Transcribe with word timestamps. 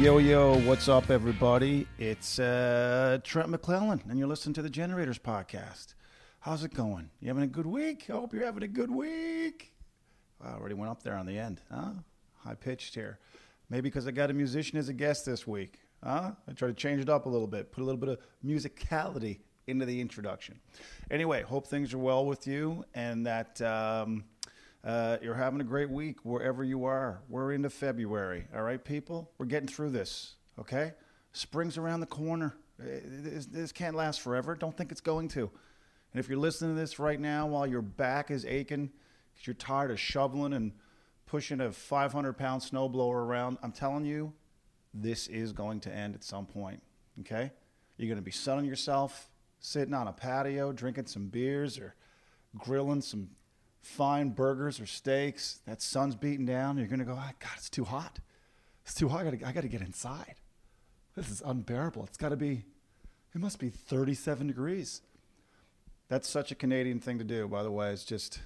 Yo, 0.00 0.16
yo, 0.16 0.58
what's 0.60 0.88
up, 0.88 1.10
everybody? 1.10 1.86
It's 1.98 2.38
uh, 2.38 3.18
Trent 3.22 3.50
McClellan, 3.50 4.00
and 4.08 4.18
you're 4.18 4.26
listening 4.26 4.54
to 4.54 4.62
the 4.62 4.70
Generators 4.70 5.18
Podcast. 5.18 5.92
How's 6.38 6.64
it 6.64 6.72
going? 6.72 7.10
You 7.20 7.28
having 7.28 7.42
a 7.42 7.46
good 7.46 7.66
week? 7.66 8.06
I 8.08 8.14
hope 8.14 8.32
you're 8.32 8.46
having 8.46 8.62
a 8.62 8.68
good 8.68 8.90
week. 8.90 9.74
I 10.42 10.54
already 10.54 10.74
went 10.74 10.90
up 10.90 11.02
there 11.02 11.16
on 11.16 11.26
the 11.26 11.38
end, 11.38 11.60
huh? 11.70 11.90
High 12.38 12.54
pitched 12.54 12.94
here. 12.94 13.18
Maybe 13.68 13.90
because 13.90 14.06
I 14.06 14.12
got 14.12 14.30
a 14.30 14.32
musician 14.32 14.78
as 14.78 14.88
a 14.88 14.94
guest 14.94 15.26
this 15.26 15.46
week, 15.46 15.80
huh? 16.02 16.30
I 16.48 16.52
try 16.54 16.68
to 16.68 16.74
change 16.74 17.02
it 17.02 17.10
up 17.10 17.26
a 17.26 17.28
little 17.28 17.46
bit, 17.46 17.70
put 17.70 17.82
a 17.82 17.84
little 17.84 18.00
bit 18.00 18.08
of 18.08 18.18
musicality 18.42 19.40
into 19.66 19.84
the 19.84 20.00
introduction. 20.00 20.60
Anyway, 21.10 21.42
hope 21.42 21.66
things 21.66 21.92
are 21.92 21.98
well 21.98 22.24
with 22.24 22.46
you 22.46 22.86
and 22.94 23.26
that 23.26 23.60
um, 23.60 24.24
uh, 24.84 25.18
you're 25.22 25.34
having 25.34 25.60
a 25.60 25.64
great 25.64 25.90
week 25.90 26.24
wherever 26.24 26.64
you 26.64 26.84
are. 26.84 27.20
We're 27.28 27.52
into 27.52 27.70
February, 27.70 28.46
all 28.54 28.62
right, 28.62 28.82
people? 28.82 29.30
We're 29.38 29.46
getting 29.46 29.68
through 29.68 29.90
this, 29.90 30.34
okay? 30.58 30.94
Spring's 31.32 31.76
around 31.76 32.00
the 32.00 32.06
corner. 32.06 32.56
Uh, 32.80 32.84
This, 33.04 33.46
this 33.46 33.72
can't 33.72 33.94
last 33.94 34.20
forever. 34.20 34.54
Don't 34.54 34.76
think 34.76 34.90
it's 34.90 35.02
going 35.02 35.28
to. 35.28 35.50
And 36.12 36.18
if 36.18 36.28
you're 36.28 36.38
listening 36.38 36.74
to 36.74 36.80
this 36.80 36.98
right 36.98 37.20
now 37.20 37.46
while 37.46 37.66
your 37.66 37.82
back 37.82 38.30
is 38.30 38.44
aching 38.44 38.90
because 39.32 39.46
you're 39.46 39.54
tired 39.54 39.90
of 39.90 40.00
shoveling 40.00 40.54
and 40.54 40.72
pushing 41.26 41.60
a 41.60 41.70
500 41.70 42.32
pound 42.32 42.62
snowblower 42.62 43.14
around, 43.14 43.58
I'm 43.62 43.72
telling 43.72 44.04
you, 44.04 44.32
this 44.94 45.28
is 45.28 45.52
going 45.52 45.80
to 45.80 45.94
end 45.94 46.14
at 46.14 46.24
some 46.24 46.46
point, 46.46 46.82
okay? 47.20 47.52
You're 47.96 48.08
going 48.08 48.18
to 48.18 48.24
be 48.24 48.30
sunning 48.30 48.64
yourself, 48.64 49.30
sitting 49.60 49.94
on 49.94 50.08
a 50.08 50.12
patio, 50.12 50.72
drinking 50.72 51.06
some 51.06 51.28
beers 51.28 51.78
or 51.78 51.94
grilling 52.58 53.02
some 53.02 53.28
fine 53.80 54.30
burgers 54.30 54.80
or 54.80 54.86
steaks. 54.86 55.60
That 55.66 55.82
sun's 55.82 56.14
beating 56.14 56.46
down. 56.46 56.76
You're 56.76 56.86
going 56.86 57.00
to 57.00 57.04
go, 57.04 57.18
oh, 57.18 57.30
God, 57.38 57.52
it's 57.56 57.70
too 57.70 57.84
hot. 57.84 58.20
It's 58.84 58.94
too 58.94 59.08
hot. 59.08 59.26
I 59.26 59.52
got 59.52 59.62
to 59.62 59.68
get 59.68 59.80
inside. 59.80 60.36
This 61.16 61.30
is 61.30 61.42
unbearable. 61.44 62.04
It's 62.04 62.16
got 62.16 62.30
to 62.30 62.36
be, 62.36 62.64
it 63.34 63.40
must 63.40 63.58
be 63.58 63.68
37 63.68 64.46
degrees. 64.46 65.02
That's 66.08 66.28
such 66.28 66.50
a 66.50 66.54
Canadian 66.54 67.00
thing 67.00 67.18
to 67.18 67.24
do, 67.24 67.46
by 67.46 67.62
the 67.62 67.70
way. 67.70 67.92
It's 67.92 68.04
just 68.04 68.40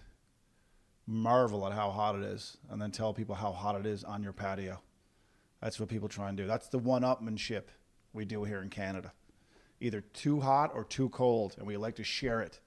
marvel 1.07 1.67
at 1.67 1.73
how 1.73 1.91
hot 1.91 2.15
it 2.17 2.23
is 2.23 2.57
and 2.71 2.81
then 2.81 2.91
tell 2.91 3.13
people 3.13 3.35
how 3.35 3.53
hot 3.53 3.79
it 3.79 3.87
is 3.87 4.05
on 4.05 4.23
your 4.23 4.33
patio. 4.33 4.81
That's 5.61 5.81
what 5.81 5.89
people 5.89 6.09
try 6.09 6.29
and 6.29 6.37
do. 6.37 6.47
That's 6.47 6.69
the 6.69 6.79
one 6.79 7.03
upmanship 7.03 7.65
we 8.13 8.25
do 8.25 8.45
here 8.45 8.63
in 8.63 8.69
Canada. 8.69 9.13
Either 9.81 10.01
too 10.01 10.41
hot 10.41 10.71
or 10.75 10.85
too 10.85 11.09
cold, 11.09 11.55
and 11.59 11.67
we 11.67 11.77
like 11.77 11.97
to 11.97 12.05
share 12.05 12.41
it 12.41 12.61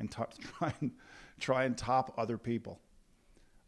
and 0.00 0.10
t- 0.10 0.22
try 0.58 0.74
and 0.80 0.90
try 1.38 1.64
and 1.64 1.78
top 1.78 2.12
other 2.18 2.36
people. 2.36 2.80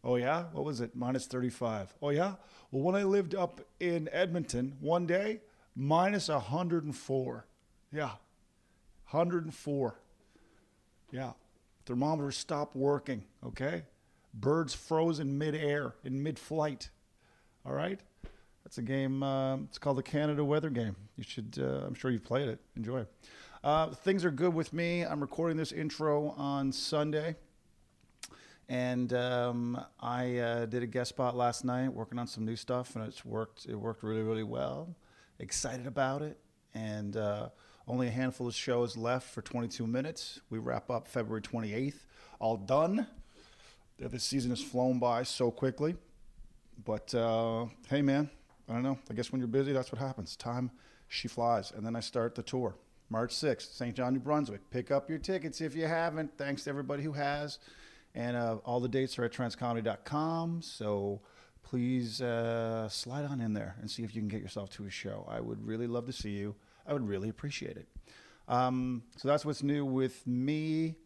Oh 0.02 0.16
yeah, 0.16 0.46
what 0.52 0.64
was 0.64 0.80
it? 0.80 0.96
Minus 0.96 1.26
35. 1.26 1.94
Oh 2.02 2.08
yeah. 2.08 2.34
Well, 2.72 2.82
when 2.82 2.96
I 2.96 3.04
lived 3.04 3.36
up 3.36 3.60
in 3.78 4.08
Edmonton, 4.10 4.76
one 4.80 5.06
day 5.06 5.42
minus 5.76 6.28
104. 6.28 7.46
Yeah, 7.92 8.10
104. 9.10 9.94
Yeah, 11.12 11.32
thermometers 11.84 12.36
stopped 12.36 12.74
working. 12.74 13.24
Okay, 13.46 13.84
birds 14.34 14.74
froze 14.74 15.20
in 15.20 15.38
midair, 15.38 15.94
in 16.02 16.22
mid-flight. 16.22 16.88
All 17.64 17.74
right, 17.74 18.00
that's 18.64 18.78
a 18.78 18.82
game. 18.82 19.22
Uh, 19.22 19.56
it's 19.58 19.78
called 19.78 19.98
the 19.98 20.02
Canada 20.02 20.42
Weather 20.44 20.70
Game. 20.70 20.96
You 21.16 21.22
should. 21.22 21.58
Uh, 21.60 21.86
I'm 21.86 21.94
sure 21.94 22.10
you've 22.10 22.24
played 22.24 22.48
it. 22.48 22.58
Enjoy. 22.76 23.06
Uh, 23.64 23.90
things 23.90 24.24
are 24.24 24.30
good 24.32 24.52
with 24.52 24.72
me. 24.72 25.02
I'm 25.02 25.20
recording 25.20 25.56
this 25.56 25.70
intro 25.70 26.30
on 26.30 26.72
Sunday, 26.72 27.36
and 28.68 29.12
um, 29.12 29.80
I 30.00 30.38
uh, 30.38 30.66
did 30.66 30.82
a 30.82 30.86
guest 30.88 31.10
spot 31.10 31.36
last 31.36 31.64
night, 31.64 31.92
working 31.92 32.18
on 32.18 32.26
some 32.26 32.44
new 32.44 32.56
stuff, 32.56 32.96
and 32.96 33.06
it's 33.06 33.24
worked. 33.24 33.66
It 33.66 33.76
worked 33.76 34.02
really, 34.02 34.22
really 34.22 34.42
well. 34.42 34.96
Excited 35.38 35.86
about 35.86 36.22
it, 36.22 36.40
and 36.74 37.16
uh, 37.16 37.50
only 37.86 38.08
a 38.08 38.10
handful 38.10 38.48
of 38.48 38.54
shows 38.56 38.96
left 38.96 39.30
for 39.30 39.42
22 39.42 39.86
minutes. 39.86 40.40
We 40.50 40.58
wrap 40.58 40.90
up 40.90 41.06
February 41.06 41.42
28th. 41.42 42.00
All 42.40 42.56
done. 42.56 43.06
This 43.96 44.24
season 44.24 44.50
has 44.50 44.60
flown 44.60 44.98
by 44.98 45.22
so 45.22 45.52
quickly. 45.52 45.94
But 46.84 47.14
uh, 47.14 47.66
hey, 47.88 48.02
man, 48.02 48.28
I 48.68 48.72
don't 48.72 48.82
know. 48.82 48.98
I 49.08 49.14
guess 49.14 49.30
when 49.30 49.40
you're 49.40 49.46
busy, 49.46 49.72
that's 49.72 49.92
what 49.92 50.00
happens. 50.00 50.34
Time, 50.34 50.72
she 51.06 51.28
flies. 51.28 51.70
And 51.70 51.86
then 51.86 51.94
I 51.94 52.00
start 52.00 52.34
the 52.34 52.42
tour. 52.42 52.74
March 53.12 53.34
6th, 53.34 53.74
St. 53.74 53.94
John, 53.94 54.14
New 54.14 54.20
Brunswick. 54.20 54.70
Pick 54.70 54.90
up 54.90 55.10
your 55.10 55.18
tickets 55.18 55.60
if 55.60 55.76
you 55.76 55.86
haven't. 55.86 56.38
Thanks 56.38 56.64
to 56.64 56.70
everybody 56.70 57.02
who 57.02 57.12
has. 57.12 57.58
And 58.14 58.38
uh, 58.38 58.56
all 58.64 58.80
the 58.80 58.88
dates 58.88 59.18
are 59.18 59.24
at 59.24 59.32
transcomedy.com. 59.32 60.62
So 60.62 61.20
please 61.62 62.22
uh, 62.22 62.88
slide 62.88 63.26
on 63.26 63.42
in 63.42 63.52
there 63.52 63.76
and 63.82 63.90
see 63.90 64.02
if 64.02 64.14
you 64.14 64.22
can 64.22 64.28
get 64.28 64.40
yourself 64.40 64.70
to 64.70 64.86
a 64.86 64.90
show. 64.90 65.28
I 65.30 65.40
would 65.40 65.62
really 65.62 65.86
love 65.86 66.06
to 66.06 66.12
see 66.12 66.30
you. 66.30 66.54
I 66.86 66.94
would 66.94 67.06
really 67.06 67.28
appreciate 67.28 67.76
it. 67.76 67.86
Um, 68.48 69.02
so 69.18 69.28
that's 69.28 69.44
what's 69.44 69.62
new 69.62 69.84
with 69.84 70.26
me. 70.26 70.96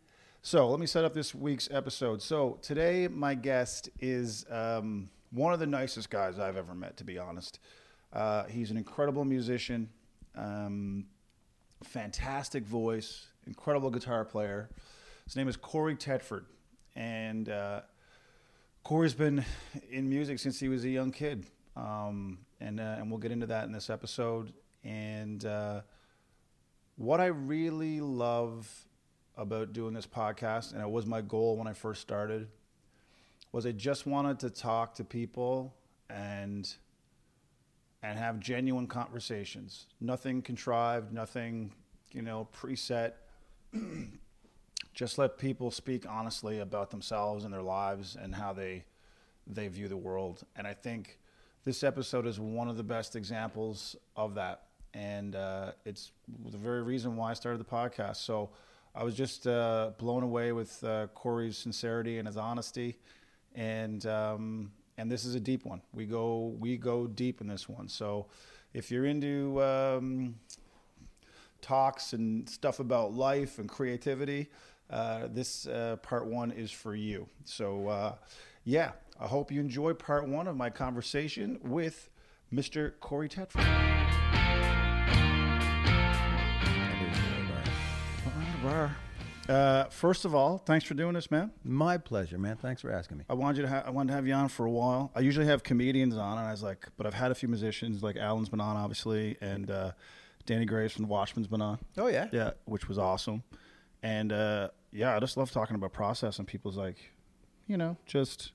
So 0.43 0.69
let 0.71 0.78
me 0.78 0.87
set 0.87 1.05
up 1.05 1.12
this 1.12 1.34
week's 1.34 1.69
episode. 1.72 2.22
So 2.22 2.61
today, 2.62 3.09
my 3.09 3.34
guest 3.34 3.91
is 3.99 4.47
um, 4.49 5.11
one 5.33 5.53
of 5.53 5.59
the 5.59 5.66
nicest 5.66 6.09
guys 6.09 6.39
I've 6.39 6.56
ever 6.56 6.72
met, 6.72 6.97
to 6.99 7.05
be 7.05 7.19
honest. 7.19 7.59
Uh, 8.12 8.45
he's 8.45 8.71
an 8.71 8.77
incredible 8.77 9.25
musician, 9.25 9.89
um, 10.37 11.06
fantastic 11.85 12.65
voice, 12.65 13.27
incredible 13.47 13.91
guitar 13.91 14.25
player. 14.25 14.71
His 15.25 15.37
name 15.37 15.49
is 15.49 15.57
Cory 15.57 15.97
Tetford, 15.97 16.47
and 16.95 17.49
uh, 17.49 17.81
Cory's 18.85 19.15
been 19.15 19.45
in 19.91 20.09
music 20.09 20.39
since 20.39 20.61
he 20.61 20.69
was 20.69 20.85
a 20.85 20.89
young 20.89 21.11
kid, 21.11 21.47
um, 21.77 22.39
and 22.61 22.81
uh, 22.81 22.97
and 22.99 23.11
we'll 23.11 23.19
get 23.19 23.33
into 23.33 23.47
that 23.47 23.65
in 23.65 23.73
this 23.73 23.91
episode. 23.91 24.53
And 24.85 25.45
uh, 25.45 25.81
what 26.97 27.21
I 27.21 27.27
really 27.27 28.01
love 28.01 28.87
about 29.37 29.73
doing 29.73 29.93
this 29.93 30.07
podcast, 30.07 30.73
and 30.73 30.81
it 30.81 30.89
was 30.89 31.05
my 31.07 31.21
goal 31.21 31.57
when 31.57 31.67
I 31.67 31.73
first 31.73 32.01
started, 32.01 32.49
was 33.53 33.67
I 33.67 33.73
just 33.73 34.07
wanted 34.07 34.39
to 34.41 34.51
talk 34.51 34.95
to 34.95 35.05
people 35.05 35.75
and 36.09 36.73
and 38.06 38.19
have 38.21 38.39
genuine 38.39 38.87
conversations. 38.87 39.87
Nothing 40.00 40.41
contrived, 40.41 41.12
nothing, 41.12 41.72
you 42.12 42.22
know, 42.22 42.49
preset. 42.56 43.15
just 44.94 45.19
let 45.19 45.39
people 45.39 45.72
speak 45.72 46.06
honestly 46.09 46.61
about 46.61 46.91
themselves 46.91 47.45
and 47.45 47.53
their 47.53 47.62
lives 47.62 48.16
and 48.21 48.34
how 48.34 48.53
they 48.53 48.84
they 49.49 49.66
view 49.69 49.89
the 49.89 49.97
world. 49.97 50.45
And 50.56 50.66
I 50.66 50.72
think 50.72 51.19
this 51.65 51.83
episode 51.83 52.27
is 52.27 52.39
one 52.39 52.69
of 52.69 52.77
the 52.77 52.83
best 52.83 53.16
examples 53.16 53.97
of 54.16 54.34
that. 54.37 54.62
And 54.95 55.34
uh, 55.34 55.72
it's 55.84 56.12
the 56.50 56.59
very 56.59 56.83
reason 56.83 57.16
why 57.16 57.31
I 57.31 57.34
started 57.34 57.59
the 57.59 57.65
podcast. 57.65 58.16
So 58.16 58.50
I 58.95 59.03
was 59.03 59.15
just 59.15 59.47
uh, 59.49 59.91
blown 59.99 60.22
away 60.22 60.53
with 60.53 60.83
uh, 60.84 61.09
Cory's 61.09 61.59
sincerity 61.59 62.19
and 62.19 62.27
his 62.27 62.37
honesty, 62.37 62.97
and 63.55 64.05
um, 64.06 64.71
and 64.99 65.11
this 65.11 65.25
is 65.25 65.34
a 65.34 65.41
deep 65.41 65.65
one. 65.65 65.81
We 65.93 66.07
go 66.07 66.55
we 66.59 66.77
go 66.77 67.07
deep 67.07 67.41
in 67.41 67.47
this 67.47 67.69
one. 67.69 67.89
So 67.89 68.27
if 68.73 68.91
you're 68.91 69.07
into 69.07 69.62
um, 69.62 70.37
talks 71.61 72.12
and 72.12 72.49
stuff 72.49 72.81
about 72.81 73.12
life 73.12 73.59
and 73.59 73.69
creativity, 73.69 74.51
uh, 74.91 75.29
this 75.31 75.67
uh, 75.67 75.97
part 76.03 76.27
one 76.27 76.51
is 76.51 76.71
for 76.71 76.95
you. 76.95 77.29
So 77.45 77.89
uh, 77.89 78.15
yeah, 78.65 78.93
I 79.21 79.27
hope 79.27 79.51
you 79.51 79.61
enjoy 79.61 79.95
part 79.95 80.29
one 80.29 80.47
of 80.49 80.57
my 80.57 80.71
conversation 80.71 81.59
with 81.63 82.11
Mr. 82.53 82.93
Cory 83.01 83.28
Tetford. 83.28 83.65
Uh, 89.49 89.84
first 89.84 90.25
of 90.25 90.34
all, 90.34 90.59
thanks 90.59 90.84
for 90.84 90.95
doing 90.95 91.15
this, 91.15 91.31
man. 91.31 91.53
My 91.62 91.99
pleasure, 91.99 92.37
man. 92.39 92.57
Thanks 92.57 92.83
for 92.83 92.91
asking 92.91 93.19
me. 93.19 93.25
I 93.29 93.34
wanted 93.34 93.59
you 93.59 93.62
to 93.62 93.69
ha- 93.69 93.83
I 93.87 93.91
wanted 93.91 94.09
to 94.09 94.15
have 94.15 94.27
you 94.27 94.34
on 94.34 94.48
for 94.48 94.66
a 94.66 94.71
while. 94.71 95.13
I 95.15 95.21
usually 95.21 95.47
have 95.47 95.63
comedians 95.63 96.16
on, 96.16 96.39
and 96.39 96.47
I 96.48 96.51
was 96.51 96.63
like, 96.65 96.89
but 96.97 97.07
I've 97.07 97.15
had 97.15 97.31
a 97.31 97.34
few 97.34 97.48
musicians, 97.48 98.03
like 98.03 98.16
Alan's 98.16 98.48
been 98.48 98.60
on, 98.60 98.77
obviously, 98.77 99.37
and 99.41 99.71
uh, 99.71 99.93
Danny 100.47 100.65
Greaves 100.65 100.95
from 100.95 101.03
the 101.04 101.09
Watchmen's 101.09 101.47
been 101.47 101.63
on. 101.63 101.78
Oh 101.97 102.09
yeah, 102.09 102.27
Yeah, 102.33 102.51
which 102.65 102.89
was 102.89 102.98
awesome. 102.98 103.45
And 104.03 104.33
uh, 104.33 104.71
yeah, 104.93 105.15
I 105.15 105.21
just 105.21 105.37
love 105.37 105.51
talking 105.53 105.77
about 105.77 105.93
process 105.93 106.39
and 106.39 106.47
people's 106.48 106.77
like, 106.77 106.97
you 107.69 107.77
know, 107.77 107.97
just 108.04 108.53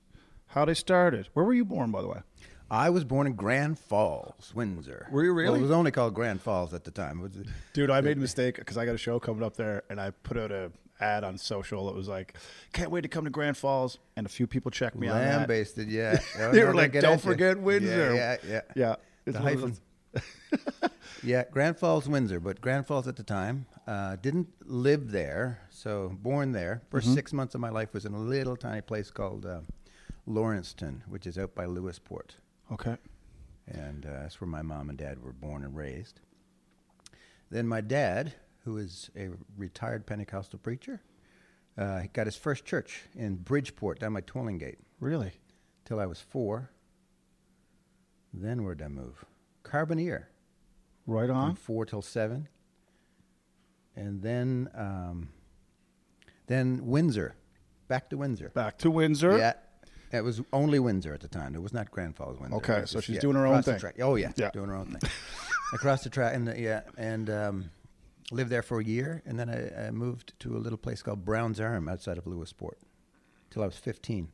how 0.48 0.64
they 0.66 0.74
started. 0.74 1.28
Where 1.32 1.44
were 1.44 1.54
you 1.54 1.64
born, 1.64 1.90
by 1.90 2.02
the 2.02 2.08
way? 2.08 2.20
I 2.70 2.88
was 2.88 3.04
born 3.04 3.26
in 3.26 3.34
Grand 3.34 3.78
Falls, 3.78 4.52
Windsor. 4.54 5.06
Were 5.10 5.24
you 5.24 5.34
Well, 5.34 5.44
really? 5.44 5.58
it 5.58 5.62
was 5.62 5.70
only 5.70 5.90
called 5.90 6.14
Grand 6.14 6.40
Falls 6.40 6.72
at 6.72 6.84
the 6.84 6.90
time. 6.90 7.30
Dude, 7.74 7.90
I 7.90 8.00
made 8.00 8.16
a 8.16 8.20
mistake 8.28 8.56
because 8.56 8.78
I 8.78 8.86
got 8.86 8.94
a 8.94 8.98
show 8.98 9.20
coming 9.20 9.42
up 9.42 9.56
there, 9.56 9.82
and 9.90 10.00
I 10.00 10.10
put 10.10 10.38
out 10.38 10.50
a 10.50 10.72
ad 11.02 11.24
on 11.24 11.36
social. 11.36 11.88
It 11.90 11.94
was 11.96 12.08
like, 12.08 12.36
"Can't 12.72 12.90
wait 12.90 13.00
to 13.02 13.08
come 13.08 13.24
to 13.24 13.30
Grand 13.30 13.56
Falls," 13.56 13.98
and 14.16 14.24
a 14.26 14.28
few 14.28 14.46
people 14.46 14.70
checked 14.70 14.96
me 14.96 15.08
on 15.08 15.18
that. 15.18 15.48
Yeah. 15.88 16.18
Oh, 16.38 16.52
They 16.52 16.60
no, 16.60 16.66
were 16.66 16.74
like, 16.74 16.92
"Don't 16.92 17.04
at 17.04 17.24
you." 17.24 17.30
forget 17.30 17.58
Windsor." 17.60 18.14
Yeah, 18.14 18.36
yeah, 18.46 18.50
yeah. 18.52 18.60
Yeah, 18.76 18.94
it's 19.26 19.36
The. 19.36 19.80
Yeah, 21.24 21.44
Grand 21.50 21.78
Falls, 21.78 22.08
Windsor, 22.08 22.40
but 22.40 22.60
Grand 22.60 22.86
Falls 22.86 23.06
at 23.06 23.14
the 23.16 23.22
time. 23.22 23.66
Uh, 23.86 24.16
didn't 24.16 24.48
live 24.64 25.12
there, 25.12 25.60
so 25.70 26.16
born 26.20 26.50
there. 26.52 26.82
1st 26.90 27.00
Mm-hmm. 27.02 27.14
six 27.14 27.32
months 27.32 27.54
of 27.54 27.60
my 27.60 27.70
life 27.70 27.92
was 27.94 28.04
in 28.04 28.12
a 28.12 28.18
little 28.18 28.56
tiny 28.56 28.80
place 28.80 29.10
called 29.10 29.46
uh, 29.46 29.60
Laurenceton, 30.28 31.02
which 31.08 31.26
is 31.26 31.38
out 31.38 31.54
by 31.54 31.64
Lewisporte. 31.66 32.36
Okay. 32.72 32.96
and 33.68 34.04
uh, 34.06 34.22
that's 34.22 34.40
where 34.40 34.48
my 34.48 34.62
mom 34.62 34.88
and 34.88 34.98
dad 34.98 35.22
were 35.22 35.32
born 35.32 35.62
and 35.64 35.76
raised. 35.76 36.20
Then 37.50 37.66
my 37.68 37.80
dad, 37.80 38.34
who 38.64 38.78
is 38.78 39.10
a 39.16 39.30
retired 39.56 40.06
Pentecostal 40.06 40.58
preacher, 40.58 41.02
uh, 41.76 42.00
he 42.00 42.08
got 42.08 42.26
his 42.26 42.36
first 42.36 42.64
church 42.64 43.02
in 43.14 43.36
Bridgeport 43.36 43.98
down 44.00 44.14
by 44.14 44.20
Twillingate 44.20 44.76
Really? 45.00 45.32
till 45.84 45.98
I 45.98 46.06
was 46.06 46.20
four. 46.20 46.70
Then 48.32 48.64
where'd 48.64 48.80
I 48.82 48.88
move? 48.88 49.24
Carbonear 49.64 50.24
Right 51.06 51.26
from 51.28 51.36
on. 51.36 51.54
four 51.56 51.84
till 51.84 52.02
seven, 52.02 52.48
and 53.96 54.22
then 54.22 54.68
um, 54.74 55.28
then 56.46 56.86
Windsor, 56.86 57.34
back 57.88 58.08
to 58.10 58.16
Windsor. 58.16 58.50
Back 58.50 58.78
to 58.78 58.90
Windsor. 58.90 59.36
Yeah, 59.36 59.54
it 60.12 60.22
was 60.22 60.40
only 60.52 60.78
Windsor 60.78 61.12
at 61.12 61.20
the 61.20 61.28
time. 61.28 61.54
It 61.56 61.62
was 61.62 61.72
not 61.74 61.90
Grand 61.90 62.16
Falls, 62.16 62.38
Windsor. 62.38 62.56
Okay, 62.58 62.82
so 62.86 63.00
she's 63.00 63.16
yeah, 63.16 63.20
doing 63.20 63.36
her 63.36 63.46
own 63.46 63.62
thing. 63.62 63.78
track. 63.80 63.96
Oh 64.00 64.14
yeah, 64.14 64.30
Yeah. 64.36 64.50
doing 64.52 64.68
her 64.68 64.76
own 64.76 64.86
thing. 64.96 65.10
across 65.74 66.04
the 66.04 66.10
track, 66.10 66.34
and 66.36 66.48
uh, 66.48 66.54
yeah, 66.54 66.82
and 66.96 67.28
um, 67.28 67.70
lived 68.30 68.50
there 68.50 68.62
for 68.62 68.80
a 68.80 68.84
year, 68.84 69.22
and 69.26 69.38
then 69.38 69.48
I, 69.50 69.88
I 69.88 69.90
moved 69.90 70.32
to 70.40 70.56
a 70.56 70.58
little 70.58 70.78
place 70.78 71.02
called 71.02 71.24
Brown's 71.24 71.60
Arm 71.60 71.88
outside 71.88 72.18
of 72.18 72.24
Lewisporte, 72.24 72.78
till 73.50 73.62
I 73.62 73.66
was 73.66 73.76
fifteen. 73.76 74.28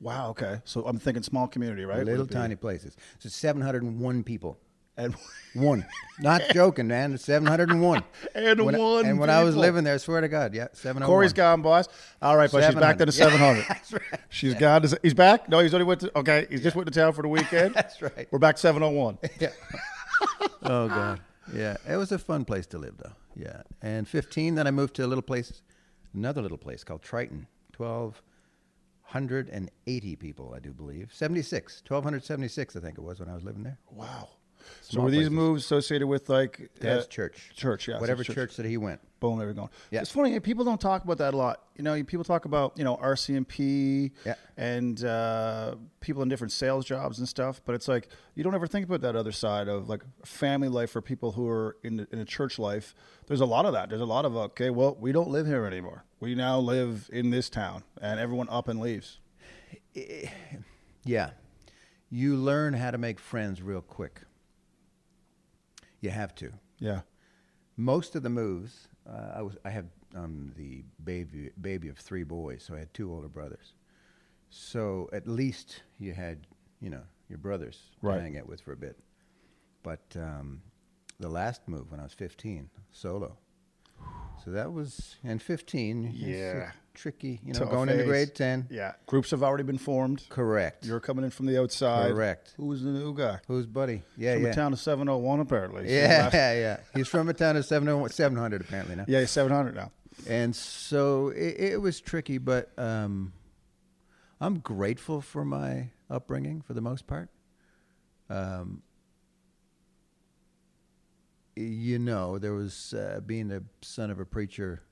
Wow. 0.00 0.30
Okay. 0.30 0.60
So 0.64 0.84
I'm 0.84 0.98
thinking 0.98 1.22
small 1.22 1.48
community, 1.48 1.84
right? 1.84 2.04
Little 2.04 2.22
it 2.24 2.28
be- 2.28 2.34
tiny 2.34 2.56
places. 2.56 2.96
So 3.18 3.28
seven 3.28 3.62
hundred 3.62 3.82
and 3.82 4.00
one 4.00 4.22
people. 4.24 4.58
And 4.98 5.14
One. 5.54 5.84
Not 6.20 6.42
joking, 6.54 6.86
man. 6.86 7.12
It's 7.12 7.24
701. 7.24 8.02
And 8.34 8.64
when 8.64 8.74
I- 8.74 8.78
one 8.78 9.04
and 9.06 9.18
when 9.18 9.28
I 9.30 9.42
was 9.44 9.54
living 9.54 9.84
there, 9.84 9.98
swear 9.98 10.22
to 10.22 10.28
God, 10.28 10.54
yeah, 10.54 10.68
701. 10.72 11.06
Cory's 11.06 11.32
gone, 11.34 11.60
boss. 11.60 11.86
All 12.22 12.34
right, 12.36 12.50
but 12.50 12.64
she's 12.64 12.74
back 12.74 12.96
to 12.98 13.04
the 13.06 13.12
700. 13.12 13.56
700. 13.56 13.58
Yeah, 13.60 13.66
that's 13.68 13.92
right. 13.92 14.20
She's 14.30 14.54
gone. 14.54 14.82
To, 14.82 14.98
he's 15.02 15.12
back. 15.14 15.48
No, 15.50 15.60
he's 15.60 15.74
only 15.74 15.84
went 15.84 16.00
to. 16.00 16.18
Okay, 16.18 16.46
he's 16.50 16.62
just 16.62 16.76
went 16.76 16.88
to 16.90 16.98
town 16.98 17.12
for 17.12 17.20
the 17.22 17.28
weekend. 17.28 17.74
That's 17.74 18.00
right. 18.00 18.26
We're 18.30 18.38
back 18.38 18.56
701. 18.58 19.18
Yeah. 19.38 19.50
oh 20.62 20.88
God. 20.88 21.20
Yeah, 21.54 21.76
it 21.88 21.96
was 21.96 22.10
a 22.12 22.18
fun 22.18 22.44
place 22.44 22.66
to 22.68 22.78
live, 22.78 22.96
though. 22.98 23.12
Yeah, 23.34 23.62
and 23.82 24.08
15. 24.08 24.54
Then 24.54 24.66
I 24.66 24.70
moved 24.70 24.94
to 24.96 25.04
a 25.04 25.06
little 25.06 25.22
place, 25.22 25.62
another 26.14 26.42
little 26.42 26.58
place 26.58 26.84
called 26.84 27.02
Triton. 27.02 27.46
1,280 27.76 30.16
people, 30.16 30.54
I 30.56 30.60
do 30.60 30.72
believe. 30.72 31.12
76. 31.12 31.82
1,276, 31.86 32.76
I 32.76 32.80
think 32.80 32.96
it 32.98 33.02
was 33.02 33.20
when 33.20 33.28
I 33.28 33.34
was 33.34 33.44
living 33.44 33.62
there. 33.62 33.78
Wow. 33.90 34.30
So 34.82 35.00
were 35.00 35.10
these 35.10 35.18
places. 35.20 35.30
moves 35.30 35.64
associated 35.64 36.06
with 36.06 36.28
like 36.28 36.70
Dad's 36.80 37.04
uh, 37.04 37.08
church. 37.08 37.50
Church, 37.56 37.88
yeah. 37.88 37.98
Whatever 38.00 38.24
so 38.24 38.32
church. 38.32 38.56
that 38.56 38.66
he 38.66 38.76
went. 38.76 39.00
Boom, 39.18 39.38
there 39.38 39.48
we 39.48 39.54
go. 39.54 39.70
Yeah. 39.90 40.00
It's 40.02 40.10
funny. 40.10 40.38
People 40.40 40.64
don't 40.64 40.80
talk 40.80 41.02
about 41.04 41.18
that 41.18 41.32
a 41.32 41.36
lot. 41.36 41.62
You 41.76 41.82
know, 41.84 42.02
people 42.04 42.22
talk 42.24 42.44
about 42.44 42.74
you 42.76 42.84
know 42.84 42.96
RCMP 42.96 44.10
Yeah. 44.24 44.34
and 44.56 45.02
uh, 45.04 45.76
people 46.00 46.22
in 46.22 46.28
different 46.28 46.52
sales 46.52 46.84
jobs 46.84 47.18
and 47.18 47.28
stuff, 47.28 47.60
but 47.64 47.74
it's 47.74 47.88
like 47.88 48.08
you 48.34 48.44
don't 48.44 48.54
ever 48.54 48.66
think 48.66 48.84
about 48.86 49.00
that 49.00 49.16
other 49.16 49.32
side 49.32 49.68
of 49.68 49.88
like 49.88 50.02
family 50.24 50.68
life 50.68 50.90
for 50.90 51.00
people 51.00 51.32
who 51.32 51.48
are 51.48 51.76
in 51.82 52.06
in 52.12 52.18
a 52.18 52.24
church 52.24 52.58
life. 52.58 52.94
There's 53.26 53.40
a 53.40 53.46
lot 53.46 53.64
of 53.66 53.72
that. 53.72 53.88
There's 53.88 54.02
a 54.02 54.06
lot 54.06 54.24
of 54.24 54.36
okay, 54.36 54.70
well, 54.70 54.96
we 55.00 55.12
don't 55.12 55.28
live 55.30 55.46
here 55.46 55.64
anymore. 55.64 56.04
We 56.20 56.34
now 56.34 56.58
live 56.58 57.08
in 57.12 57.30
this 57.30 57.48
town, 57.50 57.84
and 58.00 58.20
everyone 58.20 58.48
up 58.50 58.68
and 58.68 58.80
leaves. 58.80 59.18
Yeah. 61.04 61.30
You 62.10 62.36
learn 62.36 62.74
how 62.74 62.90
to 62.90 62.98
make 62.98 63.18
friends 63.18 63.62
real 63.62 63.80
quick. 63.80 64.22
You 66.06 66.12
have 66.12 66.34
to. 66.36 66.52
Yeah. 66.78 67.00
Most 67.76 68.14
of 68.16 68.22
the 68.22 68.30
moves, 68.30 68.88
uh, 69.08 69.32
I 69.38 69.42
was 69.42 69.56
I 69.64 69.70
have 69.70 69.86
um, 70.14 70.52
the 70.56 70.84
baby 71.04 71.50
baby 71.60 71.88
of 71.88 71.98
three 71.98 72.22
boys, 72.24 72.62
so 72.66 72.74
I 72.74 72.78
had 72.78 72.94
two 72.94 73.12
older 73.12 73.28
brothers. 73.28 73.74
So 74.50 75.08
at 75.12 75.26
least 75.26 75.82
you 75.98 76.12
had 76.14 76.46
you 76.80 76.90
know 76.90 77.02
your 77.28 77.38
brothers 77.38 77.78
Right. 78.02 78.16
to 78.16 78.20
hang 78.22 78.38
out 78.38 78.48
with 78.48 78.60
for 78.60 78.72
a 78.72 78.76
bit. 78.76 78.96
But 79.82 80.04
um, 80.16 80.62
the 81.18 81.28
last 81.28 81.60
move 81.66 81.90
when 81.90 81.98
I 82.00 82.04
was 82.04 82.12
15, 82.14 82.70
solo. 82.92 83.36
So 84.44 84.50
that 84.52 84.72
was 84.72 85.16
and 85.24 85.42
15. 85.42 86.12
Yeah. 86.14 86.70
Tricky. 86.96 87.40
You 87.44 87.52
know, 87.52 87.60
Tough 87.60 87.70
going 87.70 87.88
into 87.88 88.04
grade 88.04 88.34
10. 88.34 88.68
Yeah. 88.70 88.94
Groups 89.06 89.30
have 89.30 89.42
already 89.42 89.62
been 89.62 89.78
formed. 89.78 90.24
Correct. 90.28 90.84
You're 90.84 91.00
coming 91.00 91.24
in 91.24 91.30
from 91.30 91.46
the 91.46 91.60
outside. 91.60 92.12
Correct. 92.12 92.54
Who's 92.56 92.82
the 92.82 92.90
new 92.90 93.14
guy? 93.14 93.38
Who's 93.46 93.66
buddy? 93.66 94.02
Yeah, 94.16 94.34
from 94.34 94.44
yeah. 94.44 94.50
a 94.50 94.54
town 94.54 94.72
of 94.72 94.80
701, 94.80 95.40
apparently. 95.40 95.92
Yeah, 95.92 96.22
last- 96.24 96.34
yeah. 96.34 96.76
He's 96.94 97.08
from 97.08 97.28
a 97.28 97.34
town 97.34 97.56
of 97.56 97.64
700, 97.64 98.12
700 98.12 98.60
apparently 98.60 98.96
now. 98.96 99.04
yeah, 99.06 99.20
he's 99.20 99.30
700 99.30 99.74
now. 99.74 99.92
And 100.28 100.56
so 100.56 101.28
it, 101.28 101.60
it 101.60 101.80
was 101.80 102.00
tricky, 102.00 102.38
but 102.38 102.72
um, 102.78 103.32
I'm 104.40 104.58
grateful 104.58 105.20
for 105.20 105.44
my 105.44 105.90
upbringing 106.10 106.62
for 106.62 106.74
the 106.74 106.80
most 106.80 107.06
part. 107.06 107.28
Um, 108.28 108.82
you 111.54 111.98
know, 111.98 112.38
there 112.38 112.52
was 112.52 112.94
uh, 112.94 113.20
being 113.24 113.48
the 113.48 113.64
son 113.82 114.10
of 114.10 114.20
a 114.20 114.24
preacher 114.24 114.82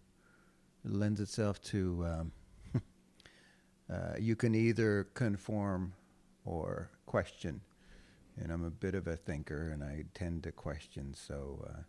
lends 0.85 1.21
itself 1.21 1.61
to 1.63 2.07
um, 2.07 2.33
uh, 3.93 4.15
you 4.19 4.37
can 4.37 4.55
either 4.55 5.09
conform 5.15 5.95
or 6.45 6.91
question. 7.07 7.61
And 8.37 8.51
I'm 8.51 8.65
a 8.65 8.71
bit 8.71 8.95
of 8.95 9.07
a 9.07 9.17
thinker, 9.17 9.71
and 9.71 9.83
I 9.83 10.05
tend 10.13 10.43
to 10.43 10.53
question. 10.53 11.15
So 11.15 11.65
uh, 11.71 11.83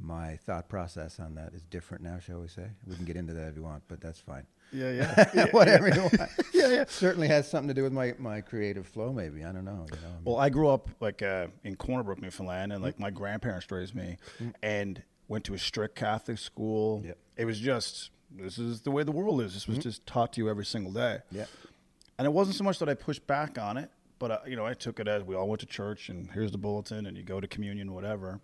my 0.00 0.36
thought 0.36 0.68
process 0.68 1.18
on 1.18 1.34
that 1.36 1.54
is 1.54 1.64
different 1.64 2.04
now, 2.04 2.18
shall 2.18 2.40
we 2.40 2.48
say? 2.48 2.66
We 2.86 2.96
can 2.96 3.04
get 3.04 3.16
into 3.16 3.32
that 3.34 3.48
if 3.48 3.56
you 3.56 3.62
want, 3.62 3.82
but 3.88 4.00
that's 4.00 4.20
fine. 4.20 4.46
Yeah, 4.72 4.90
yeah. 5.34 5.46
Whatever 5.52 5.88
you 5.88 6.00
want. 6.02 6.14
Yeah, 6.52 6.68
yeah. 6.68 6.84
Certainly 6.88 7.28
has 7.28 7.48
something 7.48 7.68
to 7.68 7.74
do 7.74 7.82
with 7.82 7.92
my, 7.92 8.14
my 8.18 8.40
creative 8.40 8.86
flow, 8.86 9.12
maybe. 9.12 9.44
I 9.44 9.52
don't 9.52 9.64
know. 9.64 9.86
You 9.90 9.96
know? 9.96 10.14
Well, 10.24 10.36
I 10.36 10.48
grew 10.48 10.68
up 10.68 10.88
like 11.00 11.20
uh, 11.20 11.48
in 11.62 11.76
Corner 11.76 12.04
Brook, 12.04 12.22
Newfoundland, 12.22 12.72
and 12.72 12.82
like 12.82 12.98
my 12.98 13.10
grandparents 13.10 13.70
raised 13.70 13.94
me, 13.94 14.16
and 14.62 15.02
went 15.28 15.44
to 15.44 15.54
a 15.54 15.58
strict 15.58 15.94
Catholic 15.94 16.38
school. 16.38 17.02
Yep. 17.04 17.18
It 17.36 17.44
was 17.44 17.58
just 17.58 18.10
this 18.36 18.58
is 18.58 18.80
the 18.82 18.90
way 18.90 19.02
the 19.04 19.12
world 19.12 19.40
is. 19.42 19.54
This 19.54 19.68
was 19.68 19.78
just 19.78 20.06
taught 20.06 20.32
to 20.34 20.40
you 20.40 20.48
every 20.48 20.64
single 20.64 20.92
day. 20.92 21.20
Yeah. 21.30 21.46
And 22.18 22.26
it 22.26 22.32
wasn't 22.32 22.56
so 22.56 22.64
much 22.64 22.78
that 22.78 22.88
I 22.88 22.94
pushed 22.94 23.26
back 23.26 23.58
on 23.58 23.76
it, 23.76 23.90
but 24.18 24.30
uh, 24.30 24.38
you 24.46 24.56
know, 24.56 24.66
I 24.66 24.74
took 24.74 25.00
it 25.00 25.08
as 25.08 25.22
we 25.22 25.34
all 25.34 25.48
went 25.48 25.60
to 25.60 25.66
church, 25.66 26.08
and 26.08 26.30
here's 26.30 26.52
the 26.52 26.58
bulletin, 26.58 27.06
and 27.06 27.16
you 27.16 27.22
go 27.22 27.40
to 27.40 27.48
communion, 27.48 27.92
whatever. 27.92 28.40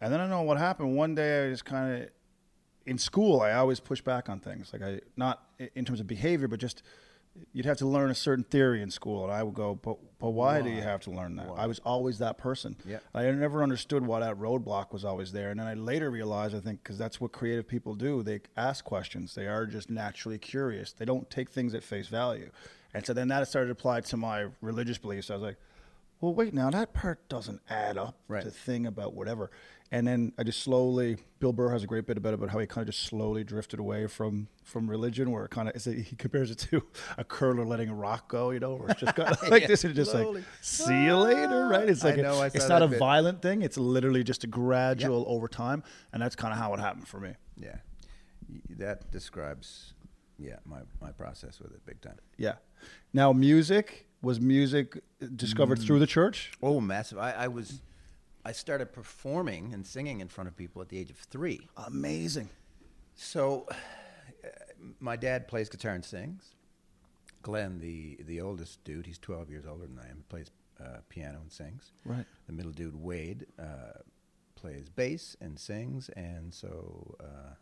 And 0.00 0.12
then 0.12 0.20
I 0.20 0.24
don't 0.24 0.30
know 0.30 0.42
what 0.42 0.58
happened. 0.58 0.96
One 0.96 1.14
day, 1.14 1.46
I 1.46 1.50
just 1.50 1.64
kind 1.64 2.02
of, 2.02 2.08
in 2.86 2.96
school, 2.96 3.40
I 3.40 3.52
always 3.52 3.80
push 3.80 4.00
back 4.00 4.28
on 4.28 4.40
things. 4.40 4.72
Like 4.72 4.82
I, 4.82 5.00
not 5.16 5.44
in 5.74 5.84
terms 5.84 6.00
of 6.00 6.06
behavior, 6.06 6.48
but 6.48 6.58
just 6.58 6.82
you'd 7.52 7.66
have 7.66 7.78
to 7.78 7.86
learn 7.86 8.10
a 8.10 8.14
certain 8.14 8.44
theory 8.44 8.82
in 8.82 8.90
school, 8.90 9.24
and 9.24 9.32
I 9.32 9.42
would 9.42 9.54
go, 9.54 9.74
but 9.74 9.98
but 10.18 10.30
why, 10.30 10.60
do 10.60 10.68
you 10.68 10.82
have 10.82 11.00
to 11.02 11.10
learn 11.10 11.36
that? 11.36 11.48
I 11.56 11.66
was 11.66 11.78
always 11.80 12.18
that 12.18 12.36
person. 12.36 12.76
Yeah. 12.86 12.98
I 13.14 13.30
never 13.30 13.62
understood 13.62 14.06
why 14.06 14.20
that 14.20 14.36
roadblock 14.36 14.92
was 14.92 15.04
always 15.04 15.32
there, 15.32 15.50
and 15.50 15.58
then 15.58 15.66
I 15.66 15.74
later 15.74 16.10
realized, 16.10 16.54
I 16.54 16.60
think, 16.60 16.82
because 16.82 16.98
that's 16.98 17.20
what 17.20 17.32
creative 17.32 17.66
people 17.66 17.94
do. 17.94 18.22
They 18.22 18.40
ask 18.56 18.84
questions. 18.84 19.34
They 19.34 19.46
are 19.46 19.66
just 19.66 19.88
naturally 19.88 20.38
curious. 20.38 20.92
They 20.92 21.04
don't 21.06 21.30
take 21.30 21.50
things 21.50 21.74
at 21.74 21.82
face 21.82 22.08
value, 22.08 22.50
and 22.92 23.06
so 23.06 23.12
then 23.12 23.28
that 23.28 23.46
started 23.48 23.68
to 23.68 23.72
apply 23.72 24.02
to 24.02 24.16
my 24.16 24.46
religious 24.60 24.98
beliefs. 24.98 25.30
I 25.30 25.34
was 25.34 25.42
like, 25.42 25.56
well, 26.20 26.34
wait, 26.34 26.52
now 26.52 26.70
that 26.70 26.92
part 26.92 27.26
doesn't 27.28 27.62
add 27.70 27.96
up. 27.96 28.16
Right. 28.28 28.44
The 28.44 28.50
thing 28.50 28.86
about 28.86 29.14
whatever, 29.14 29.50
and 29.92 30.06
then 30.06 30.32
I 30.38 30.42
just 30.44 30.60
slowly. 30.62 31.16
Bill 31.40 31.52
Burr 31.54 31.70
has 31.72 31.82
a 31.82 31.86
great 31.86 32.06
bit 32.06 32.16
about 32.18 32.30
it, 32.30 32.34
about 32.34 32.50
how 32.50 32.58
he 32.58 32.66
kind 32.66 32.86
of 32.86 32.94
just 32.94 33.06
slowly 33.06 33.42
drifted 33.44 33.80
away 33.80 34.06
from 34.06 34.48
from 34.62 34.88
religion, 34.90 35.30
where 35.30 35.44
it 35.46 35.50
kind 35.50 35.68
of 35.68 35.84
he 35.84 36.14
compares 36.16 36.50
it 36.50 36.58
to 36.70 36.82
a 37.18 37.24
curler 37.24 37.64
letting 37.64 37.88
a 37.88 37.94
rock 37.94 38.28
go, 38.28 38.50
you 38.50 38.60
know, 38.60 38.74
where 38.74 38.90
it's 38.90 39.00
just 39.00 39.16
kind 39.16 39.30
of 39.30 39.42
like 39.50 39.62
Yeah, 39.62 39.68
this 39.68 39.84
and 39.84 39.94
just 39.94 40.10
slowly. 40.10 40.40
like 40.40 40.44
see 40.60 41.04
you 41.06 41.16
later, 41.16 41.66
right? 41.68 41.88
It's 41.88 42.04
like 42.04 42.18
a- 42.18 42.50
it's 42.54 42.68
not 42.68 42.82
a 42.82 42.88
bit. 42.88 42.98
violent 42.98 43.40
thing; 43.42 43.62
it's 43.62 43.76
literally 43.78 44.22
just 44.22 44.44
a 44.44 44.46
gradual 44.46 45.24
over 45.26 45.48
time, 45.48 45.82
and 46.12 46.22
that's 46.22 46.36
kind 46.36 46.52
of 46.52 46.58
how 46.58 46.74
it 46.74 46.80
happened 46.80 47.08
for 47.08 47.18
me. 47.20 47.32
Yeah. 47.56 47.76
That 48.78 49.10
describes, 49.12 49.94
yeah, 50.38 50.56
my, 50.64 50.80
my 51.00 51.12
process 51.12 51.60
with 51.60 51.72
it 51.72 51.84
big 51.86 52.00
time. 52.00 52.16
Yeah. 52.36 52.54
Now, 53.12 53.32
music 53.32 54.08
was 54.22 54.40
music 54.40 54.98
discovered 55.36 55.78
Mm. 55.78 55.86
through 55.86 55.98
the 56.00 56.06
church. 56.06 56.50
Oh, 56.62 56.80
massive. 56.80 57.18
I, 57.18 57.32
I 57.32 57.48
was, 57.48 57.80
I 58.44 58.52
started 58.52 58.92
performing 58.92 59.74
and 59.74 59.86
singing 59.86 60.20
in 60.20 60.28
front 60.28 60.48
of 60.48 60.56
people 60.56 60.80
at 60.82 60.88
the 60.88 60.98
age 60.98 61.10
of 61.10 61.16
three. 61.16 61.68
Amazing. 61.86 62.48
So, 63.14 63.66
uh, 63.70 64.48
my 64.98 65.16
dad 65.16 65.46
plays 65.46 65.68
guitar 65.68 65.92
and 65.92 66.04
sings. 66.04 66.54
Glenn, 67.42 67.78
the 67.78 68.18
the 68.24 68.40
oldest 68.40 68.82
dude, 68.84 69.06
he's 69.06 69.18
12 69.18 69.50
years 69.50 69.66
older 69.66 69.86
than 69.86 69.98
I 69.98 70.08
am, 70.10 70.24
plays 70.28 70.50
uh, 70.80 70.98
piano 71.08 71.38
and 71.40 71.52
sings. 71.52 71.92
Right. 72.04 72.24
The 72.46 72.52
middle 72.52 72.72
dude, 72.72 72.94
Wade, 72.94 73.46
uh, 73.58 73.98
plays 74.54 74.88
bass 74.88 75.36
and 75.40 75.58
sings, 75.58 76.08
and 76.10 76.52
so 76.52 77.16
uh, 77.20 77.54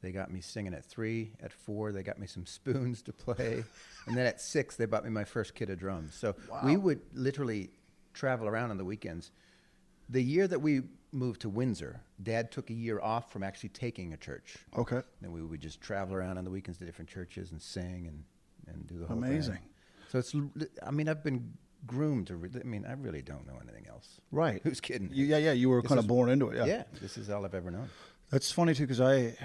they 0.00 0.12
got 0.12 0.30
me 0.30 0.40
singing 0.40 0.74
at 0.74 0.84
three. 0.84 1.32
At 1.40 1.52
four, 1.52 1.92
they 1.92 2.02
got 2.02 2.18
me 2.18 2.26
some 2.26 2.46
spoons 2.58 3.02
to 3.02 3.12
play, 3.12 3.64
and 4.06 4.16
then 4.16 4.26
at 4.26 4.40
six, 4.40 4.76
they 4.76 4.86
bought 4.86 5.04
me 5.04 5.10
my 5.10 5.24
first 5.24 5.54
kit 5.54 5.70
of 5.70 5.78
drums. 5.78 6.14
So 6.14 6.34
we 6.64 6.76
would 6.76 7.00
literally 7.12 7.70
travel 8.14 8.48
around 8.48 8.70
on 8.70 8.78
the 8.78 8.84
weekends. 8.84 9.30
The 10.08 10.22
year 10.22 10.46
that 10.48 10.60
we 10.60 10.82
moved 11.12 11.40
to 11.42 11.48
Windsor, 11.48 12.00
Dad 12.22 12.52
took 12.52 12.70
a 12.70 12.74
year 12.74 13.00
off 13.00 13.32
from 13.32 13.42
actually 13.42 13.70
taking 13.70 14.12
a 14.12 14.16
church. 14.16 14.56
Okay. 14.76 15.02
Then 15.20 15.32
we 15.32 15.42
would 15.42 15.60
just 15.60 15.80
travel 15.80 16.14
around 16.14 16.38
on 16.38 16.44
the 16.44 16.50
weekends 16.50 16.78
to 16.78 16.84
different 16.84 17.08
churches 17.08 17.52
and 17.52 17.60
sing 17.60 18.06
and, 18.06 18.24
and 18.68 18.86
do 18.86 18.98
the 18.98 19.06
whole 19.06 19.20
thing. 19.20 19.30
Amazing. 19.30 19.54
thing. 19.54 19.62
So 20.10 20.18
it's, 20.18 20.34
I 20.86 20.90
mean, 20.90 21.08
I've 21.08 21.24
been 21.24 21.54
groomed 21.86 22.28
to. 22.28 22.36
Re- 22.36 22.50
I 22.60 22.64
mean, 22.64 22.86
I 22.86 22.92
really 22.92 23.22
don't 23.22 23.46
know 23.46 23.58
anything 23.62 23.86
else. 23.88 24.20
Right. 24.30 24.60
Who's 24.62 24.80
kidding? 24.80 25.10
You, 25.12 25.24
yeah, 25.26 25.38
yeah. 25.38 25.52
You 25.52 25.68
were 25.68 25.82
This 25.82 25.88
kind 25.88 25.98
of 25.98 26.06
born 26.06 26.28
into 26.30 26.48
it. 26.48 26.56
Yeah. 26.56 26.64
yeah, 26.66 26.82
this 27.00 27.16
is 27.18 27.30
all 27.30 27.44
I've 27.44 27.54
ever 27.54 27.70
known. 27.70 27.88
That's 28.30 28.50
funny 28.52 28.74
too, 28.74 28.84
because 28.84 29.00
I, 29.00 29.36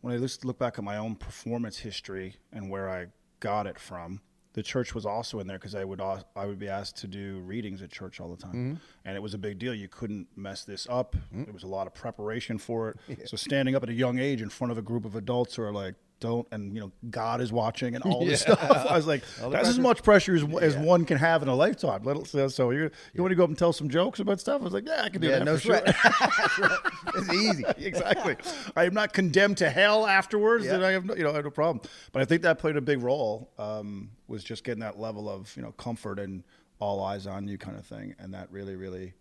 when 0.00 0.14
I 0.14 0.18
just 0.18 0.44
look 0.44 0.58
back 0.58 0.78
at 0.78 0.84
my 0.84 0.96
own 0.96 1.14
performance 1.16 1.78
history 1.78 2.36
and 2.52 2.70
where 2.70 2.88
I 2.88 3.06
got 3.40 3.66
it 3.66 3.78
from, 3.78 4.20
the 4.54 4.62
church 4.62 4.94
was 4.94 5.06
also 5.06 5.40
in 5.40 5.46
there 5.46 5.58
because 5.58 5.74
I 5.74 5.84
would 5.84 6.00
I 6.00 6.46
would 6.46 6.58
be 6.58 6.68
asked 6.68 6.96
to 6.98 7.06
do 7.06 7.40
readings 7.40 7.82
at 7.82 7.90
church 7.90 8.20
all 8.20 8.30
the 8.30 8.42
time, 8.42 8.52
mm-hmm. 8.52 8.74
and 9.04 9.16
it 9.16 9.20
was 9.20 9.34
a 9.34 9.38
big 9.38 9.58
deal. 9.58 9.74
You 9.74 9.88
couldn't 9.88 10.26
mess 10.36 10.64
this 10.64 10.86
up. 10.90 11.14
Mm-hmm. 11.14 11.44
There 11.44 11.52
was 11.52 11.64
a 11.64 11.68
lot 11.68 11.86
of 11.86 11.94
preparation 11.94 12.58
for 12.58 12.90
it. 12.90 13.18
So 13.28 13.36
standing 13.36 13.74
up 13.74 13.82
at 13.82 13.90
a 13.90 13.94
young 13.94 14.18
age 14.18 14.40
in 14.40 14.48
front 14.48 14.70
of 14.70 14.78
a 14.78 14.82
group 14.82 15.04
of 15.04 15.16
adults 15.16 15.56
who 15.56 15.62
are 15.62 15.72
like. 15.72 15.94
Don't 16.20 16.48
and 16.50 16.74
you 16.74 16.80
know 16.80 16.90
God 17.10 17.40
is 17.40 17.52
watching 17.52 17.94
and 17.94 18.02
all 18.04 18.20
this 18.26 18.44
Yeah. 18.46 18.54
stuff. 18.56 18.86
I 18.90 18.96
was 18.96 19.06
like, 19.06 19.22
All 19.42 19.50
that's 19.50 19.68
as 19.68 19.78
much 19.78 20.02
pressure 20.02 20.34
as, 20.34 20.42
as 20.60 20.74
Yeah. 20.74 20.82
one 20.82 21.04
can 21.04 21.16
have 21.16 21.42
in 21.42 21.48
a 21.48 21.54
lifetime. 21.54 22.02
Let 22.02 22.26
so, 22.26 22.48
so 22.48 22.70
you 22.70 22.90
you 23.14 23.22
want 23.22 23.30
to 23.30 23.36
go 23.36 23.44
up 23.44 23.48
and 23.50 23.56
tell 23.58 23.72
some 23.72 23.88
jokes 23.88 24.18
about 24.18 24.40
stuff? 24.40 24.60
I 24.60 24.64
was 24.64 24.72
like, 24.72 24.86
yeah, 24.86 25.02
I 25.04 25.10
can 25.10 25.20
do 25.20 25.28
Yeah, 25.28 25.38
that. 25.38 25.44
no 25.44 25.56
sure. 25.56 25.76
sweat. 25.78 25.84
That's 26.02 26.58
right. 26.58 26.78
It's 27.14 27.32
easy. 27.32 27.64
exactly. 27.78 28.36
I 28.74 28.84
am 28.84 28.94
not 28.94 29.12
condemned 29.12 29.58
to 29.58 29.70
hell 29.70 30.06
afterwards, 30.06 30.64
Yeah. 30.66 30.74
and 30.74 30.84
I 30.84 30.90
have 30.92 31.04
no, 31.04 31.14
you 31.14 31.22
know, 31.22 31.30
I 31.30 31.34
have 31.34 31.44
no 31.44 31.50
problem. 31.50 31.82
But 32.12 32.22
I 32.22 32.24
think 32.24 32.42
that 32.42 32.58
played 32.58 32.76
a 32.76 32.80
big 32.80 33.00
role. 33.02 33.52
Um, 33.58 34.10
was 34.26 34.42
just 34.42 34.64
getting 34.64 34.80
that 34.80 34.98
level 34.98 35.28
of 35.30 35.54
you 35.56 35.62
know 35.62 35.70
comfort 35.72 36.18
and 36.18 36.42
all 36.80 37.02
eyes 37.02 37.26
on 37.28 37.46
you 37.46 37.58
kind 37.58 37.76
of 37.76 37.86
thing, 37.86 38.14
and 38.18 38.34
that 38.34 38.50
really, 38.50 38.74
really, 38.76 39.14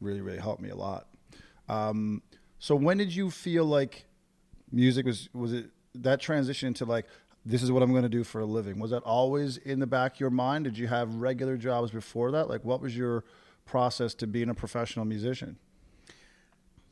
really, 0.00 0.20
really 0.20 0.38
helped 0.38 0.60
me 0.62 0.70
a 0.70 0.76
lot. 0.76 1.06
Um, 1.68 2.22
so 2.58 2.74
when 2.74 2.98
did 2.98 3.14
you 3.14 3.30
feel 3.30 3.64
like 3.64 4.04
music 4.72 5.06
was 5.06 5.28
was 5.32 5.52
it 5.52 5.70
that 5.94 6.20
transition 6.20 6.68
into 6.68 6.84
like 6.84 7.06
this 7.46 7.62
is 7.62 7.70
what 7.70 7.82
I'm 7.82 7.90
going 7.90 8.04
to 8.04 8.08
do 8.08 8.24
for 8.24 8.40
a 8.40 8.46
living? 8.46 8.78
Was 8.78 8.90
that 8.90 9.02
always 9.02 9.58
in 9.58 9.78
the 9.78 9.86
back 9.86 10.14
of 10.14 10.20
your 10.20 10.30
mind? 10.30 10.64
Did 10.64 10.78
you 10.78 10.86
have 10.86 11.14
regular 11.16 11.56
jobs 11.56 11.90
before 11.90 12.30
that? 12.32 12.48
Like, 12.48 12.64
what 12.64 12.80
was 12.80 12.96
your 12.96 13.24
process 13.66 14.14
to 14.14 14.26
being 14.26 14.48
a 14.48 14.54
professional 14.54 15.04
musician? 15.04 15.58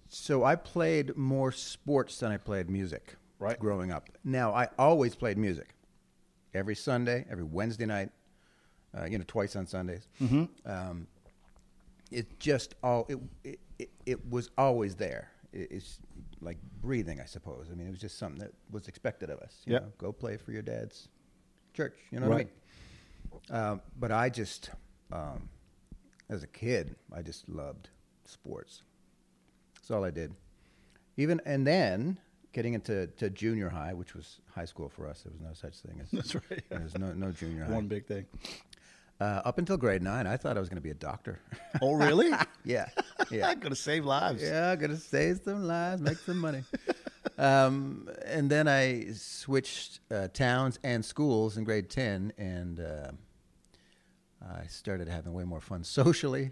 So 0.09 0.45
I 0.45 0.57
played 0.57 1.17
more 1.17 1.53
sports 1.53 2.19
than 2.19 2.33
I 2.33 2.37
played 2.37 2.69
music. 2.69 3.17
Right. 3.39 3.59
Growing 3.59 3.91
up. 3.91 4.11
Now 4.25 4.53
I 4.53 4.69
always 4.79 5.15
played 5.15 5.39
music. 5.39 5.75
Every 6.55 6.75
Sunday, 6.75 7.25
every 7.31 7.45
Wednesday 7.45 7.87
night, 7.87 8.11
uh, 8.97 9.07
you 9.07 9.17
know, 9.17 9.25
twice 9.27 9.57
on 9.57 9.67
Sundays. 9.67 10.07
Mm-hmm. 10.21 10.71
Um, 10.71 11.07
it 12.11 12.39
just 12.39 12.75
all 12.83 13.07
it, 13.09 13.19
it 13.43 13.59
it 13.79 13.91
it 14.05 14.31
was 14.31 14.51
always 14.59 14.95
there. 14.97 15.31
It, 15.53 15.69
it's 15.73 15.99
like 16.43 16.59
breathing, 16.81 17.21
I 17.21 17.25
suppose. 17.25 17.69
I 17.71 17.75
mean, 17.75 17.87
it 17.87 17.91
was 17.91 18.01
just 18.01 18.19
something 18.19 18.41
that 18.41 18.53
was 18.71 18.89
expected 18.89 19.31
of 19.31 19.39
us. 19.41 19.63
You 19.65 19.75
Yep. 19.75 19.83
know, 19.83 19.93
go 19.99 20.13
play 20.13 20.37
for 20.37 20.53
your 20.53 20.63
dad's 20.63 21.09
church. 21.75 21.95
You 22.11 22.21
know 22.21 22.29
what 22.29 22.35
I 22.35 22.39
mean? 22.39 22.49
Um, 23.51 23.81
but 23.99 24.13
I 24.13 24.29
just, 24.29 24.71
um, 25.13 25.49
as 26.29 26.43
a 26.43 26.47
kid, 26.47 26.97
I 27.13 27.23
just 27.23 27.49
loved 27.49 27.89
sports. 28.25 28.83
That's 29.77 29.91
all 29.91 30.05
I 30.05 30.11
did. 30.11 30.35
Even 31.17 31.41
and 31.45 31.67
then 31.67 32.19
getting 32.53 32.75
into 32.75 33.07
to 33.19 33.31
junior 33.31 33.69
high, 33.71 33.95
which 33.95 34.15
was 34.15 34.41
high 34.55 34.65
school 34.65 34.89
for 34.89 35.07
us, 35.09 35.23
there 35.23 35.33
was 35.33 35.41
no 35.41 35.53
such 35.55 35.79
thing 35.81 36.01
as 36.03 36.11
That's 36.13 36.35
right. 36.35 36.63
There 36.69 36.81
was 36.81 36.97
no 36.99 37.13
no 37.13 37.33
junior 37.33 37.65
high. 37.65 37.73
One 37.73 37.87
big 37.87 38.07
thing. 38.07 38.27
Uh, 39.21 39.41
up 39.45 39.59
until 39.59 39.77
grade 39.77 40.03
nine, 40.03 40.27
I 40.27 40.37
thought 40.37 40.57
I 40.57 40.61
was 40.61 40.69
going 40.69 40.79
to 40.79 40.83
be 40.83 40.91
a 40.91 40.95
doctor. 40.95 41.39
Oh, 41.81 41.95
really? 41.95 42.33
yeah, 42.65 42.87
yeah, 43.31 43.49
I'm 43.49 43.59
gonna 43.61 43.77
save 43.77 44.05
lives. 44.05 44.43
yeah. 44.43 44.75
Gonna 44.75 44.97
save 44.97 45.41
some 45.45 45.65
lives, 45.65 46.03
make 46.03 46.19
some 46.19 46.39
money. 46.39 46.65
um, 47.39 48.09
and 48.27 48.51
then 48.51 48.67
I 48.67 49.13
switched 49.13 50.01
uh, 50.11 50.27
towns 50.29 50.81
and 50.83 51.05
schools 51.05 51.57
in 51.57 51.63
grade 51.63 51.89
ten, 51.89 52.33
and 52.37 52.81
uh, 52.81 53.13
I 54.43 54.67
started 54.67 55.09
having 55.09 55.33
way 55.33 55.45
more 55.45 55.61
fun 55.61 55.85
socially. 55.85 56.51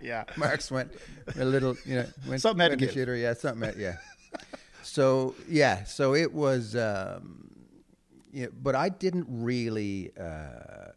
yeah. 0.00 0.24
Marks 0.36 0.70
went 0.70 0.92
a 1.38 1.44
little, 1.44 1.76
you 1.84 1.96
know, 1.96 2.06
went, 2.28 2.40
Something 2.42 2.60
had 2.60 2.78
to 2.78 2.84
went 2.84 2.92
to 2.92 3.06
give. 3.06 3.16
Yeah, 3.16 3.34
something. 3.34 3.68
Had, 3.68 3.76
yeah. 3.78 3.96
so 4.82 5.34
yeah, 5.48 5.84
so 5.84 6.14
it 6.14 6.32
was, 6.32 6.74
um, 6.74 7.61
yeah, 8.32 8.46
but 8.62 8.74
I 8.74 8.88
didn't 8.88 9.26
really, 9.28 10.10
uh, 10.18 10.92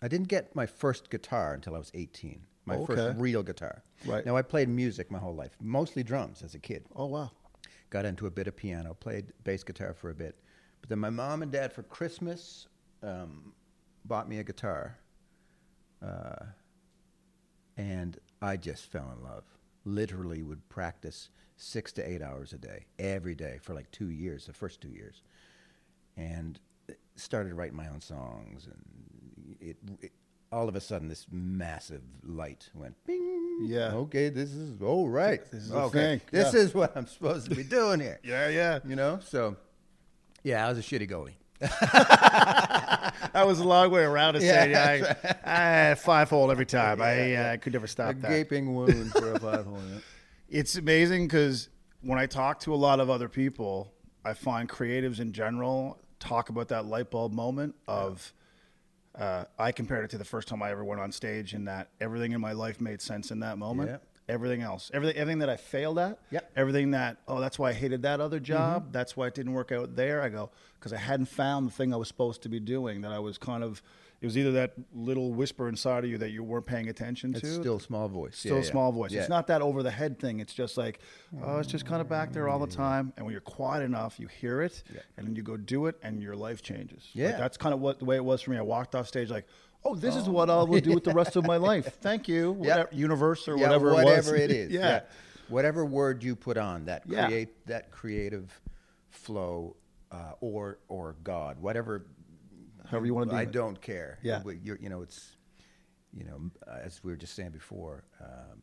I 0.00 0.08
didn't 0.08 0.28
get 0.28 0.54
my 0.54 0.66
first 0.66 1.10
guitar 1.10 1.54
until 1.54 1.74
I 1.74 1.78
was 1.78 1.90
eighteen. 1.94 2.42
My 2.64 2.76
Okay. 2.76 2.96
first 2.96 3.20
real 3.20 3.42
guitar. 3.44 3.84
Right. 4.04 4.26
Now 4.26 4.36
I 4.36 4.42
played 4.42 4.68
music 4.68 5.10
my 5.10 5.18
whole 5.18 5.34
life, 5.34 5.56
mostly 5.60 6.02
drums 6.02 6.42
as 6.42 6.54
a 6.54 6.58
kid. 6.58 6.84
Oh 6.96 7.06
wow. 7.06 7.30
Got 7.90 8.04
into 8.04 8.26
a 8.26 8.30
bit 8.30 8.48
of 8.48 8.56
piano, 8.56 8.94
played 8.94 9.32
bass 9.44 9.62
guitar 9.62 9.94
for 9.94 10.10
a 10.10 10.14
bit, 10.14 10.36
but 10.80 10.88
then 10.88 10.98
my 10.98 11.10
mom 11.10 11.42
and 11.42 11.52
dad 11.52 11.72
for 11.72 11.82
Christmas 11.84 12.66
um, 13.02 13.52
bought 14.04 14.28
me 14.28 14.38
a 14.38 14.44
guitar. 14.44 14.98
Uh, 16.02 16.46
and 17.76 18.18
I 18.42 18.56
just 18.56 18.86
fell 18.90 19.12
in 19.16 19.22
love. 19.22 19.44
Literally 19.84 20.42
would 20.42 20.68
practice 20.68 21.30
six 21.56 21.92
to 21.92 22.08
eight 22.08 22.20
hours 22.20 22.52
a 22.52 22.58
day, 22.58 22.86
every 22.98 23.34
day 23.36 23.58
for 23.62 23.74
like 23.74 23.90
two 23.92 24.10
years, 24.10 24.46
the 24.46 24.52
first 24.52 24.80
two 24.80 24.90
years, 24.90 25.22
and 26.16 26.58
started 27.16 27.54
writing 27.54 27.76
my 27.76 27.88
own 27.88 28.00
songs. 28.00 28.66
And 28.66 29.56
it, 29.60 29.76
it 30.02 30.12
all 30.52 30.68
of 30.68 30.76
a 30.76 30.80
sudden, 30.80 31.08
this 31.08 31.26
massive 31.30 32.02
light 32.24 32.70
went 32.74 32.94
bing. 33.06 33.64
Yeah. 33.64 33.92
Okay, 33.94 34.28
this 34.28 34.52
is 34.52 34.80
all 34.82 35.08
right. 35.08 35.40
This 35.50 35.64
is 35.64 35.72
okay. 35.72 36.20
This 36.30 36.54
yeah. 36.54 36.60
is 36.60 36.74
what 36.74 36.96
I'm 36.96 37.06
supposed 37.06 37.48
to 37.50 37.56
be 37.56 37.62
doing 37.64 38.00
here. 38.00 38.20
Yeah, 38.24 38.48
yeah. 38.48 38.78
You 38.86 38.96
know, 38.96 39.18
so 39.22 39.56
yeah, 40.44 40.64
I 40.66 40.68
was 40.68 40.78
a 40.78 40.82
shitty 40.82 41.10
goalie. 41.10 41.34
That 43.32 43.46
was 43.46 43.60
a 43.60 43.64
long 43.64 43.90
way 43.90 44.02
around 44.02 44.34
to 44.34 44.40
Yeah, 44.44 44.64
say 44.64 45.16
I, 45.44 45.90
I 45.90 45.94
five 45.94 46.30
hole 46.30 46.50
every 46.50 46.66
time. 46.66 47.00
I 47.02 47.28
Yeah, 47.30 47.52
uh, 47.54 47.56
could 47.58 47.72
never 47.72 47.86
A 47.86 47.88
stop 47.88 48.14
that. 48.20 48.28
gaping 48.28 48.74
wound 48.74 49.12
for 49.12 49.32
a 49.32 49.40
five 49.40 49.64
hole. 49.66 49.80
yeah. 49.90 49.98
It's 50.48 50.76
amazing 50.76 51.26
because 51.26 51.68
when 52.02 52.18
I 52.18 52.26
talk 52.26 52.60
to 52.60 52.74
a 52.74 52.76
lot 52.76 53.00
of 53.00 53.10
other 53.10 53.28
people, 53.28 53.92
I 54.24 54.34
find 54.34 54.68
creatives 54.68 55.18
in 55.20 55.32
general 55.32 55.98
talk 56.26 56.48
about 56.48 56.68
that 56.68 56.86
light 56.86 57.10
bulb 57.10 57.32
moment 57.32 57.74
of. 57.86 58.32
Uh, 59.18 59.44
I 59.58 59.72
compared 59.72 60.04
it 60.04 60.10
to 60.10 60.18
the 60.18 60.26
first 60.26 60.46
time 60.46 60.62
I 60.62 60.70
ever 60.70 60.84
went 60.84 61.00
on 61.00 61.10
stage, 61.10 61.54
in 61.54 61.64
that 61.64 61.88
everything 62.02 62.32
in 62.32 62.40
my 62.42 62.52
life 62.52 62.82
made 62.82 63.00
sense 63.00 63.30
in 63.30 63.40
that 63.40 63.56
moment. 63.56 63.88
Yeah. 63.88 63.96
Everything 64.28 64.60
else, 64.60 64.90
everything, 64.92 65.16
everything 65.16 65.38
that 65.38 65.48
I 65.48 65.56
failed 65.56 65.98
at, 66.00 66.18
Yep. 66.32 66.42
Mm-hmm. 66.50 66.60
everything 66.60 66.90
that 66.90 67.16
oh, 67.28 67.40
that's 67.40 67.58
why 67.58 67.70
I 67.70 67.72
hated 67.72 68.02
that 68.02 68.20
other 68.20 68.40
job. 68.40 68.92
That's 68.92 69.16
why 69.16 69.28
it 69.28 69.34
didn't 69.34 69.52
work 69.52 69.70
out 69.72 69.94
there. 69.96 70.20
I 70.20 70.28
go 70.28 70.50
because 70.78 70.92
I 70.92 70.98
hadn't 70.98 71.26
found 71.26 71.68
the 71.68 71.70
thing 71.72 71.94
I 71.94 71.96
was 71.96 72.08
supposed 72.08 72.42
to 72.42 72.48
be 72.48 72.60
doing. 72.60 73.00
That 73.02 73.12
I 73.12 73.20
was 73.20 73.38
kind 73.38 73.62
of. 73.64 73.82
It 74.20 74.26
was 74.26 74.38
either 74.38 74.52
that 74.52 74.72
little 74.94 75.34
whisper 75.34 75.68
inside 75.68 76.04
of 76.04 76.10
you 76.10 76.16
that 76.18 76.30
you 76.30 76.42
weren't 76.42 76.64
paying 76.64 76.88
attention 76.88 77.32
It's 77.32 77.40
to, 77.42 77.54
still 77.54 77.78
small 77.78 78.08
voice. 78.08 78.38
still 78.38 78.52
Yeah, 78.54 78.60
a 78.60 78.64
yeah. 78.64 78.70
small 78.70 78.90
voice. 78.92 79.10
Yeah. 79.12 79.20
It's 79.20 79.28
not 79.28 79.46
that 79.48 79.60
over 79.60 79.82
the 79.82 79.90
head 79.90 80.18
thing. 80.18 80.40
It's 80.40 80.54
just 80.54 80.78
like, 80.78 81.00
oh, 81.42 81.58
it's 81.58 81.68
just 81.70 81.84
kind 81.84 82.00
of 82.00 82.08
back 82.08 82.32
there 82.32 82.48
all 82.48 82.58
the 82.58 82.66
time. 82.66 83.12
And 83.16 83.26
when 83.26 83.32
you're 83.32 83.40
quiet 83.42 83.82
enough, 83.84 84.18
you 84.18 84.26
hear 84.26 84.62
it, 84.62 84.82
Yeah. 84.92 85.00
and 85.18 85.26
then 85.26 85.36
you 85.36 85.42
go 85.42 85.56
do 85.58 85.84
it, 85.86 85.96
and 86.02 86.22
your 86.22 86.34
life 86.34 86.62
changes. 86.62 87.10
Like, 87.14 87.30
Yeah. 87.32 87.36
that's 87.36 87.56
kind 87.58 87.74
of 87.74 87.80
what 87.80 87.98
the 87.98 88.06
way 88.06 88.16
it 88.16 88.24
was 88.24 88.40
for 88.40 88.52
me. 88.52 88.56
I 88.56 88.62
walked 88.62 88.94
off 88.94 89.06
stage 89.06 89.30
like, 89.30 89.46
oh, 89.84 89.94
this 89.94 90.16
is 90.16 90.28
what 90.28 90.48
I 90.50 90.62
will 90.62 90.80
do 90.80 90.94
with 90.94 91.04
the 91.04 91.12
rest 91.12 91.36
of 91.36 91.44
my 91.46 91.56
life. 91.70 91.98
Thank 92.00 92.26
you, 92.26 92.52
whatever, 92.52 92.88
universe 92.92 93.46
or 93.48 93.56
whatever, 93.58 93.92
whatever 93.92 94.34
it, 94.34 94.48
was. 94.48 94.50
it 94.50 94.50
is. 94.50 94.70
yeah. 94.72 95.00
Whatever 95.48 95.84
word 95.84 96.24
you 96.24 96.34
put 96.34 96.56
on 96.56 96.86
that 96.86 97.06
create 97.06 97.66
that 97.66 97.90
creative 97.92 98.60
flow 99.10 99.76
uh, 100.10 100.32
or 100.40 100.78
or 100.88 101.16
God, 101.22 101.60
whatever 101.60 102.06
However 102.90 103.06
you 103.06 103.14
want 103.14 103.30
to 103.30 103.34
do 103.36 103.38
I 103.38 103.42
it. 103.42 103.52
don't 103.52 103.80
care. 103.80 104.18
Yeah. 104.22 104.42
You 104.80 104.88
know, 104.88 105.02
it's 105.02 105.36
you 106.12 106.24
know, 106.24 106.50
as 106.82 107.02
we 107.04 107.10
were 107.12 107.16
just 107.16 107.34
saying 107.34 107.50
before, 107.50 108.04
um, 108.20 108.62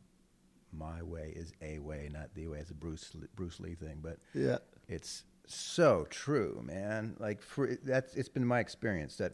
my 0.71 1.03
way 1.03 1.33
is 1.35 1.51
a 1.61 1.77
way, 1.79 2.09
not 2.11 2.33
the 2.33 2.47
way. 2.47 2.57
It's 2.59 2.71
a 2.71 2.73
Bruce 2.73 3.11
Bruce 3.35 3.59
Lee 3.59 3.75
thing, 3.75 3.99
but 4.01 4.17
Yeah. 4.33 4.57
it's 4.87 5.23
so 5.45 6.05
true, 6.09 6.61
man. 6.65 7.15
Like 7.19 7.41
for 7.41 7.75
that's 7.83 8.15
it's 8.15 8.29
been 8.29 8.45
my 8.45 8.59
experience 8.59 9.17
that 9.17 9.33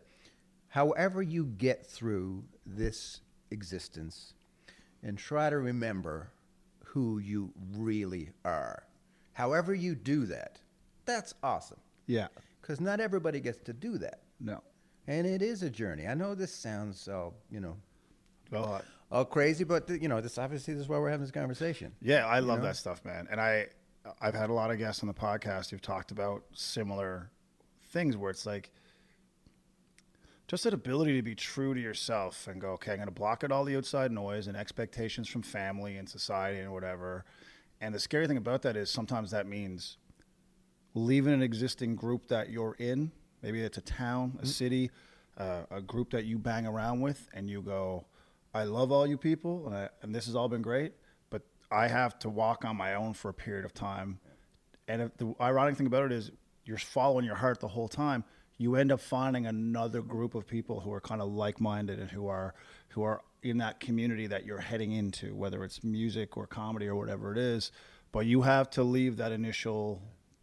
however 0.67 1.21
you 1.21 1.45
get 1.45 1.85
through 1.85 2.43
this 2.65 3.21
existence 3.51 4.33
and 5.03 5.17
try 5.17 5.49
to 5.49 5.57
remember 5.57 6.31
who 6.83 7.19
you 7.19 7.53
really 7.77 8.31
are. 8.43 8.83
However 9.33 9.73
you 9.73 9.95
do 9.95 10.25
that, 10.25 10.59
that's 11.05 11.33
awesome. 11.43 11.79
Yeah. 12.07 12.27
Cuz 12.63 12.81
not 12.81 12.99
everybody 12.99 13.39
gets 13.39 13.59
to 13.65 13.73
do 13.73 13.97
that. 13.99 14.23
No. 14.41 14.61
And 15.09 15.25
it 15.25 15.41
is 15.41 15.63
a 15.63 15.71
journey. 15.71 16.05
I 16.05 16.13
know 16.13 16.35
this 16.35 16.53
sounds 16.53 17.07
all, 17.07 17.33
you 17.49 17.59
know, 17.59 17.75
Well, 18.51 18.83
all 19.11 19.25
crazy, 19.25 19.63
but 19.63 19.87
th- 19.87 19.99
you 20.03 20.07
know, 20.07 20.21
this 20.21 20.37
obviously 20.37 20.75
this 20.75 20.83
is 20.83 20.87
why 20.87 20.99
we're 20.99 21.09
having 21.09 21.23
this 21.23 21.31
conversation. 21.31 21.93
Yeah, 21.99 22.27
I 22.27 22.39
love 22.39 22.59
know? 22.59 22.65
that 22.65 22.75
stuff, 22.75 23.03
man. 23.03 23.27
And 23.31 23.41
I, 23.41 23.69
I've 24.21 24.35
had 24.35 24.51
a 24.51 24.53
lot 24.53 24.69
of 24.69 24.77
guests 24.77 25.01
on 25.01 25.07
the 25.07 25.15
podcast 25.15 25.71
who've 25.71 25.81
talked 25.81 26.11
about 26.11 26.43
similar 26.53 27.31
things 27.87 28.17
where 28.17 28.29
it's 28.29 28.45
like 28.45 28.69
just 30.47 30.63
that 30.65 30.75
ability 30.75 31.15
to 31.15 31.23
be 31.23 31.33
true 31.33 31.73
to 31.73 31.81
yourself 31.81 32.47
and 32.47 32.61
go, 32.61 32.73
okay, 32.73 32.91
I'm 32.91 32.97
going 32.97 33.07
to 33.07 33.11
block 33.11 33.43
out 33.43 33.51
all 33.51 33.65
the 33.65 33.77
outside 33.77 34.11
noise 34.11 34.45
and 34.45 34.55
expectations 34.55 35.27
from 35.27 35.41
family 35.41 35.97
and 35.97 36.07
society 36.07 36.59
and 36.59 36.71
whatever. 36.71 37.25
And 37.81 37.95
the 37.95 37.99
scary 37.99 38.27
thing 38.27 38.37
about 38.37 38.61
that 38.61 38.77
is 38.77 38.91
sometimes 38.91 39.31
that 39.31 39.47
means 39.47 39.97
leaving 40.93 41.33
an 41.33 41.41
existing 41.41 41.95
group 41.95 42.27
that 42.27 42.51
you're 42.51 42.75
in. 42.77 43.11
Maybe 43.41 43.61
it's 43.61 43.77
a 43.77 43.81
town, 43.81 44.37
a 44.41 44.45
city, 44.45 44.91
uh, 45.37 45.63
a 45.71 45.81
group 45.81 46.11
that 46.11 46.25
you 46.25 46.37
bang 46.37 46.65
around 46.67 47.01
with 47.01 47.27
and 47.33 47.49
you 47.49 47.61
go, 47.61 48.05
I 48.53 48.63
love 48.63 48.91
all 48.91 49.05
you 49.07 49.17
people 49.17 49.67
and, 49.67 49.75
I, 49.75 49.89
and 50.01 50.13
this 50.13 50.25
has 50.25 50.35
all 50.35 50.49
been 50.49 50.61
great, 50.61 50.93
but 51.29 51.43
I 51.71 51.87
have 51.87 52.17
to 52.19 52.29
walk 52.29 52.65
on 52.65 52.75
my 52.75 52.95
own 52.95 53.13
for 53.13 53.29
a 53.29 53.33
period 53.33 53.65
of 53.65 53.73
time. 53.73 54.19
And 54.87 55.01
if 55.03 55.17
the 55.17 55.33
ironic 55.39 55.77
thing 55.77 55.87
about 55.87 56.05
it 56.05 56.11
is 56.11 56.31
you're 56.65 56.77
following 56.77 57.25
your 57.25 57.35
heart 57.35 57.59
the 57.59 57.67
whole 57.67 57.87
time. 57.87 58.23
You 58.57 58.75
end 58.75 58.91
up 58.91 58.99
finding 58.99 59.45
another 59.45 60.01
group 60.01 60.35
of 60.35 60.45
people 60.45 60.81
who 60.81 60.91
are 60.91 60.99
kind 60.99 61.21
of 61.21 61.29
like-minded 61.29 61.97
and 61.97 62.11
who 62.11 62.27
are 62.27 62.53
who 62.89 63.03
are 63.03 63.21
in 63.41 63.59
that 63.59 63.79
community 63.79 64.27
that 64.27 64.45
you're 64.45 64.59
heading 64.59 64.91
into, 64.91 65.33
whether 65.33 65.63
it's 65.63 65.81
music 65.83 66.35
or 66.35 66.45
comedy 66.45 66.87
or 66.87 66.95
whatever 66.95 67.31
it 67.31 67.37
is. 67.37 67.71
But 68.11 68.25
you 68.25 68.41
have 68.41 68.69
to 68.71 68.83
leave 68.83 69.15
that 69.17 69.31
initial 69.31 70.01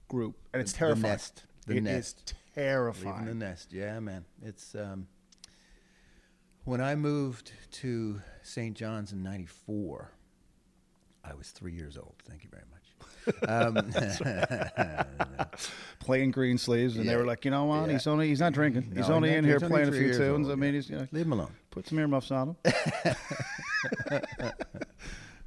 group, 0.09 0.37
and 0.55 0.63
it's 0.63 0.73
The 0.73 0.79
terrifying. 0.79 1.03
nest. 1.03 1.45
The 1.67 1.75
It 1.75 1.77
is 1.79 1.83
nest. 1.85 2.35
Terrifying. 2.57 3.21
Leaving 3.21 3.39
the 3.39 3.47
nest. 3.47 3.73
Yeah, 3.73 4.01
man. 4.01 4.25
It's 4.43 4.75
um, 4.75 5.07
when 6.65 6.81
I 6.81 6.95
moved 6.95 7.53
to 7.73 8.21
St. 8.43 8.77
John's 8.77 9.13
in 9.13 9.23
'94. 9.23 10.13
I 11.25 11.35
was 11.35 11.51
three 11.51 11.73
years 11.73 11.97
old. 11.97 12.15
Thank 12.29 12.45
you 12.45 12.51
very 12.51 12.63
much. 12.71 12.73
Um, 13.49 13.91
playing 15.99 16.31
green 16.31 16.57
sleeves, 16.57 16.97
and 16.97 17.09
they 17.09 17.17
were 17.17 17.25
like, 17.25 17.45
you 17.45 17.51
know 17.51 17.65
what? 17.65 17.87
Yeah. 17.89 17.95
He's 17.95 18.07
only 18.07 18.29
he's 18.29 18.39
not 18.39 18.53
drinking. 18.53 18.93
he's 18.95 19.09
No, 19.09 19.17
only 19.17 19.31
he's 19.31 19.39
in 19.39 19.45
here 19.45 19.59
playing 19.59 19.89
a 19.89 19.93
few 19.93 20.13
tunes. 20.13 20.47
old, 20.47 20.53
I 20.53 20.55
mean, 20.55 20.71
yeah. 20.73 20.77
he's 20.77 20.89
you 20.91 20.97
know, 20.99 21.09
Leave 21.11 21.27
him 21.27 21.33
alone. 21.33 21.51
put 21.73 21.89
some 21.89 21.99
earmuffs 21.99 22.31
on 22.31 22.55
him. 22.65 22.75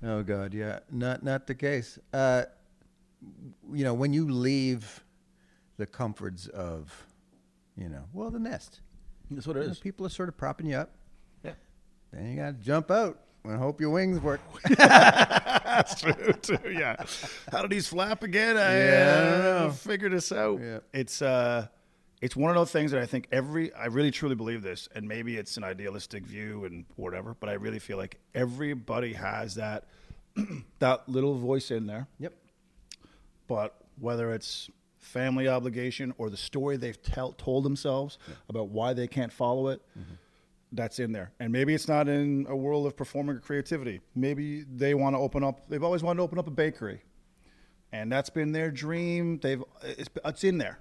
Oh 0.02 0.24
God, 0.24 0.54
yeah, 0.54 0.80
not 0.90 1.24
not 1.24 1.46
the 1.46 1.56
case. 1.56 2.00
Uh, 2.14 2.44
you 3.74 3.84
know, 3.84 3.94
when 3.94 4.14
you 4.14 4.30
leave 4.30 5.04
the 5.80 5.88
comforts 5.88 6.48
of, 6.48 7.08
you 7.78 7.88
know, 7.88 8.04
well, 8.14 8.30
the 8.30 8.38
nest. 8.38 8.82
That's 9.32 9.48
what 9.48 9.56
You 9.56 9.64
know, 9.68 9.74
people 9.80 10.06
are 10.06 10.10
sort 10.10 10.28
of 10.28 10.38
propping 10.38 10.68
you 10.68 10.76
up. 10.76 10.92
Yeah. 11.44 11.54
Then 12.12 12.30
you 12.30 12.36
got 12.36 12.48
to 12.48 12.54
jump 12.54 12.92
out 12.92 13.20
and 13.46 13.58
hope 13.58 13.80
your 13.80 13.92
wings 13.92 14.20
work. 14.20 14.42
That's 14.78 16.02
true 16.02 16.34
too. 16.42 16.58
Yeah. 16.70 16.98
How 17.52 17.62
did 17.62 17.72
he 17.72 17.80
flap 17.80 18.24
again? 18.24 18.58
I, 18.58 18.78
Yeah, 18.78 19.16
I 19.16 19.32
don't 19.32 19.42
uh, 19.42 19.66
know. 19.68 19.72
figure 19.72 20.10
this 20.10 20.32
out. 20.34 20.60
Yeah. 20.60 20.80
It's 20.94 21.22
uh, 21.22 21.68
it's 22.22 22.36
one 22.36 22.50
of 22.50 22.58
those 22.58 22.72
things 22.72 22.92
that 22.92 23.02
I 23.02 23.06
think 23.06 23.28
every 23.32 23.74
I 23.74 23.86
really 23.86 24.12
truly 24.12 24.36
believe 24.36 24.62
this, 24.62 24.90
and 24.94 25.08
maybe 25.08 25.38
it's 25.38 25.56
an 25.56 25.64
idealistic 25.64 26.26
view 26.26 26.66
and 26.66 26.84
whatever, 26.98 27.38
but 27.40 27.48
I 27.48 27.54
really 27.54 27.80
feel 27.80 27.98
like 27.98 28.20
everybody 28.36 29.14
has 29.14 29.56
that 29.56 29.86
that 30.80 31.08
little 31.08 31.36
voice 31.36 31.72
in 31.72 31.88
there. 31.88 32.08
yep. 32.20 32.34
but 33.48 33.76
whether 34.00 34.34
it's 34.34 34.70
family 35.10 35.48
obligation 35.48 36.14
or 36.18 36.30
the 36.30 36.38
story 36.38 36.78
they've 36.78 37.02
tell, 37.02 37.34
told 37.34 37.66
themselves 37.66 38.18
about 38.48 38.70
why 38.70 38.94
they 38.94 39.08
can't 39.08 39.34
follow 39.34 39.68
it, 39.70 39.82
mm-hmm. 39.98 40.14
that's 40.72 41.00
in 41.00 41.12
there. 41.12 41.32
And 41.40 41.52
maybe 41.52 41.74
it's 41.74 41.88
not 41.88 42.08
in 42.08 42.46
a 42.48 42.56
world 42.56 42.86
of 42.86 42.96
performing 42.96 43.36
or 43.36 43.40
creativity. 43.40 44.02
Maybe 44.16 44.64
they 44.64 44.94
want 44.94 45.16
to 45.16 45.20
open 45.20 45.44
up. 45.44 45.68
They've 45.70 45.84
always 45.84 46.04
wanted 46.04 46.18
to 46.18 46.24
open 46.24 46.40
up 46.40 46.48
a 46.48 46.52
bakery, 46.52 47.02
and 47.92 48.12
that's 48.12 48.30
been 48.30 48.52
their 48.52 48.72
dream. 48.72 49.40
They've 49.40 49.64
it's, 49.84 50.10
it's 50.24 50.44
in 50.44 50.58
there, 50.58 50.80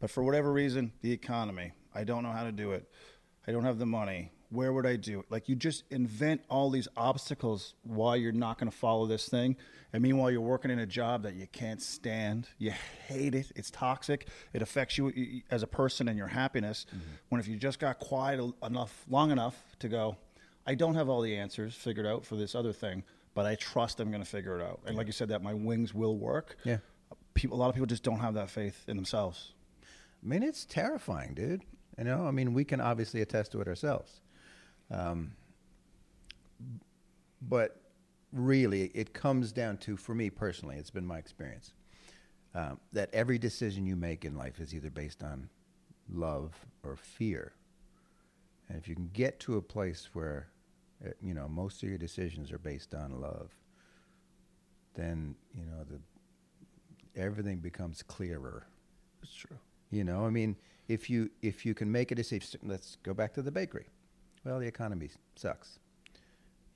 but 0.00 0.10
for 0.10 0.22
whatever 0.22 0.52
reason, 0.52 0.92
the 1.02 1.12
economy. 1.12 1.72
I 1.94 2.04
don't 2.04 2.22
know 2.22 2.32
how 2.32 2.44
to 2.44 2.52
do 2.52 2.72
it. 2.72 2.88
I 3.46 3.52
don't 3.52 3.64
have 3.64 3.78
the 3.78 3.86
money. 3.86 4.32
Where 4.56 4.72
would 4.72 4.86
I 4.86 4.96
do 4.96 5.20
it? 5.20 5.26
Like 5.28 5.50
you 5.50 5.54
just 5.54 5.84
invent 5.90 6.40
all 6.48 6.70
these 6.70 6.88
obstacles 6.96 7.74
why 7.82 8.16
you're 8.16 8.32
not 8.32 8.58
going 8.58 8.70
to 8.70 8.76
follow 8.76 9.06
this 9.06 9.28
thing. 9.28 9.56
And 9.92 10.02
meanwhile, 10.02 10.30
you're 10.30 10.40
working 10.40 10.70
in 10.70 10.78
a 10.78 10.86
job 10.86 11.24
that 11.24 11.34
you 11.34 11.46
can't 11.52 11.82
stand. 11.82 12.48
You 12.56 12.72
hate 13.06 13.34
it. 13.34 13.52
It's 13.54 13.70
toxic. 13.70 14.28
It 14.54 14.62
affects 14.62 14.96
you 14.96 15.42
as 15.50 15.62
a 15.62 15.66
person 15.66 16.08
and 16.08 16.16
your 16.16 16.28
happiness. 16.28 16.86
Mm-hmm. 16.88 16.98
When 17.28 17.40
if 17.40 17.48
you 17.48 17.56
just 17.56 17.78
got 17.78 17.98
quiet 17.98 18.40
enough, 18.62 19.04
long 19.10 19.30
enough 19.30 19.62
to 19.80 19.88
go, 19.88 20.16
I 20.66 20.74
don't 20.74 20.94
have 20.94 21.10
all 21.10 21.20
the 21.20 21.36
answers 21.36 21.74
figured 21.74 22.06
out 22.06 22.24
for 22.24 22.36
this 22.36 22.54
other 22.54 22.72
thing, 22.72 23.04
but 23.34 23.44
I 23.44 23.56
trust 23.56 24.00
I'm 24.00 24.10
going 24.10 24.22
to 24.22 24.28
figure 24.28 24.58
it 24.58 24.62
out. 24.62 24.80
And 24.86 24.96
like 24.96 25.06
you 25.06 25.12
said, 25.12 25.28
that 25.28 25.42
my 25.42 25.52
wings 25.52 25.92
will 25.92 26.16
work. 26.16 26.56
Yeah. 26.64 26.78
People, 27.34 27.58
a 27.58 27.60
lot 27.60 27.68
of 27.68 27.74
people 27.74 27.86
just 27.86 28.02
don't 28.02 28.20
have 28.20 28.32
that 28.34 28.48
faith 28.48 28.84
in 28.88 28.96
themselves. 28.96 29.52
I 29.82 30.26
mean, 30.26 30.42
it's 30.42 30.64
terrifying, 30.64 31.34
dude. 31.34 31.62
You 31.98 32.04
know, 32.04 32.26
I 32.26 32.30
mean, 32.30 32.54
we 32.54 32.64
can 32.64 32.80
obviously 32.80 33.20
attest 33.20 33.52
to 33.52 33.60
it 33.60 33.68
ourselves. 33.68 34.22
Um, 34.90 35.32
but 37.42 37.80
really, 38.32 38.90
it 38.94 39.12
comes 39.12 39.52
down 39.52 39.78
to, 39.78 39.96
for 39.96 40.14
me 40.14 40.30
personally, 40.30 40.76
it's 40.76 40.90
been 40.90 41.06
my 41.06 41.18
experience, 41.18 41.72
um, 42.54 42.80
that 42.92 43.10
every 43.12 43.38
decision 43.38 43.86
you 43.86 43.96
make 43.96 44.24
in 44.24 44.36
life 44.36 44.60
is 44.60 44.74
either 44.74 44.90
based 44.90 45.22
on 45.22 45.48
love 46.08 46.54
or 46.82 46.96
fear. 46.96 47.52
And 48.68 48.78
if 48.78 48.88
you 48.88 48.94
can 48.94 49.10
get 49.12 49.38
to 49.40 49.56
a 49.56 49.62
place 49.62 50.10
where, 50.12 50.48
uh, 51.04 51.10
you 51.20 51.34
know, 51.34 51.48
most 51.48 51.82
of 51.82 51.88
your 51.88 51.98
decisions 51.98 52.50
are 52.52 52.58
based 52.58 52.94
on 52.94 53.20
love, 53.20 53.50
then, 54.94 55.34
you 55.54 55.64
know, 55.64 55.84
the, 55.88 56.00
everything 57.20 57.58
becomes 57.58 58.02
clearer. 58.02 58.66
It's 59.22 59.34
true. 59.34 59.58
You 59.90 60.04
know, 60.04 60.26
I 60.26 60.30
mean, 60.30 60.56
if 60.88 61.08
you 61.10 61.30
if 61.42 61.64
you 61.64 61.74
can 61.74 61.90
make 61.92 62.10
a 62.10 62.14
decision, 62.14 62.60
let's 62.64 62.96
go 63.02 63.14
back 63.14 63.34
to 63.34 63.42
the 63.42 63.50
bakery. 63.50 63.86
Well, 64.46 64.60
the 64.60 64.66
economy 64.68 65.10
sucks. 65.34 65.80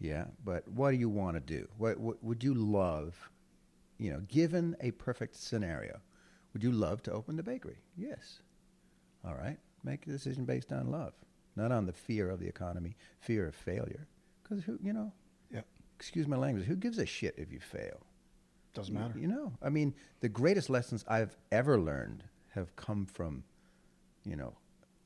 Yeah, 0.01 0.25
but 0.45 0.67
what 0.67 0.91
do 0.91 0.97
you 0.97 1.09
want 1.09 1.37
to 1.37 1.41
do? 1.41 1.69
What, 1.79 2.01
what 2.01 2.23
would 2.25 2.43
you 2.43 2.53
love? 2.53 3.31
You 3.99 4.11
know, 4.13 4.21
given 4.27 4.75
a 4.81 4.91
perfect 4.93 5.37
scenario, 5.37 6.01
would 6.53 6.65
you 6.65 6.73
love 6.73 7.01
to 7.05 7.13
open 7.13 7.37
the 7.37 7.45
bakery? 7.45 7.77
Yes. 7.97 8.41
All 9.25 9.35
right, 9.37 9.59
make 9.85 10.05
a 10.07 10.11
decision 10.11 10.45
based 10.47 10.73
on 10.73 10.91
love, 10.91 11.13
not 11.55 11.71
on 11.71 11.87
the 11.87 11.93
fear 11.93 12.29
of 12.29 12.41
the 12.41 12.49
economy, 12.49 12.97
fear 13.21 13.47
of 13.47 13.55
failure. 13.55 14.09
Because 14.43 14.65
who, 14.65 14.77
you 14.83 14.93
know, 14.93 15.13
Yeah. 15.53 15.61
excuse 15.97 16.27
my 16.27 16.37
language, 16.37 16.67
who 16.67 16.75
gives 16.75 16.99
a 16.99 17.07
shit 17.07 17.35
if 17.39 17.53
you 17.53 17.61
fail? 17.61 18.01
Doesn't 18.75 18.95
matter. 18.95 19.17
You 19.17 19.29
know, 19.29 19.53
I 19.63 19.69
mean, 19.69 19.95
the 20.21 20.29
greatest 20.29 20.71
lessons 20.71 21.05
I've 21.07 21.37
ever 21.53 21.79
learned 21.79 22.25
have 22.55 22.75
come 22.75 23.07
from, 23.07 23.45
you 24.25 24.35
know, 24.35 24.55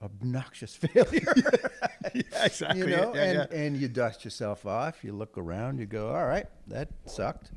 obnoxious 0.00 0.76
failure. 0.76 1.34
yeah, 2.14 2.22
exactly. 2.44 2.80
you 2.80 2.86
know, 2.88 3.14
Yeah, 3.14 3.22
and, 3.22 3.48
yeah. 3.50 3.58
and 3.58 3.76
you 3.76 3.88
dust 3.88 4.24
yourself 4.24 4.66
off. 4.66 5.02
You 5.04 5.12
look 5.12 5.36
around. 5.38 5.78
You 5.78 5.86
go, 5.86 6.08
all 6.08 6.26
right, 6.26 6.46
that 6.68 6.88
sucked. 7.06 7.50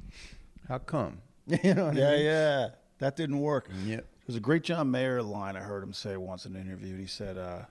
How 0.68 0.78
come? 0.78 1.20
you 1.48 1.74
know 1.74 1.86
what 1.86 1.96
I 1.96 2.00
yeah, 2.00 2.12
mean? 2.12 2.26
yeah. 2.26 2.68
That 3.00 3.16
didn't 3.16 3.40
work. 3.40 3.70
Yep. 3.86 4.06
There's 4.26 4.38
a 4.38 4.42
great 4.42 4.64
John 4.64 4.92
Mayer 4.92 5.22
line 5.22 5.56
I 5.56 5.62
heard 5.62 5.84
him 5.84 5.94
say 5.94 6.18
once 6.18 6.46
in 6.46 6.56
an 6.56 6.62
interview. 6.62 6.98
He 6.98 7.06
said, 7.06 7.38
uh, 7.38 7.62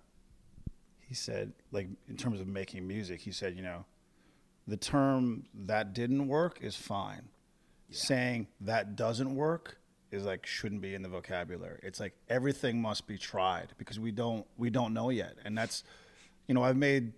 he 1.01 1.15
said, 1.15 1.53
like 1.73 1.89
in 2.09 2.17
terms 2.17 2.41
of 2.41 2.47
making 2.47 2.87
music, 2.87 3.21
he 3.21 3.33
said, 3.33 3.55
you 3.57 3.63
know, 3.63 3.85
the 4.67 4.77
term 4.77 5.45
that 5.67 5.93
didn't 5.93 6.27
work 6.29 6.59
is 6.63 6.75
fine. 6.75 7.29
Saying 7.91 8.49
that 8.63 8.97
doesn't 8.97 9.35
work 9.35 9.79
is 10.11 10.25
like 10.25 10.45
shouldn't 10.47 10.81
be 10.81 10.95
in 10.95 11.03
the 11.03 11.09
vocabulary. 11.09 11.79
It's 11.83 12.01
like 12.01 12.15
everything 12.29 12.81
must 12.81 13.07
be 13.07 13.17
tried 13.19 13.75
because 13.79 14.01
we 14.01 14.11
don't 14.11 14.45
we 14.57 14.71
don't 14.71 14.93
know 14.93 15.11
yet. 15.11 15.35
And 15.45 15.57
that's 15.57 15.85
you 16.47 16.55
know, 16.55 16.63
I've 16.63 16.77
made 16.77 17.13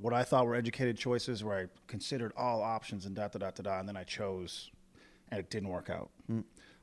what 0.00 0.12
I 0.14 0.22
thought 0.22 0.46
were 0.46 0.54
educated 0.54 0.96
choices 0.96 1.42
where 1.42 1.58
I 1.58 1.66
considered 1.86 2.32
all 2.36 2.62
options 2.62 3.06
and 3.06 3.14
da 3.14 3.28
da 3.28 3.38
da 3.38 3.50
da 3.50 3.62
da 3.62 3.80
and 3.80 3.88
then 3.88 3.96
I 3.96 4.04
chose 4.04 4.70
and 5.30 5.40
it 5.40 5.50
didn't 5.50 5.68
work 5.68 5.90
out. 5.90 6.10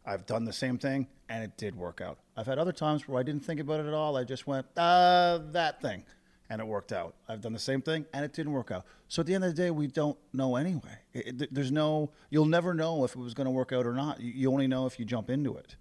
I've 0.05 0.25
done 0.25 0.45
the 0.45 0.53
same 0.53 0.77
thing 0.77 1.07
and 1.29 1.43
it 1.43 1.57
did 1.57 1.75
work 1.75 2.01
out. 2.01 2.17
I've 2.35 2.45
had 2.47 2.57
other 2.59 2.71
times 2.71 3.07
where 3.07 3.19
I 3.19 3.23
didn't 3.23 3.43
think 3.45 3.59
about 3.59 3.79
it 3.79 3.85
at 3.85 3.93
all. 3.93 4.15
I 4.17 4.23
just 4.23 4.47
went, 4.47 4.65
uh, 4.77 5.39
that 5.51 5.81
thing. 5.81 6.03
And 6.49 6.61
it 6.61 6.67
worked 6.67 6.93
out. 6.93 7.15
I've 7.27 7.41
done 7.41 7.51
the 7.51 7.59
same 7.59 7.81
thing 7.81 8.05
and 8.13 8.23
it 8.23 8.31
didn't 8.33 8.53
work 8.53 8.71
out. 8.71 8.85
So 9.09 9.19
at 9.21 9.25
the 9.25 9.35
end 9.35 9.43
of 9.43 9.53
the 9.53 9.61
day, 9.61 9.69
we 9.69 9.87
don't 9.87 10.17
know 10.33 10.55
anyway. 10.55 10.99
It, 11.13 11.41
it- 11.41 11.53
there's 11.53 11.71
no, 11.73 12.11
you'll 12.29 12.45
never 12.45 12.73
know 12.73 13.03
if 13.03 13.15
it 13.15 13.19
was 13.19 13.33
going 13.33 13.45
to 13.45 13.51
work 13.51 13.73
out 13.73 13.85
or 13.85 13.93
not. 13.93 14.21
You, 14.21 14.31
you 14.31 14.51
only 14.51 14.67
know 14.67 14.85
if 14.85 14.97
you 14.97 15.03
jump 15.05 15.29
into 15.29 15.55
it. 15.57 15.75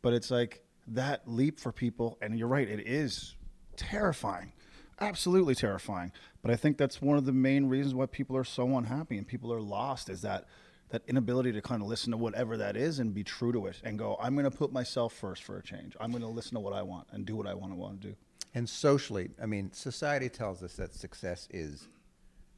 But 0.00 0.12
it's 0.12 0.30
like 0.30 0.64
that 0.88 1.22
leap 1.28 1.60
for 1.60 1.70
people, 1.70 2.18
and 2.20 2.36
you're 2.36 2.48
right, 2.48 2.68
it 2.68 2.80
is 2.88 3.36
terrifying, 3.76 4.52
absolutely 5.02 5.54
terrifying. 5.54 6.12
But 6.42 6.50
I 6.50 6.56
think 6.56 6.78
that's 6.78 7.00
one 7.00 7.16
of 7.16 7.24
the 7.24 7.32
main 7.32 7.66
reasons 7.66 7.94
why 7.94 8.06
people 8.06 8.36
are 8.36 8.44
so 8.44 8.76
unhappy 8.76 9.18
and 9.18 9.26
people 9.26 9.52
are 9.52 9.60
lost 9.60 10.08
is 10.08 10.22
that 10.22 10.46
that 10.90 11.02
inability 11.08 11.52
to 11.52 11.62
kind 11.62 11.80
of 11.80 11.88
listen 11.88 12.10
to 12.10 12.18
whatever 12.18 12.56
that 12.58 12.76
is 12.76 12.98
and 12.98 13.14
be 13.14 13.24
true 13.24 13.50
to 13.50 13.66
it 13.66 13.80
and 13.82 13.98
go, 13.98 14.16
I'm 14.20 14.34
going 14.34 14.44
to 14.44 14.56
put 14.56 14.72
myself 14.72 15.14
first 15.14 15.42
for 15.42 15.56
a 15.56 15.62
change. 15.62 15.96
I'm 15.98 16.10
going 16.10 16.22
to 16.22 16.28
listen 16.28 16.54
to 16.54 16.60
what 16.60 16.74
I 16.74 16.82
want 16.82 17.08
and 17.12 17.24
do 17.24 17.34
what 17.34 17.46
I 17.46 17.54
want 17.54 17.72
to 17.72 17.76
want 17.76 18.00
to 18.02 18.08
do. 18.08 18.14
And 18.54 18.68
socially, 18.68 19.30
I 19.42 19.46
mean, 19.46 19.72
society 19.72 20.28
tells 20.28 20.62
us 20.62 20.74
that 20.74 20.94
success 20.94 21.48
is 21.50 21.88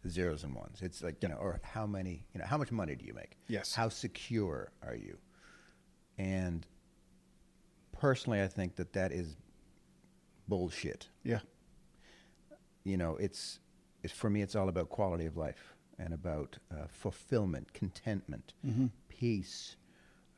zeros 0.08 0.42
and 0.42 0.52
ones. 0.52 0.78
It's 0.82 1.02
like, 1.02 1.22
you 1.22 1.28
know, 1.28 1.36
or 1.36 1.60
how 1.62 1.86
many, 1.86 2.26
you 2.34 2.40
know, 2.40 2.46
how 2.46 2.58
much 2.58 2.72
money 2.72 2.96
do 2.96 3.06
you 3.06 3.14
make? 3.14 3.38
Yes. 3.46 3.74
How 3.74 3.88
secure 3.88 4.72
are 4.84 4.96
you? 4.96 5.16
And 6.18 6.66
personally, 7.92 8.42
I 8.42 8.48
think 8.48 8.74
that 8.76 8.92
that 8.94 9.12
is 9.12 9.36
bullshit. 10.48 11.08
Yeah. 11.22 11.40
You 12.84 12.96
know, 12.96 13.16
it's, 13.16 13.60
it's 14.02 14.12
for 14.12 14.28
me, 14.30 14.42
it's 14.42 14.54
all 14.54 14.68
about 14.68 14.88
quality 14.90 15.26
of 15.26 15.36
life 15.36 15.74
and 15.98 16.12
about 16.12 16.58
uh, 16.72 16.86
fulfillment, 16.88 17.72
contentment, 17.72 18.52
Mm-hmm. 18.66 18.86
peace. 19.08 19.76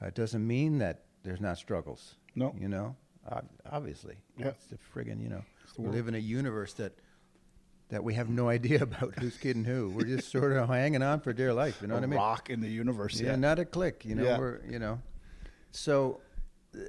Uh, 0.02 0.06
it 0.06 0.14
doesn't 0.14 0.46
mean 0.46 0.78
that 0.78 1.04
there's 1.22 1.40
not 1.40 1.56
struggles. 1.59 2.14
No. 2.35 2.54
You 2.59 2.68
know, 2.68 2.94
ob- 3.30 3.48
obviously. 3.70 4.16
Yeah. 4.38 4.48
It's 4.48 4.66
the 4.66 4.76
friggin', 4.94 5.22
you 5.22 5.28
know, 5.30 5.42
we 5.78 5.88
live 5.88 6.06
in 6.09 6.14
a 6.14 6.18
universe 6.18 6.72
that 6.74 6.92
that 7.88 8.02
we 8.02 8.14
have 8.14 8.28
no 8.28 8.48
idea 8.48 8.82
about 8.82 9.14
who's 9.18 9.37
kidding 9.37 9.64
who. 9.64 9.90
We're 9.90 10.04
just 10.06 10.30
sort 10.30 10.52
of 10.52 10.68
hanging 10.68 11.02
on 11.02 11.20
for 11.20 11.32
dear 11.32 11.52
life. 11.54 11.78
You 11.80 11.87
know 11.88 11.94
a 11.94 11.98
what 11.98 12.04
I 12.04 12.06
mean? 12.09 12.18
rock 12.18 12.50
in 12.50 12.61
the 12.61 12.68
universe. 12.68 13.20
Yeah, 13.20 13.30
Yeah. 13.30 13.37
not 13.37 13.59
a 13.61 13.64
click. 13.64 14.04
You 14.04 14.16
know, 14.16 14.24
Yeah. 14.24 14.38
we're 14.38 14.61
you 14.68 14.78
know, 14.78 15.00
so 15.70 16.20
uh, 16.76 16.80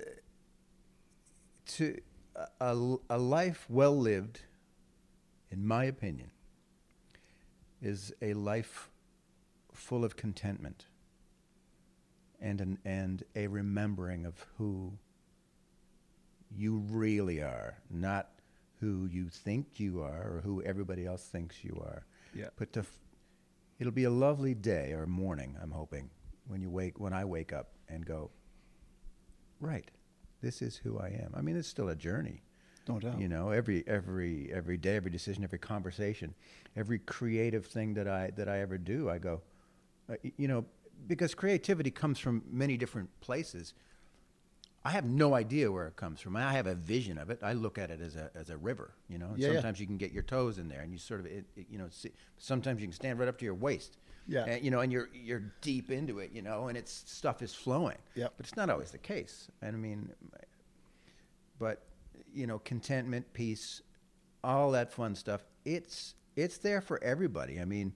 to 1.68 2.00
a, 2.60 2.96
a 3.10 3.18
life 3.18 3.66
well 3.70 3.98
lived, 3.98 4.42
in 5.52 5.66
my 5.66 5.86
opinion, 5.86 6.32
is 7.82 8.14
a 8.22 8.34
life 8.34 8.90
full 9.72 10.04
of 10.04 10.16
contentment 10.16 10.86
and 12.42 12.62
an, 12.62 12.78
and 12.86 13.24
a 13.36 13.48
remembering 13.48 14.26
of 14.26 14.46
who 14.58 14.94
you 16.56 16.84
really 16.90 17.42
are, 17.42 17.78
not 17.90 18.30
who 18.80 19.08
you 19.12 19.30
think 19.30 19.80
you 19.80 20.02
are 20.02 20.36
or 20.38 20.42
who 20.44 20.62
everybody 20.64 21.06
else 21.06 21.24
thinks 21.24 21.64
you 21.64 21.82
are. 21.84 22.06
Yeah. 22.34 22.50
But 22.58 22.74
to, 22.74 22.82
f- 22.82 23.00
it'll 23.80 23.92
be 23.94 24.04
a 24.04 24.12
lovely 24.12 24.54
day 24.54 24.94
or 24.94 25.06
morning. 25.08 25.58
I'm 25.62 25.72
hoping 25.72 26.10
when 26.48 26.62
you 26.62 26.70
wake 26.70 27.00
when 27.00 27.14
I 27.14 27.26
wake 27.26 27.54
up 27.54 27.70
and 27.90 28.06
go, 28.06 28.32
right, 29.60 29.90
this 30.42 30.62
is 30.62 30.78
who 30.78 31.00
I 31.00 31.08
am. 31.08 31.34
I 31.36 31.42
mean, 31.42 31.58
it's 31.58 31.68
still 31.68 31.90
a 31.90 31.96
journey. 31.96 32.44
No 32.88 33.00
doubt. 33.00 33.20
You 33.20 33.28
know, 33.28 33.52
every 33.52 33.84
every 33.88 34.50
every 34.54 34.78
day, 34.78 34.96
every 34.96 35.12
decision, 35.12 35.44
every 35.44 35.60
conversation, 35.60 36.34
every 36.76 37.00
creative 37.00 37.66
thing 37.66 37.94
that 37.96 38.08
I 38.08 38.32
that 38.36 38.48
I 38.48 38.60
ever 38.60 38.78
do, 38.78 39.10
I 39.10 39.18
go, 39.18 39.42
uh, 40.10 40.16
you 40.38 40.48
know, 40.48 40.66
because 41.08 41.36
creativity 41.36 41.92
comes 41.92 42.20
from 42.20 42.44
many 42.52 42.78
different 42.78 43.10
places. 43.22 43.74
I 44.86 44.92
have 44.92 45.06
no 45.06 45.34
idea 45.34 45.70
where 45.70 45.88
it 45.88 45.98
comes 45.98 46.22
from. 46.22 46.38
I 46.38 46.54
have 46.54 46.66
a 46.68 46.76
vision 46.76 47.18
of 47.18 47.30
it. 47.30 47.40
I 47.44 47.52
look 47.52 47.78
at 47.78 47.92
it 47.92 48.00
as 48.00 48.16
a 48.16 48.32
as 48.36 48.50
a 48.50 48.58
river. 48.58 48.94
You 49.10 49.18
know, 49.18 49.28
and 49.28 49.38
Yeah, 49.38 49.48
yeah. 49.48 49.54
sometimes 49.56 49.80
you 49.80 49.86
can 49.86 49.98
get 49.98 50.12
your 50.12 50.24
toes 50.24 50.58
in 50.60 50.70
there, 50.70 50.82
and 50.82 50.92
you 50.94 50.98
sort 50.98 51.20
of, 51.20 51.26
it, 51.26 51.46
it, 51.58 51.66
you 51.70 51.78
know, 51.78 51.88
see, 51.90 52.12
sometimes 52.38 52.80
you 52.80 52.88
can 52.88 52.94
stand 52.94 53.20
right 53.20 53.28
up 53.28 53.38
to 53.40 53.46
your 53.46 53.56
waist. 53.56 53.98
Yeah. 54.30 54.46
And, 54.46 54.64
you 54.64 54.72
know, 54.72 54.80
and 54.80 54.92
you're 54.92 55.10
you're 55.14 55.44
deep 55.62 55.92
into 55.92 56.20
it. 56.20 56.32
You 56.34 56.42
know, 56.42 56.68
and 56.70 56.78
it's 56.78 57.04
stuff 57.06 57.42
is 57.42 57.54
flowing. 57.54 57.98
Yep. 58.16 58.34
But 58.38 58.46
it's 58.46 58.56
not 58.56 58.70
always 58.70 58.92
the 58.92 58.98
case. 58.98 59.50
And 59.62 59.76
I 59.76 59.80
mean, 59.80 60.10
but 61.60 61.82
you 62.38 62.48
know 62.48 62.60
contentment 62.60 63.26
peace 63.34 63.82
all 64.44 64.72
that 64.72 64.92
fun 64.92 65.16
stuff 65.16 65.44
it's 65.66 66.16
it's 66.36 66.58
there 66.60 66.82
for 66.82 67.04
everybody 67.04 67.60
i 67.60 67.66
mean 67.66 67.94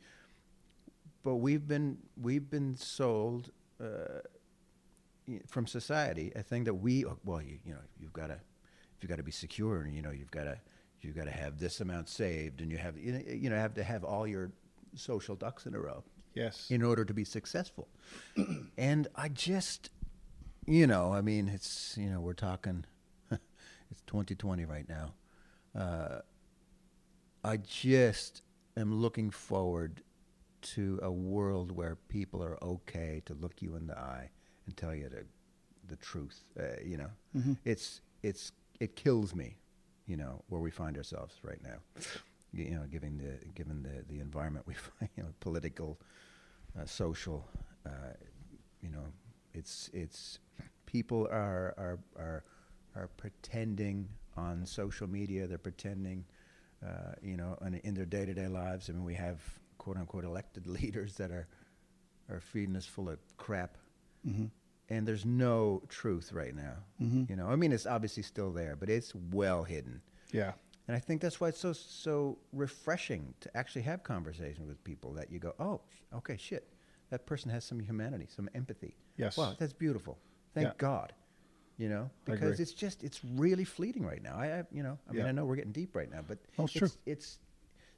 but 1.23 1.35
we've 1.35 1.67
been 1.67 1.97
we've 2.19 2.49
been 2.49 2.75
sold 2.75 3.51
uh, 3.79 4.19
from 5.47 5.67
society 5.67 6.31
a 6.35 6.41
thing 6.43 6.63
that 6.63 6.73
we 6.73 7.05
well 7.23 7.41
you, 7.41 7.57
you 7.63 7.73
know 7.73 7.79
you've 7.99 8.13
got 8.13 8.27
to 8.27 8.39
you've 8.99 9.09
got 9.09 9.17
to 9.17 9.23
be 9.23 9.31
secure 9.31 9.81
and 9.83 9.95
you 9.95 10.01
know 10.01 10.11
you've 10.11 10.31
got 10.31 10.43
to 10.45 10.57
you've 11.01 11.15
got 11.15 11.25
to 11.25 11.31
have 11.31 11.59
this 11.59 11.79
amount 11.81 12.09
saved 12.09 12.61
and 12.61 12.71
you 12.71 12.77
have 12.77 12.97
you 12.97 13.11
know, 13.13 13.21
you 13.27 13.49
know 13.49 13.55
have 13.55 13.73
to 13.75 13.83
have 13.83 14.03
all 14.03 14.27
your 14.27 14.51
social 14.95 15.35
ducks 15.35 15.65
in 15.65 15.73
a 15.75 15.79
row 15.79 16.03
Yes. 16.33 16.67
in 16.69 16.81
order 16.81 17.03
to 17.03 17.13
be 17.13 17.25
successful. 17.25 17.89
and 18.77 19.07
I 19.15 19.27
just, 19.27 19.89
you 20.65 20.87
know, 20.87 21.11
I 21.13 21.19
mean, 21.19 21.49
it's, 21.49 21.97
you 21.97 22.09
know, 22.09 22.21
we're 22.21 22.33
talking, 22.33 22.85
it's 23.91 24.01
2020 24.07 24.65
right 24.65 24.87
now. 24.87 25.13
Uh, 25.79 26.19
I 27.43 27.57
just 27.57 28.41
am 28.77 28.93
looking 28.93 29.29
forward 29.29 30.01
to 30.61 30.99
a 31.01 31.11
world 31.11 31.71
where 31.71 31.97
people 32.07 32.43
are 32.43 32.57
okay 32.63 33.21
to 33.25 33.33
look 33.33 33.61
you 33.61 33.75
in 33.75 33.87
the 33.87 33.97
eye 33.97 34.29
and 34.65 34.77
tell 34.77 34.93
you 34.93 35.09
the, 35.09 35.25
the 35.87 35.95
truth. 35.97 36.43
Uh, 36.59 36.63
you 36.85 36.97
know, 36.97 37.09
it's, 37.65 38.01
it's, 38.23 38.51
it 38.79 38.95
kills 38.95 39.33
me, 39.35 39.57
you 40.05 40.17
know, 40.17 40.43
where 40.49 40.61
we 40.61 40.71
find 40.71 40.97
ourselves 40.97 41.35
right 41.43 41.61
now. 41.63 41.77
You 42.53 42.71
know, 42.71 42.83
given 42.91 43.17
the 43.17 43.45
given 43.53 43.81
the, 43.81 44.03
the 44.13 44.19
environment 44.19 44.67
we 44.67 44.73
find, 44.99 45.09
you 45.15 45.23
know, 45.23 45.29
political, 45.39 45.99
uh, 46.79 46.85
social, 46.85 47.47
uh, 47.85 48.13
you 48.81 48.89
know, 48.89 49.05
it's 49.53 49.89
it's 49.93 50.39
people 50.85 51.27
are 51.31 51.73
are 51.77 51.99
are 52.17 52.43
are 52.95 53.07
pretending 53.17 54.07
on 54.37 54.65
social 54.65 55.07
media. 55.07 55.47
They're 55.47 55.57
pretending, 55.57 56.25
uh, 56.85 57.13
you 57.21 57.37
know, 57.37 57.57
in, 57.65 57.75
in 57.75 57.93
their 57.93 58.05
day 58.05 58.25
to 58.25 58.33
day 58.33 58.47
lives. 58.47 58.89
I 58.89 58.93
mean, 58.93 59.03
we 59.03 59.15
have 59.15 59.39
quote 59.77 59.97
unquote 59.97 60.23
elected 60.23 60.67
leaders 60.79 61.15
that 61.15 61.31
are 61.31 61.47
are 62.29 62.39
feeding 62.39 62.75
us 62.75 62.85
full 62.85 63.09
of 63.09 63.19
crap, 63.37 63.77
Mm-hmm. 64.27 64.45
and 64.89 65.07
there's 65.07 65.25
no 65.25 65.81
truth 65.89 66.31
right 66.31 66.55
now. 66.55 66.75
Mhm. 67.01 67.27
You 67.29 67.35
know, 67.35 67.47
I 67.49 67.55
mean, 67.55 67.71
it's 67.71 67.87
obviously 67.87 68.23
still 68.23 68.51
there, 68.51 68.75
but 68.75 68.87
it's 68.89 69.13
well 69.15 69.63
hidden. 69.63 70.01
Yeah. 70.31 70.53
And 70.87 70.95
I 70.95 70.99
think 70.99 71.21
that's 71.21 71.39
why 71.41 71.47
it's 71.49 71.59
so 71.59 71.73
so 71.73 72.37
refreshing 72.53 73.33
to 73.41 73.57
actually 73.57 73.81
have 73.83 74.03
conversations 74.03 74.67
with 74.67 74.83
people 74.83 75.13
that 75.13 75.31
you 75.31 75.39
go, 75.39 75.53
oh, 75.59 75.81
okay, 76.15 76.37
shit, 76.37 76.67
that 77.09 77.25
person 77.25 77.49
has 77.51 77.63
some 77.65 77.79
humanity, 77.79 78.27
some 78.29 78.49
empathy. 78.55 78.95
Yes. 79.17 79.37
Wow, 79.37 79.55
that's 79.57 79.73
beautiful. 79.73 80.17
Thank 80.53 80.67
Yeah. 80.67 80.73
God. 80.77 81.13
You 81.81 81.89
know, 81.89 82.09
because 82.25 82.59
it's 82.59 82.73
just 82.73 83.03
it's 83.03 83.19
really 83.35 83.63
fleeting 83.63 84.05
right 84.05 84.21
now. 84.21 84.35
I, 84.37 84.59
I 84.59 84.63
you 84.71 84.83
know, 84.83 84.99
I 85.09 85.13
mean, 85.13 85.25
I 85.25 85.31
know 85.31 85.45
we're 85.45 85.55
getting 85.55 85.71
deep 85.71 85.95
right 85.95 86.11
now, 86.11 86.21
but 86.27 86.37
Oh, 86.59 86.63
it's 86.65 86.73
it's, 86.73 86.79
true. 86.79 86.91
It's 87.07 87.39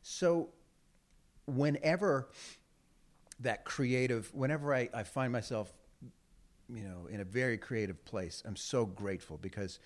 so 0.02 0.50
whenever 1.46 2.30
that 3.42 3.66
creative, 3.66 4.34
whenever 4.34 4.74
I, 4.74 4.90
I 4.94 5.04
find 5.04 5.34
myself, 5.34 5.74
you 6.74 6.84
know, 6.84 7.08
in 7.12 7.20
a 7.20 7.26
very 7.26 7.58
creative 7.58 8.04
place, 8.06 8.42
I'm 8.46 8.56
so 8.56 8.86
grateful 8.86 9.38
because 9.38 9.80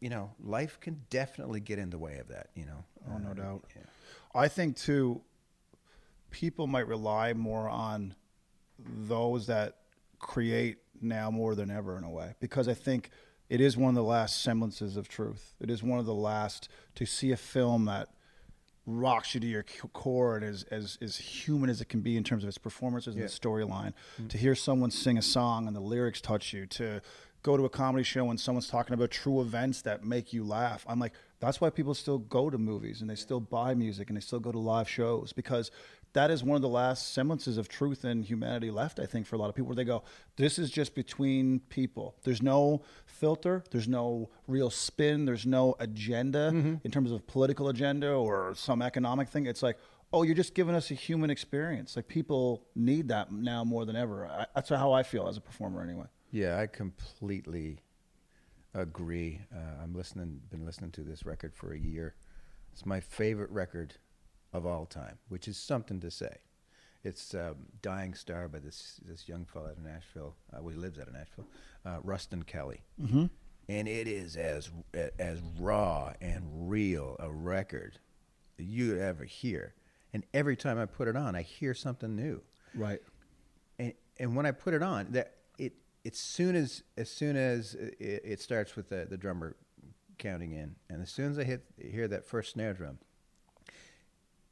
you 0.00 0.08
know, 0.08 0.30
life 0.42 0.78
can 0.80 1.00
definitely 1.10 1.60
get 1.60 1.78
in 1.78 1.90
the 1.90 1.98
way 1.98 2.18
of 2.18 2.28
that, 2.28 2.48
you 2.54 2.64
know. 2.64 2.84
Oh, 3.08 3.18
no 3.18 3.30
Uh, 3.30 3.34
doubt. 3.34 3.64
yeah. 3.76 3.82
I 4.34 4.48
think 4.48 4.76
too, 4.76 5.20
people 6.30 6.66
might 6.66 6.86
rely 6.86 7.32
more 7.34 7.68
on 7.68 8.14
those 9.06 9.46
that 9.46 9.76
create 10.18 10.78
now 11.00 11.30
more 11.30 11.54
than 11.54 11.70
ever 11.70 11.96
in 11.98 12.04
a 12.04 12.10
way 12.10 12.34
because 12.40 12.68
I 12.68 12.74
think 12.74 13.10
it 13.48 13.60
is 13.60 13.76
one 13.76 13.88
of 13.90 13.94
the 13.96 14.02
last 14.02 14.42
semblances 14.42 14.96
of 14.96 15.08
truth. 15.08 15.54
It 15.60 15.70
is 15.70 15.82
one 15.82 15.98
of 15.98 16.06
the 16.06 16.14
last 16.14 16.68
to 16.94 17.04
see 17.06 17.32
a 17.32 17.36
film 17.36 17.86
that 17.86 18.08
rocks 18.86 19.34
you 19.34 19.40
to 19.40 19.46
your 19.46 19.64
core 19.92 20.36
and 20.36 20.44
is 20.44 20.64
as, 20.70 20.98
as 21.00 21.16
human 21.16 21.68
as 21.70 21.80
it 21.80 21.88
can 21.88 22.00
be 22.00 22.16
in 22.16 22.24
terms 22.24 22.42
of 22.44 22.48
its 22.48 22.58
performances 22.58 23.14
Yeah. 23.14 23.22
and 23.22 23.30
the 23.30 23.34
storyline. 23.34 23.92
Mm-hmm. 24.14 24.28
To 24.28 24.38
hear 24.38 24.54
someone 24.54 24.90
sing 24.90 25.18
a 25.18 25.22
song 25.22 25.66
and 25.66 25.76
the 25.76 25.80
lyrics 25.80 26.20
touch 26.20 26.52
you, 26.52 26.66
to 26.66 27.00
go 27.42 27.56
to 27.56 27.64
a 27.64 27.68
comedy 27.70 28.04
show 28.04 28.28
and 28.30 28.38
someone's 28.38 28.68
talking 28.68 28.94
about 28.94 29.10
true 29.10 29.40
events 29.40 29.82
that 29.82 30.04
make 30.04 30.32
you 30.32 30.44
laugh. 30.44 30.84
I'm 30.88 30.98
like, 30.98 31.12
that's 31.40 31.60
why 31.60 31.70
people 31.70 31.94
still 31.94 32.18
go 32.18 32.50
to 32.50 32.58
movies 32.58 33.00
and 33.00 33.08
they 33.08 33.14
still 33.14 33.40
buy 33.40 33.74
music 33.74 34.08
and 34.08 34.16
they 34.16 34.20
still 34.20 34.40
go 34.40 34.52
to 34.52 34.58
live 34.58 34.88
shows 34.88 35.32
because 35.32 35.70
that 36.12 36.30
is 36.30 36.42
one 36.42 36.56
of 36.56 36.62
the 36.62 36.68
last 36.68 37.12
semblances 37.12 37.56
of 37.56 37.68
truth 37.68 38.04
and 38.04 38.24
humanity 38.24 38.70
left, 38.70 38.98
I 38.98 39.06
think, 39.06 39.26
for 39.26 39.36
a 39.36 39.38
lot 39.38 39.48
of 39.48 39.54
people 39.54 39.68
where 39.68 39.76
they 39.76 39.84
go, 39.84 40.02
this 40.36 40.58
is 40.58 40.70
just 40.70 40.94
between 40.94 41.60
people. 41.68 42.16
There's 42.24 42.42
no 42.42 42.82
filter, 43.06 43.62
there's 43.70 43.86
no 43.88 44.30
real 44.48 44.70
spin, 44.70 45.24
there's 45.24 45.46
no 45.46 45.76
agenda 45.78 46.48
in 46.82 46.90
terms 46.90 47.12
of 47.12 47.26
political 47.26 47.68
agenda 47.68 48.12
or 48.12 48.54
some 48.54 48.82
economic 48.82 49.28
thing. 49.28 49.46
It's 49.46 49.62
like, 49.62 49.78
oh, 50.12 50.24
you're 50.24 50.34
just 50.34 50.54
giving 50.54 50.74
us 50.74 50.90
a 50.90 50.94
human 50.94 51.30
experience. 51.30 51.94
Like 51.94 52.08
people 52.08 52.64
need 52.74 53.08
that 53.08 53.30
now 53.30 53.62
more 53.62 53.84
than 53.84 53.94
ever. 53.94 54.26
I, 54.26 54.46
that's 54.54 54.68
how 54.68 54.92
I 54.92 55.04
feel 55.04 55.28
as 55.28 55.36
a 55.36 55.40
performer, 55.40 55.82
anyway. 55.82 56.06
Yeah, 56.32 56.58
I 56.58 56.66
completely 56.66 57.82
agree. 58.74 59.40
Uh, 59.54 59.82
I'm 59.82 59.94
listening, 59.94 60.40
been 60.50 60.64
listening 60.64 60.90
to 60.92 61.02
this 61.02 61.24
record 61.24 61.54
for 61.54 61.72
a 61.72 61.78
year. 61.78 62.14
It's 62.72 62.86
my 62.86 63.00
favorite 63.00 63.50
record 63.50 63.94
of 64.52 64.66
all 64.66 64.86
time, 64.86 65.18
which 65.28 65.48
is 65.48 65.56
something 65.56 66.00
to 66.00 66.10
say. 66.10 66.38
It's 67.02 67.34
um, 67.34 67.56
"Dying 67.80 68.14
Star" 68.14 68.48
by 68.48 68.58
this 68.58 69.00
this 69.04 69.28
young 69.28 69.46
fellow 69.46 69.66
out 69.66 69.78
of 69.78 69.84
Nashville. 69.84 70.34
Uh, 70.52 70.58
well, 70.60 70.74
he 70.74 70.78
lives 70.78 70.98
out 70.98 71.08
of 71.08 71.14
Nashville, 71.14 71.46
uh, 71.86 71.98
Ruston 72.02 72.42
Kelly, 72.42 72.82
mm-hmm. 73.00 73.26
and 73.68 73.88
it 73.88 74.06
is 74.06 74.36
as 74.36 74.70
as 75.18 75.40
raw 75.58 76.12
and 76.20 76.42
real 76.70 77.16
a 77.18 77.30
record 77.30 77.98
that 78.58 78.64
you 78.64 78.98
ever 78.98 79.24
hear. 79.24 79.74
And 80.12 80.26
every 80.34 80.56
time 80.56 80.78
I 80.78 80.86
put 80.86 81.08
it 81.08 81.16
on, 81.16 81.36
I 81.36 81.42
hear 81.42 81.72
something 81.72 82.16
new 82.16 82.42
Right. 82.74 83.00
and 83.78 83.92
and 84.18 84.36
when 84.36 84.46
I 84.46 84.50
put 84.52 84.74
it 84.74 84.82
on, 84.82 85.12
that 85.12 85.34
it 85.58 85.72
as 86.04 86.18
soon 86.18 86.54
as 86.54 86.82
as 86.96 87.10
soon 87.10 87.36
as 87.36 87.74
it, 87.74 87.96
it 87.98 88.40
starts 88.40 88.76
with 88.76 88.88
the, 88.90 89.06
the 89.08 89.16
drummer 89.16 89.56
counting 90.18 90.52
in, 90.52 90.76
and 90.88 91.00
as 91.02 91.10
soon 91.10 91.30
as 91.30 91.38
I 91.38 91.44
hit 91.44 91.64
hear 91.78 92.06
that 92.08 92.26
first 92.26 92.52
snare 92.52 92.74
drum, 92.74 92.98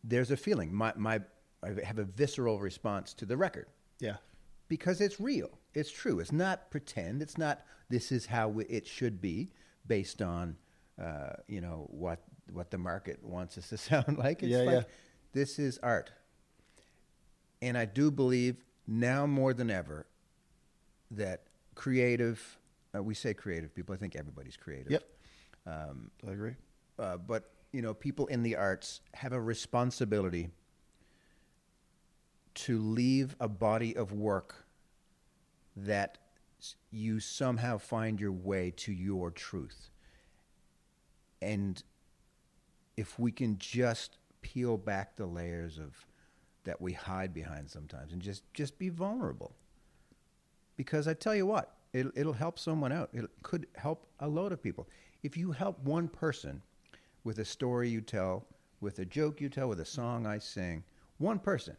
there's 0.04 0.30
a 0.30 0.36
feeling. 0.36 0.72
My 0.74 0.92
my 0.96 1.20
I 1.62 1.70
have 1.84 1.98
a 1.98 2.04
visceral 2.04 2.58
response 2.60 3.14
to 3.14 3.26
the 3.26 3.36
record 3.36 3.66
Yeah. 4.00 4.16
because 4.68 5.00
it's 5.00 5.18
real. 5.20 5.50
It's 5.74 5.90
true. 5.90 6.20
It's 6.20 6.32
not 6.32 6.70
pretend. 6.70 7.20
It's 7.22 7.36
not 7.38 7.62
this 7.88 8.12
is 8.12 8.26
how 8.26 8.58
it 8.68 8.86
should 8.86 9.20
be 9.20 9.50
based 9.86 10.22
on 10.22 10.56
uh, 11.02 11.30
you 11.48 11.60
know 11.60 11.86
what 11.90 12.20
what 12.52 12.70
the 12.70 12.78
market 12.78 13.22
wants 13.22 13.58
us 13.58 13.68
to 13.70 13.76
sound 13.90 14.18
like. 14.18 14.42
It's 14.42 14.50
Yeah, 14.52 14.58
like 14.58 14.74
yeah. 14.76 14.82
this 15.32 15.58
is 15.58 15.78
art. 15.82 16.10
And 17.60 17.76
I 17.76 17.84
do 17.86 18.10
believe 18.10 18.64
now 18.86 19.26
more 19.26 19.52
than 19.52 19.70
ever 19.70 20.06
that 21.10 21.44
creative 21.74 22.58
uh, 22.96 23.02
we 23.02 23.14
say 23.14 23.34
creative 23.34 23.74
people. 23.74 23.94
I 23.94 23.98
think 23.98 24.16
everybody's 24.16 24.56
creative. 24.56 24.92
Yep. 24.92 25.04
Um, 25.66 26.10
I 26.26 26.30
agree. 26.30 26.54
uh, 26.98 27.16
but 27.18 27.50
you 27.72 27.82
know, 27.82 27.94
people 27.94 28.26
in 28.26 28.42
the 28.42 28.56
arts 28.56 29.00
have 29.14 29.32
a 29.32 29.40
responsibility 29.40 30.50
to 32.54 32.78
leave 32.80 33.36
a 33.38 33.48
body 33.48 33.96
of 33.96 34.12
work 34.12 34.66
that 35.76 36.18
you 36.90 37.20
somehow 37.20 37.78
find 37.78 38.20
your 38.20 38.32
way 38.32 38.72
to 38.76 38.92
your 38.92 39.30
truth. 39.30 39.90
And 41.40 41.82
if 42.96 43.18
we 43.18 43.30
can 43.30 43.58
just 43.58 44.18
peel 44.40 44.76
back 44.76 45.16
the 45.16 45.26
layers 45.26 45.78
of 45.78 46.06
that 46.64 46.80
we 46.80 46.92
hide 46.92 47.32
behind 47.32 47.70
sometimes 47.70 48.12
and 48.12 48.20
just 48.20 48.42
just 48.52 48.78
be 48.78 48.88
vulnerable. 48.88 49.54
Because 50.76 51.08
I 51.08 51.14
tell 51.14 51.34
you 51.34 51.46
what, 51.46 51.74
it'll, 51.92 52.12
it'll 52.14 52.32
help 52.32 52.58
someone 52.58 52.92
out. 52.92 53.10
It 53.12 53.24
could 53.42 53.66
help 53.76 54.06
a 54.20 54.28
load 54.28 54.52
of 54.52 54.62
people. 54.62 54.88
If 55.22 55.36
you 55.36 55.52
help 55.52 55.78
one 55.80 56.08
person 56.08 56.62
with 57.28 57.40
a 57.40 57.44
story 57.44 57.90
you 57.90 58.00
tell, 58.00 58.46
with 58.80 59.00
a 59.00 59.04
joke 59.04 59.38
you 59.38 59.50
tell, 59.50 59.68
with 59.68 59.80
a 59.80 59.84
song 59.84 60.26
I 60.26 60.38
sing, 60.38 60.82
one 61.18 61.38
person, 61.38 61.76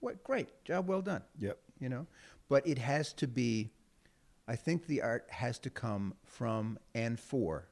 what 0.00 0.24
great 0.24 0.64
job 0.64 0.88
well 0.88 1.00
done. 1.00 1.22
Yep. 1.38 1.56
You 1.78 1.88
know, 1.88 2.06
but 2.48 2.66
it 2.66 2.76
has 2.76 3.12
to 3.14 3.28
be. 3.28 3.70
I 4.48 4.56
think 4.56 4.88
the 4.88 5.00
art 5.00 5.26
has 5.30 5.60
to 5.60 5.70
come 5.70 6.12
from 6.24 6.76
and 6.92 7.20
for 7.20 7.68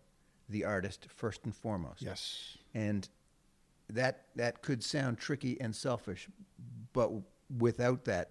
the 0.48 0.64
artist 0.64 1.08
first 1.08 1.40
and 1.44 1.52
foremost. 1.52 2.02
Yes. 2.02 2.56
And 2.72 3.08
that 3.90 4.26
that 4.36 4.62
could 4.62 4.84
sound 4.84 5.18
tricky 5.18 5.60
and 5.60 5.74
selfish, 5.74 6.28
but 6.92 7.10
without 7.58 8.04
that, 8.04 8.30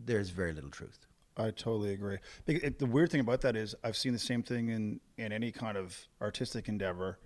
there's 0.00 0.30
very 0.30 0.52
little 0.52 0.70
truth. 0.70 1.06
I 1.36 1.52
totally 1.52 1.92
agree. 1.92 2.18
The 2.46 2.86
weird 2.86 3.12
thing 3.12 3.20
about 3.20 3.42
that 3.42 3.54
is 3.54 3.76
I've 3.84 3.96
seen 3.96 4.12
the 4.12 4.18
same 4.18 4.42
thing 4.42 4.70
in, 4.70 5.00
in 5.18 5.32
any 5.32 5.52
kind 5.52 5.76
of 5.76 5.96
artistic 6.20 6.68
endeavor 6.68 7.18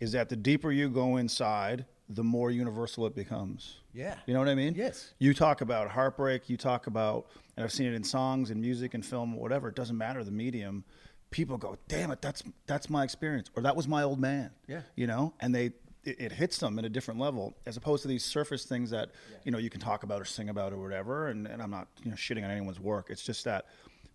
is 0.00 0.12
that 0.12 0.28
the 0.28 0.36
deeper 0.36 0.72
you 0.72 0.88
go 0.88 1.16
inside, 1.16 1.86
the 2.08 2.24
more 2.24 2.50
universal 2.50 3.06
it 3.06 3.14
becomes. 3.14 3.80
Yeah. 3.92 4.16
You 4.26 4.34
know 4.34 4.40
what 4.40 4.48
I 4.48 4.54
mean? 4.54 4.74
Yes. 4.74 5.14
You 5.18 5.34
talk 5.34 5.60
about 5.60 5.90
heartbreak, 5.90 6.48
you 6.50 6.56
talk 6.56 6.86
about, 6.86 7.26
and 7.56 7.64
I've 7.64 7.72
seen 7.72 7.86
it 7.86 7.94
in 7.94 8.04
songs 8.04 8.50
and 8.50 8.60
music 8.60 8.94
and 8.94 9.04
film, 9.04 9.34
whatever, 9.36 9.68
it 9.68 9.76
doesn't 9.76 9.96
matter 9.96 10.22
the 10.24 10.30
medium. 10.30 10.84
People 11.30 11.56
go, 11.56 11.76
damn 11.88 12.10
it, 12.10 12.22
that's 12.22 12.42
that's 12.66 12.88
my 12.88 13.02
experience, 13.02 13.50
or 13.56 13.62
that 13.62 13.74
was 13.74 13.88
my 13.88 14.02
old 14.02 14.20
man. 14.20 14.50
Yeah. 14.68 14.82
You 14.94 15.06
know, 15.06 15.34
and 15.40 15.52
they 15.54 15.72
it, 16.04 16.20
it 16.20 16.32
hits 16.32 16.58
them 16.58 16.78
at 16.78 16.84
a 16.84 16.88
different 16.88 17.18
level 17.18 17.56
as 17.66 17.76
opposed 17.76 18.02
to 18.02 18.08
these 18.08 18.24
surface 18.24 18.64
things 18.64 18.90
that 18.90 19.10
you 19.44 19.50
know 19.50 19.58
you 19.58 19.70
can 19.70 19.80
talk 19.80 20.02
about 20.04 20.20
or 20.20 20.24
sing 20.24 20.48
about 20.48 20.72
or 20.72 20.78
whatever. 20.78 21.28
And, 21.28 21.46
and 21.46 21.60
I'm 21.60 21.70
not 21.70 21.88
you 22.04 22.10
know 22.10 22.16
shitting 22.16 22.44
on 22.44 22.50
anyone's 22.50 22.80
work. 22.80 23.08
It's 23.10 23.22
just 23.22 23.44
that 23.44 23.66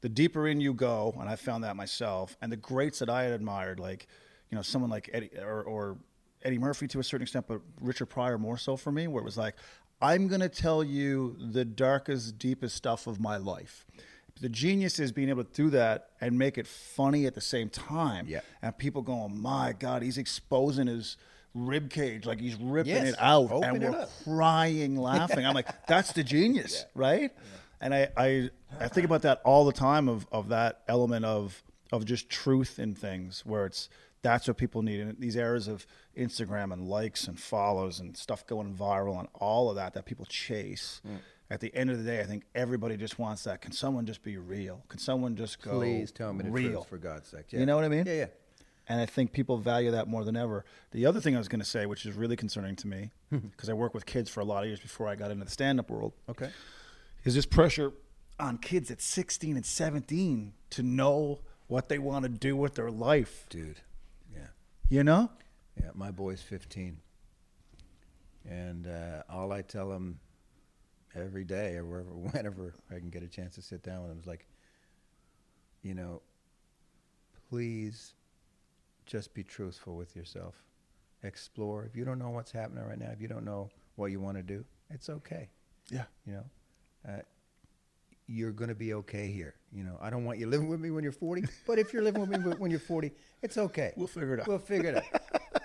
the 0.01 0.09
deeper 0.09 0.47
in 0.47 0.61
you 0.61 0.73
go, 0.73 1.13
and 1.19 1.29
I 1.29 1.35
found 1.35 1.63
that 1.65 1.75
myself, 1.75 2.37
and 2.41 2.51
the 2.51 2.57
greats 2.57 2.99
that 2.99 3.09
I 3.09 3.23
had 3.23 3.33
admired, 3.33 3.79
like 3.79 4.07
you 4.51 4.55
know 4.55 4.61
someone 4.61 4.89
like 4.89 5.09
Eddie 5.13 5.31
or, 5.39 5.61
or 5.63 5.97
Eddie 6.43 6.57
Murphy 6.57 6.87
to 6.89 6.99
a 6.99 7.03
certain 7.03 7.23
extent, 7.23 7.45
but 7.47 7.61
Richard 7.81 8.07
Pryor 8.07 8.37
more 8.37 8.57
so 8.57 8.75
for 8.77 8.91
me, 8.91 9.07
where 9.07 9.21
it 9.21 9.25
was 9.25 9.37
like, 9.37 9.55
I'm 10.01 10.27
going 10.27 10.41
to 10.41 10.49
tell 10.49 10.83
you 10.83 11.35
the 11.39 11.65
darkest, 11.65 12.37
deepest 12.39 12.75
stuff 12.75 13.07
of 13.07 13.19
my 13.19 13.35
life. 13.37 13.85
The 14.41 14.47
genius 14.47 14.99
is 14.99 15.11
being 15.11 15.27
able 15.27 15.43
to 15.43 15.51
do 15.53 15.69
that 15.71 16.11
and 16.21 16.37
make 16.39 16.57
it 16.57 16.65
funny 16.65 17.25
at 17.25 17.35
the 17.35 17.41
same 17.41 17.67
time. 17.69 18.25
Yeah. 18.27 18.39
And 18.61 18.77
people 18.77 19.01
going, 19.01 19.19
oh 19.19 19.27
my 19.27 19.73
God, 19.77 20.01
he's 20.01 20.17
exposing 20.17 20.87
his 20.87 21.17
rib 21.53 21.89
cage, 21.89 22.25
like 22.25 22.39
he's 22.39 22.55
ripping 22.55 22.93
Yes. 22.93 23.09
it 23.09 23.15
out, 23.19 23.51
Open 23.51 23.69
and 23.75 23.83
it 23.83 23.89
we're 23.91 23.97
up. 23.99 24.09
crying, 24.23 24.95
laughing. 24.95 25.45
I'm 25.45 25.53
like, 25.55 25.67
that's 25.87 26.13
the 26.13 26.23
genius, 26.23 26.85
right? 26.95 27.31
And 27.81 27.93
I, 27.93 28.07
I, 28.15 28.49
I 28.79 28.87
think 28.87 29.03
about 29.03 29.23
that 29.23 29.41
all 29.43 29.65
the 29.65 29.73
time 29.73 30.07
of, 30.07 30.25
of 30.31 30.47
that 30.49 30.83
element 30.87 31.25
of 31.25 31.61
of 31.91 32.05
just 32.05 32.29
truth 32.29 32.77
in 32.77 32.93
things, 32.93 33.43
where 33.45 33.65
it's 33.65 33.89
that's 34.21 34.47
what 34.47 34.57
people 34.57 34.81
need 34.81 34.99
in 34.99 35.15
these 35.19 35.35
eras 35.35 35.67
of 35.67 35.85
Instagram 36.17 36.73
and 36.73 36.87
likes 36.87 37.27
and 37.27 37.39
follows 37.39 37.99
and 37.99 38.17
stuff 38.17 38.45
going 38.45 38.73
viral 38.73 39.17
and 39.19 39.27
all 39.35 39.69
of 39.69 39.75
that 39.77 39.93
that 39.93 40.05
people 40.05 40.25
chase. 40.25 41.01
Mm. 41.07 41.17
At 41.51 41.61
the 41.61 41.73
end 41.73 41.89
of 41.89 41.97
the 41.97 42.03
day, 42.03 42.19
I 42.19 42.25
think 42.25 42.43
everybody 42.53 42.95
just 42.95 43.17
wants 43.17 43.45
that. 43.45 43.61
Can 43.61 43.71
someone 43.71 44.05
just 44.05 44.21
be 44.21 44.37
real? 44.37 44.83
Can 44.87 44.99
someone 44.99 45.35
just 45.35 45.61
go 45.61 45.79
Please 45.79 46.11
tell 46.11 46.31
me 46.31 46.43
the 46.43 46.51
real? 46.51 46.71
truth 46.71 46.87
for 46.89 46.97
God's 46.97 47.27
sake. 47.29 47.51
You 47.51 47.65
know 47.65 47.75
what 47.75 47.85
I 47.85 47.89
mean? 47.89 48.05
Yeah, 48.05 48.13
yeah. 48.13 48.25
And 48.87 48.99
I 49.01 49.05
think 49.07 49.31
people 49.31 49.57
value 49.57 49.91
that 49.91 50.07
more 50.07 50.23
than 50.23 50.35
ever. 50.35 50.65
The 50.91 51.05
other 51.05 51.19
thing 51.19 51.35
I 51.35 51.39
was 51.39 51.47
going 51.47 51.59
to 51.61 51.65
say, 51.65 51.85
which 51.85 52.05
is 52.05 52.15
really 52.15 52.35
concerning 52.35 52.75
to 52.77 52.87
me, 52.87 53.11
because 53.31 53.69
I 53.69 53.73
worked 53.73 53.95
with 53.95 54.05
kids 54.05 54.29
for 54.29 54.41
a 54.41 54.45
lot 54.45 54.63
of 54.63 54.67
years 54.67 54.79
before 54.79 55.07
I 55.07 55.15
got 55.15 55.31
into 55.31 55.45
the 55.45 55.51
stand 55.51 55.79
up 55.79 55.89
world, 55.89 56.13
Okay. 56.29 56.49
is 57.23 57.33
this 57.35 57.45
pressure 57.45 57.93
on 58.39 58.57
kids 58.57 58.89
at 58.91 59.01
16 59.01 59.55
and 59.55 59.65
17 59.65 60.53
to 60.71 60.83
know 60.83 61.39
what 61.67 61.89
they 61.89 61.99
want 61.99 62.23
to 62.23 62.29
do 62.29 62.55
with 62.55 62.75
their 62.75 62.89
life. 62.91 63.45
Dude. 63.49 63.81
You 64.89 65.03
know? 65.03 65.29
Yeah, 65.79 65.91
my 65.93 66.09
boy's 66.09 66.41
15. 66.41 66.97
And 68.49 68.87
uh, 68.87 69.21
all 69.29 69.51
I 69.51 69.61
tell 69.61 69.91
him 69.91 70.19
every 71.15 71.43
day 71.43 71.75
or 71.75 71.85
wherever, 71.85 72.09
whenever 72.31 72.73
I 72.89 72.95
can 72.95 73.09
get 73.09 73.21
a 73.21 73.27
chance 73.27 73.55
to 73.55 73.61
sit 73.61 73.83
down 73.83 74.01
with 74.01 74.11
him 74.11 74.19
is 74.19 74.25
like, 74.25 74.47
you 75.83 75.93
know, 75.93 76.23
please 77.49 78.15
just 79.05 79.33
be 79.35 79.43
truthful 79.43 79.95
with 79.95 80.15
yourself. 80.15 80.55
Explore. 81.21 81.85
If 81.85 81.95
you 81.95 82.03
don't 82.03 82.17
know 82.17 82.29
what's 82.29 82.51
happening 82.51 82.83
right 82.83 82.97
now, 82.97 83.11
if 83.11 83.21
you 83.21 83.27
don't 83.27 83.45
know 83.45 83.69
what 83.95 84.07
you 84.07 84.19
want 84.19 84.37
to 84.37 84.43
do, 84.43 84.65
it's 84.89 85.09
okay. 85.09 85.49
Yeah. 85.91 86.05
You 86.25 86.33
know, 86.33 86.45
uh, 87.07 87.21
you're 88.31 88.51
going 88.51 88.69
to 88.69 88.75
be 88.75 88.93
okay 88.93 89.27
here. 89.31 89.55
You 89.73 89.83
know, 89.83 89.97
I 89.99 90.11
don't 90.11 90.23
want 90.23 90.37
you 90.37 90.47
living 90.47 90.69
with 90.69 90.79
me 90.79 90.91
when 90.91 91.03
you're 91.03 91.11
40, 91.11 91.45
but 91.65 91.79
if 91.79 91.91
you're 91.91 92.03
living 92.03 92.21
with 92.21 92.29
me 92.29 92.37
when 92.59 92.69
you're 92.69 92.79
40, 92.79 93.11
it's 93.41 93.57
okay. 93.57 93.91
We'll 93.95 94.07
figure 94.07 94.35
it 94.35 94.41
out. 94.41 94.47
We'll 94.47 94.59
figure 94.59 94.91
it 94.91 95.03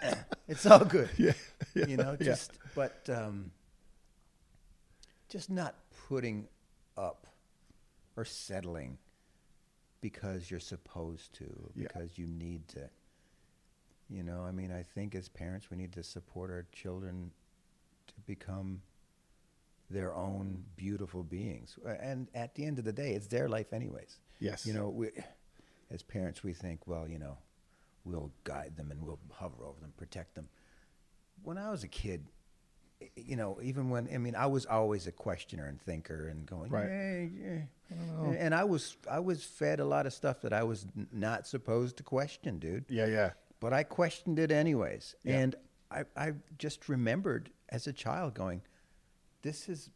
out. 0.02 0.16
it's 0.48 0.64
all 0.64 0.84
good. 0.84 1.10
Yeah. 1.18 1.32
yeah. 1.74 1.86
You 1.86 1.98
know, 1.98 2.16
Yeah. 2.18 2.24
just 2.26 2.52
but 2.74 3.06
um, 3.10 3.50
just 5.28 5.50
not 5.50 5.74
putting 6.08 6.48
up 6.96 7.26
or 8.16 8.24
settling 8.24 8.96
because 10.00 10.50
you're 10.50 10.60
supposed 10.60 11.34
to, 11.34 11.70
Yeah. 11.74 11.88
because 11.88 12.16
you 12.18 12.26
need 12.26 12.66
to. 12.68 12.88
You 14.08 14.22
know, 14.22 14.42
I 14.44 14.52
mean, 14.52 14.70
I 14.72 14.82
think 14.82 15.14
as 15.14 15.28
parents, 15.28 15.70
we 15.70 15.76
need 15.76 15.92
to 15.92 16.02
support 16.02 16.50
our 16.50 16.66
children 16.72 17.30
to 18.06 18.14
become 18.26 18.80
their 19.90 20.14
own 20.14 20.64
beautiful 20.76 21.22
beings. 21.22 21.78
And 22.00 22.28
at 22.34 22.54
the 22.54 22.64
end 22.64 22.78
of 22.78 22.84
the 22.84 22.92
day, 22.92 23.12
it's 23.12 23.26
their 23.26 23.48
life, 23.48 23.72
anyways. 23.72 24.18
Yes. 24.40 24.66
You 24.66 24.72
know, 24.74 24.88
we, 24.88 25.10
as 25.90 26.02
parents, 26.02 26.42
we 26.42 26.52
think, 26.52 26.86
well, 26.86 27.08
you 27.08 27.18
know, 27.18 27.38
we'll 28.04 28.32
guide 28.44 28.76
them 28.76 28.90
and 28.90 29.02
we'll 29.02 29.18
hover 29.32 29.64
over 29.64 29.80
them, 29.80 29.92
protect 29.96 30.34
them. 30.34 30.48
When 31.42 31.58
I 31.58 31.70
was 31.70 31.84
a 31.84 31.88
kid, 31.88 32.26
you 33.16 33.36
know, 33.36 33.58
even 33.62 33.90
when 33.90 34.08
I 34.12 34.18
mean, 34.18 34.34
I 34.34 34.46
was 34.46 34.64
always 34.66 35.06
a 35.06 35.12
questioner 35.12 35.66
and 35.66 35.80
thinker 35.80 36.28
and 36.28 36.46
going, 36.46 36.70
Right. 36.70 36.88
"Yeah, 36.88 37.58
yeah." 37.90 38.30
and 38.38 38.54
I 38.54 38.64
was 38.64 38.96
I 39.10 39.18
was 39.18 39.44
fed 39.44 39.78
a 39.80 39.84
lot 39.84 40.06
of 40.06 40.12
stuff 40.14 40.40
that 40.42 40.52
I 40.54 40.62
was 40.62 40.86
n- 40.96 41.06
not 41.12 41.46
supposed 41.46 41.98
to 41.98 42.02
question, 42.02 42.58
dude 42.58 42.86
Yeah, 42.88 43.06
yeah. 43.06 43.30
but 43.60 43.72
I 43.74 43.82
questioned 43.82 44.38
it 44.38 44.50
anyways. 44.50 45.16
Yeah. 45.22 45.38
And 45.40 45.54
I, 45.90 46.04
I 46.16 46.32
just 46.58 46.88
remembered 46.88 47.50
as 47.68 47.86
a 47.86 47.92
child 47.92 48.34
going, 48.34 48.62
this 49.44 49.68
is 49.68 49.90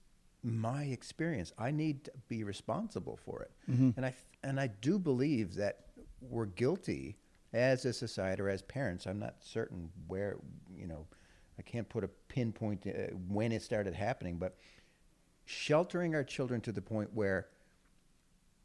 my 0.44 0.84
experience. 0.84 1.52
I 1.58 1.72
need 1.72 2.04
to 2.04 2.12
be 2.28 2.44
responsible 2.44 3.18
for 3.24 3.42
it. 3.42 3.50
Mm-hmm. 3.68 3.90
And 3.96 4.06
I 4.06 4.14
and 4.44 4.60
I 4.60 4.68
do 4.68 4.98
believe 4.98 5.54
that 5.56 5.86
we're 6.20 6.46
guilty 6.46 7.16
as 7.52 7.84
a 7.84 7.92
society 7.92 8.40
or 8.42 8.48
as 8.48 8.62
parents. 8.62 9.06
I'm 9.06 9.18
not 9.18 9.36
certain 9.40 9.90
where 10.06 10.36
you 10.76 10.86
know. 10.86 11.06
I 11.58 11.62
can't 11.62 11.88
put 11.88 12.04
a 12.04 12.08
pinpoint 12.28 12.86
uh, 12.86 13.12
when 13.28 13.50
it 13.50 13.62
started 13.62 13.92
happening, 13.92 14.36
but 14.36 14.58
sheltering 15.44 16.14
our 16.14 16.22
children 16.22 16.60
to 16.60 16.70
the 16.70 16.80
point 16.80 17.10
where 17.12 17.48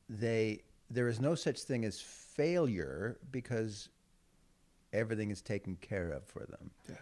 they 0.07 0.61
there 0.91 1.07
is 1.07 1.19
no 1.19 1.33
such 1.33 1.61
thing 1.61 1.85
as 1.85 1.99
failure 1.99 3.17
because 3.31 3.89
everything 4.91 5.31
is 5.31 5.41
taken 5.41 5.75
care 5.77 6.11
of 6.11 6.23
for 6.25 6.45
them. 6.45 6.69
Yeah. 6.87 6.95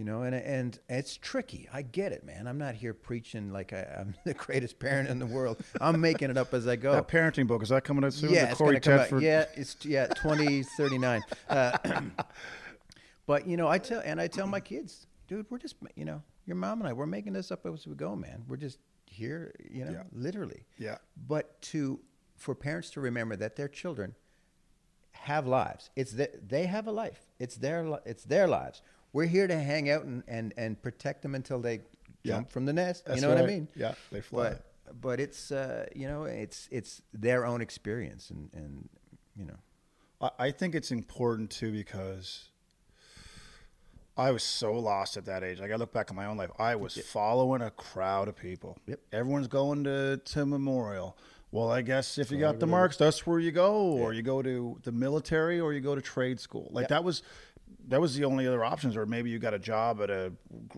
You 0.00 0.06
know, 0.06 0.22
and 0.22 0.34
and 0.34 0.78
it's 0.88 1.18
tricky. 1.18 1.68
I 1.70 1.82
get 1.82 2.12
it, 2.12 2.24
man. 2.24 2.46
I'm 2.46 2.56
not 2.56 2.74
here 2.74 2.94
preaching 2.94 3.52
like 3.52 3.74
I, 3.74 3.98
I'm 4.00 4.14
the 4.24 4.32
greatest 4.32 4.78
parent 4.78 5.10
in 5.10 5.18
the 5.18 5.26
world. 5.26 5.58
I'm 5.78 6.00
making 6.00 6.30
it 6.30 6.38
up 6.38 6.54
as 6.54 6.66
I 6.66 6.76
go. 6.76 6.92
That 6.92 7.06
parenting 7.06 7.46
book, 7.46 7.62
is 7.62 7.68
that 7.68 7.84
coming 7.84 8.02
out 8.04 8.14
soon? 8.14 8.32
Yeah, 8.32 8.46
The 8.46 8.50
it's 8.52 8.56
Cory 8.58 8.80
come 8.80 8.98
out. 8.98 9.20
Yeah, 9.20 9.44
it's 9.56 9.76
yeah, 9.84 10.06
2039. 10.06 11.20
Uh, 11.50 11.76
but 13.26 13.46
you 13.46 13.58
know, 13.58 13.68
I 13.68 13.76
tell 13.76 14.00
and 14.02 14.18
I 14.18 14.26
tell 14.26 14.46
my 14.46 14.58
kids, 14.58 15.06
dude, 15.28 15.44
we're 15.50 15.58
just 15.58 15.74
you 15.96 16.06
know, 16.06 16.22
your 16.46 16.56
mom 16.56 16.80
and 16.80 16.88
I, 16.88 16.94
we're 16.94 17.04
making 17.04 17.34
this 17.34 17.50
up 17.52 17.66
as 17.66 17.86
we 17.86 17.94
go, 17.94 18.16
man. 18.16 18.44
We're 18.48 18.56
just 18.56 18.78
here, 19.04 19.54
you 19.70 19.84
know, 19.84 19.90
Yeah. 19.92 20.02
literally. 20.14 20.64
Yeah. 20.78 20.96
But 21.28 21.60
to 21.72 22.00
for 22.38 22.54
parents 22.54 22.88
to 22.92 23.02
remember 23.02 23.36
that 23.36 23.56
their 23.56 23.68
children 23.68 24.14
have 25.12 25.46
lives. 25.46 25.90
It's 25.94 26.12
that 26.12 26.48
they 26.48 26.64
have 26.64 26.86
a 26.86 26.92
life. 26.92 27.26
It's 27.38 27.56
their 27.56 27.98
it's 28.06 28.24
their 28.24 28.48
lives. 28.48 28.80
We're 29.12 29.26
here 29.26 29.46
to 29.46 29.58
hang 29.58 29.90
out 29.90 30.04
and 30.04 30.22
and, 30.28 30.54
and 30.56 30.80
protect 30.80 31.22
them 31.22 31.34
until 31.34 31.60
they 31.60 31.80
Yeah. 32.22 32.34
jump 32.36 32.50
from 32.50 32.66
the 32.66 32.72
nest. 32.72 33.04
That's 33.06 33.20
you 33.20 33.26
know 33.26 33.34
what 33.34 33.42
I 33.42 33.46
mean? 33.46 33.68
Yeah, 33.74 33.94
they 34.12 34.20
fly. 34.20 34.50
But 34.50 35.00
but 35.00 35.20
it's 35.20 35.50
uh, 35.52 35.86
you 35.94 36.06
know 36.08 36.24
it's 36.24 36.68
it's 36.70 37.02
their 37.12 37.44
own 37.46 37.60
experience 37.60 38.30
and 38.30 38.50
and 38.52 38.88
you 39.36 39.44
know. 39.46 39.58
I, 40.20 40.30
I 40.46 40.50
think 40.50 40.74
it's 40.74 40.90
important 40.90 41.50
too 41.50 41.72
because 41.72 42.48
I 44.16 44.32
was 44.32 44.42
so 44.42 44.72
lost 44.74 45.16
at 45.16 45.24
that 45.26 45.42
age. 45.42 45.60
Like 45.60 45.70
I 45.72 45.76
look 45.76 45.92
back 45.92 46.10
at 46.10 46.14
my 46.16 46.26
own 46.26 46.36
life, 46.36 46.50
I 46.58 46.76
was 46.76 46.94
following 46.98 47.62
a 47.62 47.70
crowd 47.70 48.28
of 48.28 48.36
people. 48.36 48.78
Yep. 48.86 49.00
Everyone's 49.12 49.48
going 49.48 49.84
to 49.84 50.18
to 50.18 50.46
Memorial. 50.46 51.16
Well, 51.52 51.70
I 51.72 51.82
guess 51.82 52.16
if 52.18 52.30
you 52.30 52.38
got 52.38 52.60
the 52.60 52.66
marks, 52.66 52.96
that's 52.96 53.26
where 53.26 53.40
you 53.40 53.50
go, 53.50 53.74
or 53.74 54.12
you 54.12 54.22
go 54.22 54.40
to 54.40 54.78
the 54.84 54.92
military, 54.92 55.58
or 55.58 55.72
you 55.72 55.80
go 55.80 55.96
to 55.96 56.00
trade 56.00 56.38
school. 56.38 56.68
Like 56.70 56.84
Yep. 56.84 56.88
that 56.90 57.04
was 57.04 57.22
that 57.90 58.00
was 58.00 58.14
the 58.16 58.24
only 58.24 58.46
other 58.46 58.64
options, 58.64 58.96
or 58.96 59.04
maybe 59.04 59.30
you 59.30 59.38
got 59.38 59.52
a 59.52 59.58
job 59.58 60.00
at 60.00 60.10
a 60.10 60.32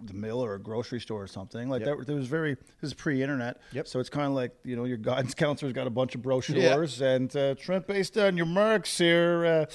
the 0.05 0.15
mill 0.15 0.43
or 0.45 0.55
a 0.55 0.59
grocery 0.59 1.01
store 1.01 1.23
or 1.23 1.27
something. 1.27 1.69
Like 1.69 1.85
Yep. 1.87 1.99
that, 1.99 2.07
there 2.07 2.17
was 2.17 2.27
very 2.27 2.55
this 2.55 2.91
is 2.91 2.95
pre-internet. 2.95 3.61
Yep. 3.73 3.87
So 3.87 4.01
it's 4.01 4.09
kind 4.09 4.27
of 4.27 4.33
like 4.33 4.53
you 4.65 4.75
know 4.77 4.85
your 4.85 4.97
guidance 4.97 5.35
counselor's 5.45 5.73
got 5.73 5.87
a 5.87 5.91
bunch 5.91 6.15
of 6.15 6.23
brochures 6.23 7.01
and 7.01 7.35
uh, 7.37 7.55
Trent, 7.55 7.87
based 7.87 8.19
on 8.19 8.37
your 8.37 8.47
marks 8.47 8.99
here, 8.99 9.45
uh, 9.47 9.67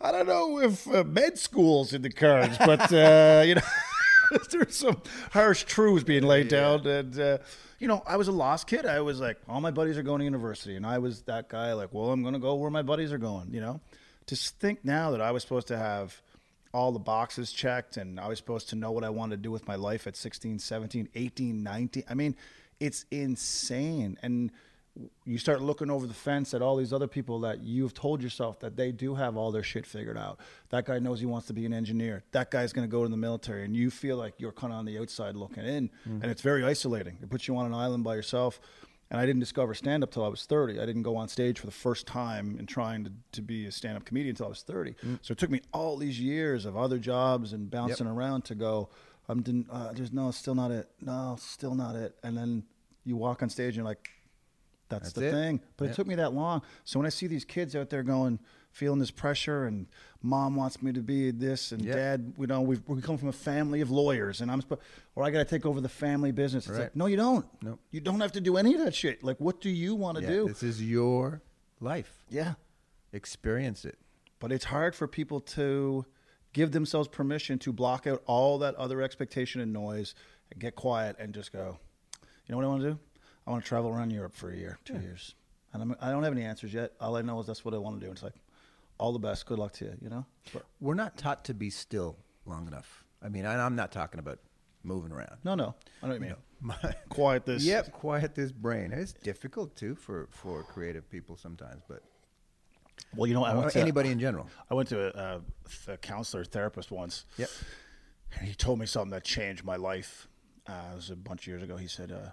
I 0.00 0.12
don't 0.12 0.26
know 0.26 0.60
if 0.60 0.86
uh, 0.88 1.02
med 1.04 1.38
school's 1.38 1.92
in 1.92 2.02
the 2.02 2.10
cards, 2.10 2.56
but 2.58 2.92
uh, 2.92 3.42
you 3.46 3.56
know 3.56 3.62
there's 4.50 4.76
some 4.76 5.00
harsh 5.32 5.64
truths 5.64 6.04
being 6.04 6.22
laid 6.24 6.48
down, 6.48 6.86
and 6.86 7.18
uh, 7.18 7.38
you 7.78 7.88
know 7.88 8.02
I 8.06 8.16
was 8.16 8.28
a 8.28 8.32
lost 8.32 8.66
kid. 8.66 8.84
I 8.86 9.00
was 9.00 9.20
like, 9.20 9.38
all 9.48 9.60
my 9.60 9.70
buddies 9.70 9.96
are 9.98 10.02
going 10.02 10.18
to 10.18 10.24
university, 10.24 10.76
and 10.76 10.86
I 10.86 10.98
was 10.98 11.22
that 11.22 11.48
guy 11.48 11.72
like, 11.72 11.92
well, 11.92 12.10
I'm 12.10 12.22
going 12.22 12.34
to 12.34 12.40
go 12.40 12.54
where 12.56 12.70
my 12.70 12.82
buddies 12.82 13.12
are 13.12 13.18
going. 13.18 13.52
You 13.52 13.60
know, 13.60 13.80
to 14.26 14.36
think 14.36 14.84
now 14.84 15.10
that 15.12 15.20
I 15.20 15.30
was 15.30 15.42
supposed 15.42 15.68
to 15.68 15.78
have 15.78 16.20
all 16.76 16.92
the 16.92 16.98
boxes 16.98 17.52
checked 17.52 17.96
and 17.96 18.20
I 18.20 18.28
was 18.28 18.36
supposed 18.36 18.68
to 18.68 18.76
know 18.76 18.92
what 18.92 19.02
I 19.02 19.08
wanted 19.08 19.36
to 19.36 19.42
do 19.42 19.50
with 19.50 19.66
my 19.66 19.76
life 19.76 20.06
at 20.06 20.14
16, 20.14 20.58
17, 20.58 21.08
18, 21.14 21.62
19. 21.62 22.04
I 22.06 22.12
mean, 22.12 22.36
it's 22.78 23.06
insane. 23.10 24.18
And 24.22 24.52
you 25.24 25.38
start 25.38 25.62
looking 25.62 25.90
over 25.90 26.06
the 26.06 26.12
fence 26.12 26.52
at 26.52 26.60
all 26.60 26.76
these 26.76 26.92
other 26.92 27.06
people 27.06 27.40
that 27.40 27.62
you've 27.62 27.94
told 27.94 28.22
yourself 28.22 28.60
that 28.60 28.76
they 28.76 28.92
do 28.92 29.14
have 29.14 29.38
all 29.38 29.50
their 29.52 29.62
shit 29.62 29.86
figured 29.86 30.18
out. 30.18 30.38
That 30.68 30.84
guy 30.84 30.98
knows 30.98 31.18
he 31.18 31.24
wants 31.24 31.46
to 31.46 31.54
be 31.54 31.64
an 31.64 31.72
engineer. 31.72 32.24
That 32.32 32.50
guy's 32.50 32.74
going 32.74 32.86
to 32.86 32.92
go 32.92 33.02
to 33.02 33.08
the 33.08 33.16
military. 33.16 33.64
And 33.64 33.74
you 33.74 33.90
feel 33.90 34.18
like 34.18 34.34
you're 34.36 34.52
kind 34.52 34.70
of 34.70 34.78
on 34.78 34.84
the 34.84 34.98
outside 34.98 35.34
looking 35.34 35.64
in. 35.64 35.88
Mm. 36.06 36.22
And 36.22 36.26
it's 36.26 36.42
very 36.42 36.62
isolating. 36.62 37.16
It 37.22 37.30
puts 37.30 37.48
you 37.48 37.56
on 37.56 37.64
an 37.64 37.74
island 37.74 38.04
by 38.04 38.16
yourself. 38.16 38.60
And 39.10 39.20
I 39.20 39.26
didn't 39.26 39.40
discover 39.40 39.72
stand 39.74 40.02
up 40.02 40.10
till 40.10 40.24
I 40.24 40.28
was 40.28 40.44
30. 40.46 40.80
I 40.80 40.86
didn't 40.86 41.02
go 41.02 41.16
on 41.16 41.28
stage 41.28 41.60
for 41.60 41.66
the 41.66 41.72
first 41.72 42.06
time 42.06 42.56
in 42.58 42.66
trying 42.66 43.04
to, 43.04 43.12
to 43.32 43.42
be 43.42 43.66
a 43.66 43.70
stand 43.72 43.96
up 43.96 44.04
comedian 44.04 44.30
until 44.30 44.46
I 44.46 44.48
was 44.48 44.62
30. 44.62 44.96
So 45.22 45.32
it 45.32 45.38
took 45.38 45.50
me 45.50 45.60
all 45.72 45.96
these 45.96 46.18
years 46.18 46.64
of 46.64 46.76
other 46.76 46.98
jobs 46.98 47.52
and 47.52 47.70
bouncing 47.70 48.06
around 48.08 48.44
to 48.46 48.54
go, 48.56 48.88
I'm 49.28 49.42
didn't, 49.42 49.68
uh, 49.70 49.92
there's 49.92 50.12
no, 50.12 50.30
still 50.32 50.54
not 50.56 50.70
it. 50.70 50.88
No, 51.00 51.36
still 51.38 51.74
not 51.74 51.94
it. 51.94 52.16
And 52.24 52.36
then 52.36 52.64
you 53.04 53.16
walk 53.16 53.42
on 53.42 53.48
stage 53.48 53.68
and 53.68 53.76
you're 53.76 53.84
like, 53.84 54.10
that's, 54.88 55.12
That's 55.12 55.14
the 55.14 55.28
it. 55.28 55.32
thing. 55.32 55.60
But 55.76 55.90
it 55.90 55.94
took 55.94 56.06
me 56.06 56.14
that 56.16 56.32
long. 56.32 56.62
So 56.84 56.98
when 56.98 57.06
I 57.06 57.10
see 57.10 57.26
these 57.26 57.44
kids 57.44 57.74
out 57.74 57.90
there 57.90 58.02
going, 58.04 58.38
feeling 58.70 58.98
this 59.00 59.10
pressure, 59.10 59.64
and 59.64 59.86
mom 60.26 60.56
wants 60.56 60.82
me 60.82 60.92
to 60.92 61.00
be 61.00 61.30
this, 61.30 61.72
and 61.72 61.82
Yep. 61.82 61.94
dad, 61.96 62.32
you 62.38 62.46
know, 62.46 62.60
we've, 62.60 62.82
we 62.86 63.00
come 63.00 63.16
from 63.16 63.28
a 63.28 63.32
family 63.32 63.80
of 63.80 63.90
lawyers, 63.90 64.40
and 64.40 64.50
I'm, 64.50 64.62
or 65.14 65.22
I 65.24 65.30
got 65.30 65.38
to 65.38 65.44
take 65.44 65.64
over 65.64 65.80
the 65.80 65.88
family 65.88 66.32
business. 66.32 66.66
It's 66.66 66.72
Right. 66.76 66.82
like, 66.84 66.96
no, 66.96 67.06
you 67.06 67.16
don't. 67.16 67.46
Nope. 67.62 67.80
You 67.90 68.00
don't 68.00 68.20
have 68.20 68.32
to 68.32 68.40
do 68.40 68.56
any 68.56 68.74
of 68.74 68.80
that 68.80 68.94
shit. 68.94 69.22
Like, 69.22 69.38
what 69.38 69.60
do 69.60 69.70
you 69.70 69.94
want 69.94 70.18
to 70.18 70.22
Yeah, 70.24 70.30
do? 70.30 70.48
This 70.48 70.62
is 70.62 70.82
your 70.82 71.42
life. 71.80 72.24
Yeah. 72.28 72.54
Experience 73.12 73.84
it. 73.84 73.98
But 74.40 74.52
it's 74.52 74.66
hard 74.66 74.94
for 74.94 75.06
people 75.06 75.40
to 75.40 76.04
give 76.52 76.72
themselves 76.72 77.08
permission 77.08 77.58
to 77.60 77.72
block 77.72 78.06
out 78.06 78.22
all 78.26 78.58
that 78.58 78.74
other 78.74 79.00
expectation 79.02 79.60
and 79.60 79.72
noise 79.72 80.14
and 80.50 80.60
get 80.60 80.74
quiet 80.74 81.16
and 81.18 81.32
just 81.34 81.52
go, 81.52 81.78
you 82.22 82.52
know 82.52 82.56
what 82.56 82.64
I 82.64 82.68
want 82.68 82.82
to 82.82 82.90
do? 82.90 82.98
I 83.46 83.50
want 83.50 83.62
to 83.64 83.68
travel 83.68 83.90
around 83.90 84.10
Europe 84.10 84.34
for 84.34 84.50
a 84.50 84.56
year, 84.56 84.78
two 84.84 84.98
years. 84.98 85.34
And 85.72 85.82
I'm, 85.82 85.96
I 86.00 86.10
don't 86.10 86.22
have 86.24 86.32
any 86.32 86.42
answers 86.44 86.72
yet. 86.74 86.92
All 87.00 87.16
I 87.16 87.22
know 87.22 87.38
is 87.40 87.46
that's 87.46 87.64
what 87.64 87.74
I 87.74 87.78
want 87.78 87.96
to 87.96 88.00
do. 88.00 88.06
and 88.06 88.14
It's 88.14 88.22
like, 88.22 88.34
all 88.98 89.12
the 89.12 89.18
best. 89.18 89.46
Good 89.46 89.58
luck 89.58 89.72
to 89.74 89.86
you, 89.86 89.92
you 90.00 90.08
know? 90.08 90.24
But, 90.52 90.64
We're 90.80 90.94
not 90.94 91.16
taught 91.16 91.44
to 91.46 91.54
be 91.54 91.70
still 91.70 92.16
long 92.44 92.66
enough. 92.66 93.04
I 93.22 93.28
mean, 93.28 93.44
I, 93.46 93.64
I'm 93.64 93.76
not 93.76 93.92
talking 93.92 94.20
about 94.20 94.38
moving 94.82 95.12
around. 95.12 95.36
no, 95.44 95.54
no. 95.54 95.74
I 96.02 96.06
know 96.06 96.12
what 96.12 96.14
you 96.14 96.20
mean. 96.20 96.34
My- 96.60 96.94
Quiet 97.08 97.44
this. 97.44 97.64
Yep, 97.66 97.92
quiet 97.92 98.34
this 98.34 98.52
brain. 98.52 98.92
It's 98.92 99.12
difficult 99.12 99.76
too 99.76 99.94
for 99.94 100.28
for 100.30 100.62
creative 100.62 101.08
people 101.10 101.36
sometimes, 101.36 101.82
but 101.88 102.02
Well, 103.14 103.26
you 103.26 103.34
know, 103.34 103.44
I 103.44 103.52
or 103.52 103.58
went 103.60 103.72
to, 103.72 103.80
anybody 103.80 104.10
in 104.10 104.18
general. 104.20 104.48
I 104.70 104.74
went 104.74 104.88
to 104.90 104.98
a, 105.18 105.42
a, 105.88 105.92
a 105.92 105.96
counselor, 105.98 106.44
therapist 106.44 106.90
once. 106.90 107.24
Yep. 107.36 107.50
And 108.38 108.48
he 108.48 108.54
told 108.54 108.78
me 108.78 108.86
something 108.86 109.10
that 109.10 109.24
changed 109.24 109.64
my 109.64 109.76
life. 109.76 110.28
Uh, 110.66 110.72
it 110.92 110.96
was 110.96 111.10
a 111.10 111.16
bunch 111.16 111.42
of 111.42 111.48
years 111.48 111.62
ago. 111.62 111.76
He 111.76 111.86
said, 111.88 112.10
uh, 112.10 112.30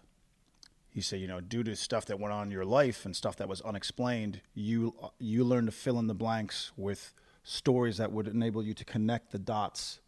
he 0.93 1.01
said, 1.01 1.19
you 1.19 1.27
know, 1.27 1.41
due 1.41 1.63
to 1.63 1.75
stuff 1.75 2.05
that 2.05 2.19
went 2.19 2.33
on 2.33 2.47
in 2.47 2.51
your 2.51 2.65
life 2.65 3.03
and 3.03 3.15
stuff 3.15 3.35
that 3.37 3.49
was 3.49 3.61
unexplained, 3.61 4.41
you 4.53 4.93
you 5.19 5.43
learn 5.43 5.65
to 5.65 5.71
fill 5.71 5.97
in 5.97 6.05
the 6.05 6.13
blanks 6.13 6.71
with 6.77 7.13
stories 7.43 7.97
that 7.97 8.11
would 8.11 8.27
enable 8.27 8.63
you 8.63 8.75
to 8.75 8.85
connect 8.85 9.31
the 9.31 9.39
dots 9.39 10.01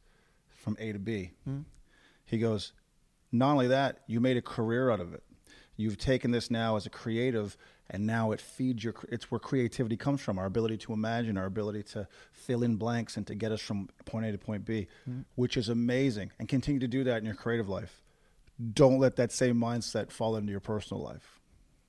from 0.48 0.78
A 0.80 0.93
to 0.93 1.00
B. 1.00 1.32
Hmm. 1.43 1.62
He 2.24 2.38
goes, 2.38 2.74
not 3.32 3.52
only 3.52 3.67
that, 3.67 4.00
you 4.08 4.19
made 4.19 4.38
a 4.38 4.41
career 4.41 4.91
out 4.91 5.00
of 5.00 5.13
it. 5.13 5.24
You've 5.76 5.98
taken 5.98 6.32
this 6.32 6.50
now 6.50 6.78
as 6.78 6.86
a 6.86 6.89
creative, 6.89 7.58
and 7.89 8.06
now 8.06 8.32
it 8.32 8.39
feeds 8.39 8.84
your. 8.84 8.93
It's 9.10 9.30
where 9.32 9.39
creativity 9.39 9.98
comes 9.98 10.21
from. 10.21 10.38
Our 10.38 10.45
ability 10.45 10.78
to 10.78 10.93
imagine, 10.93 11.36
our 11.36 11.45
ability 11.45 11.84
to 11.93 12.08
fill 12.32 12.63
in 12.63 12.76
blanks, 12.76 13.17
and 13.17 13.26
to 13.26 13.34
get 13.34 13.52
us 13.52 13.60
from 13.60 13.89
point 14.06 14.28
A 14.28 14.32
to 14.32 14.38
point 14.38 14.65
B, 14.65 14.88
hmm. 15.06 15.21
which 15.34 15.58
is 15.58 15.67
amazing. 15.67 16.32
And 16.38 16.48
continue 16.48 16.80
to 16.80 16.88
do 16.88 17.04
that 17.06 17.17
in 17.17 17.26
your 17.26 17.36
creative 17.36 17.67
life. 17.67 18.04
Don't 18.74 19.00
let 19.00 19.18
that 19.18 19.32
same 19.32 19.58
mindset 19.58 20.12
fall 20.12 20.36
into 20.38 20.52
your 20.52 20.60
personal 20.62 21.04
life. 21.04 21.39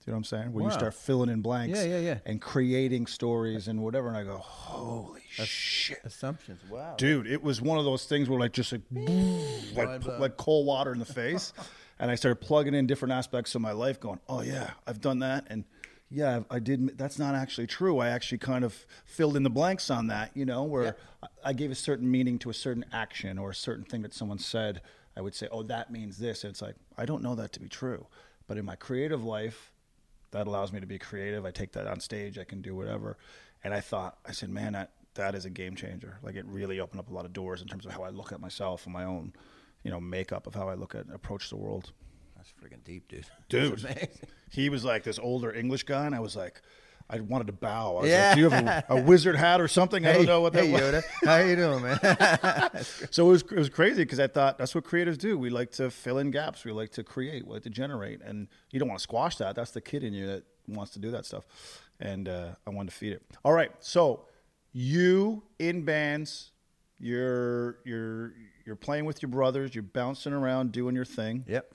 Do 0.00 0.10
you 0.10 0.12
know 0.12 0.16
what 0.16 0.18
I'm 0.18 0.24
saying? 0.24 0.52
Where 0.52 0.64
you 0.64 0.70
start 0.70 0.94
filling 0.94 1.28
in 1.30 1.40
blanks, 1.42 1.78
Yeah, 1.78 1.84
yeah, 1.84 1.98
yeah. 1.98 2.18
and 2.26 2.40
creating 2.40 3.06
stories 3.08 3.66
and 3.66 3.82
whatever. 3.82 4.06
And 4.06 4.16
I 4.16 4.22
go, 4.22 4.36
holy 4.38 5.22
shit. 5.32 5.98
Assumptions. 6.04 6.60
Wow. 6.70 6.94
Dude, 6.96 7.26
it 7.26 7.42
was 7.42 7.60
one 7.60 7.76
of 7.78 7.84
those 7.84 8.04
things 8.04 8.28
where 8.28 8.38
like 8.38 8.52
just 8.52 8.72
like 8.72 8.82
like, 9.74 10.06
like 10.06 10.36
cold 10.36 10.66
water 10.66 10.92
in 10.92 10.98
the 11.00 11.04
face, 11.04 11.52
and 11.98 12.10
I 12.10 12.14
started 12.14 12.36
plugging 12.36 12.74
in 12.74 12.86
different 12.86 13.12
aspects 13.12 13.54
of 13.56 13.62
my 13.62 13.72
life, 13.72 13.98
going, 13.98 14.20
"Oh 14.28 14.42
yeah, 14.42 14.70
I've 14.86 15.00
done 15.00 15.18
that," 15.20 15.46
and 15.50 15.64
yeah, 16.08 16.40
I 16.52 16.60
did. 16.60 16.96
That's 16.96 17.18
not 17.18 17.34
actually 17.34 17.66
true. 17.66 17.98
I 17.98 18.10
actually 18.10 18.38
kind 18.38 18.64
of 18.64 18.86
filled 19.06 19.36
in 19.36 19.42
the 19.42 19.50
blanks 19.50 19.90
on 19.90 20.06
that, 20.06 20.30
you 20.36 20.44
know, 20.44 20.62
where 20.62 20.96
I 21.22 21.26
I 21.46 21.52
gave 21.52 21.72
a 21.72 21.74
certain 21.76 22.08
meaning 22.08 22.38
to 22.40 22.50
a 22.50 22.54
certain 22.54 22.84
action 22.92 23.38
or 23.38 23.50
a 23.50 23.54
certain 23.56 23.84
thing 23.84 24.02
that 24.02 24.14
someone 24.14 24.38
said. 24.38 24.82
I 25.16 25.20
would 25.20 25.34
say, 25.34 25.48
"Oh, 25.50 25.62
that 25.64 25.90
means 25.90 26.18
this." 26.18 26.44
And 26.44 26.50
it's 26.50 26.62
like 26.62 26.76
I 26.96 27.06
don't 27.06 27.22
know 27.22 27.34
that 27.34 27.52
to 27.52 27.60
be 27.60 27.68
true, 27.68 28.06
but 28.46 28.58
in 28.58 28.64
my 28.64 28.76
creative 28.76 29.24
life, 29.24 29.72
that 30.30 30.46
allows 30.46 30.72
me 30.72 30.80
to 30.80 30.86
be 30.86 30.98
creative. 30.98 31.44
I 31.44 31.50
take 31.50 31.72
that 31.72 31.86
on 31.86 32.00
stage. 32.00 32.38
I 32.38 32.44
can 32.44 32.60
do 32.60 32.74
whatever. 32.74 33.16
And 33.64 33.72
I 33.72 33.80
thought, 33.80 34.18
I 34.26 34.32
said, 34.32 34.50
man, 34.50 34.74
that 34.74 34.92
that 35.14 35.34
is 35.34 35.44
a 35.44 35.50
game 35.50 35.74
changer. 35.74 36.18
Like 36.22 36.36
it 36.36 36.44
really 36.46 36.78
opened 36.80 37.00
up 37.00 37.10
a 37.10 37.14
lot 37.14 37.24
of 37.24 37.32
doors 37.32 37.62
in 37.62 37.68
terms 37.68 37.86
of 37.86 37.92
how 37.92 38.02
I 38.02 38.10
look 38.10 38.32
at 38.32 38.40
myself 38.40 38.84
and 38.84 38.92
my 38.92 39.04
own, 39.04 39.32
you 39.82 39.90
know, 39.90 40.00
makeup 40.00 40.46
of 40.46 40.54
how 40.54 40.68
I 40.68 40.74
look 40.74 40.94
at 40.94 41.06
approach 41.12 41.48
the 41.48 41.56
world. 41.56 41.92
That's 42.36 42.52
freaking 42.62 42.84
deep, 42.84 43.08
dude. 43.08 43.26
Dude, 43.48 44.08
he 44.50 44.68
was 44.68 44.84
like 44.84 45.02
this 45.02 45.18
older 45.18 45.52
English 45.52 45.84
guy, 45.84 46.06
and 46.06 46.14
I 46.14 46.20
was 46.20 46.36
like, 46.36 46.60
I 47.08 47.20
wanted 47.20 47.46
to 47.46 47.52
bow. 47.52 47.98
I 47.98 48.00
was 48.02 48.10
Yeah. 48.10 48.26
like, 48.28 48.34
do 48.34 48.40
you 48.40 48.50
have 48.50 48.66
a, 48.66 48.84
a 48.94 49.00
wizard 49.00 49.36
hat 49.36 49.60
or 49.60 49.68
something? 49.68 50.04
I 50.04 50.12
don't 50.14 50.26
know 50.26 50.40
what 50.40 50.52
that 50.54 50.64
hey, 50.64 50.72
was. 50.72 50.80
Yoda. 50.80 51.02
How 51.24 51.36
you 51.38 51.54
doing, 51.56 51.82
man? 51.82 52.70
So 53.12 53.26
it 53.26 53.30
was, 53.30 53.42
it 53.42 53.52
was 53.58 53.68
crazy 53.68 54.02
because 54.02 54.18
I 54.18 54.26
thought 54.26 54.58
that's 54.58 54.74
what 54.74 54.84
creatives 54.84 55.16
do. 55.18 55.38
We 55.38 55.48
like 55.50 55.70
to 55.72 55.90
fill 55.90 56.18
in 56.18 56.30
gaps. 56.32 56.64
We 56.64 56.72
like 56.72 56.90
to 56.92 57.04
create. 57.04 57.46
We 57.46 57.54
like 57.54 57.62
to 57.62 57.70
generate. 57.70 58.22
And 58.22 58.48
you 58.72 58.80
don't 58.80 58.88
want 58.88 58.98
to 58.98 59.02
squash 59.04 59.36
that. 59.36 59.54
That's 59.54 59.70
the 59.70 59.80
kid 59.80 60.02
in 60.02 60.12
you 60.14 60.26
that 60.26 60.44
wants 60.66 60.92
to 60.94 60.98
do 60.98 61.10
that 61.12 61.24
stuff. 61.24 61.44
And 62.00 62.28
uh, 62.28 62.48
I 62.66 62.70
wanted 62.70 62.90
to 62.90 62.96
feed 62.96 63.12
it. 63.12 63.22
All 63.44 63.52
right. 63.52 63.70
So 63.80 64.24
you 64.72 65.44
in 65.58 65.84
bands, 65.84 66.50
you're 66.98 67.78
you're 67.84 68.32
you're 68.66 68.76
playing 68.76 69.04
with 69.04 69.22
your 69.22 69.30
brothers. 69.30 69.74
You're 69.74 69.82
bouncing 69.82 70.32
around, 70.32 70.72
doing 70.72 70.94
your 70.96 71.04
thing. 71.04 71.44
yep. 71.46 71.72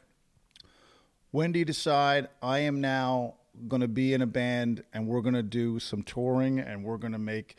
When 1.32 1.54
do 1.54 1.60
you 1.60 1.65
decide 1.65 2.28
I 2.41 2.60
am 2.60 2.82
now 2.82 3.36
going 3.67 3.82
to 3.82 3.88
be 3.88 4.13
in 4.13 4.21
a 4.21 4.27
band 4.27 4.83
and 4.94 5.08
we're 5.08 5.21
going 5.21 5.35
to 5.35 5.44
do 5.44 5.79
some 5.79 6.04
touring 6.04 6.60
and 6.60 6.83
we're 6.83 6.98
going 6.98 7.13
to 7.13 7.19
make? 7.19 7.56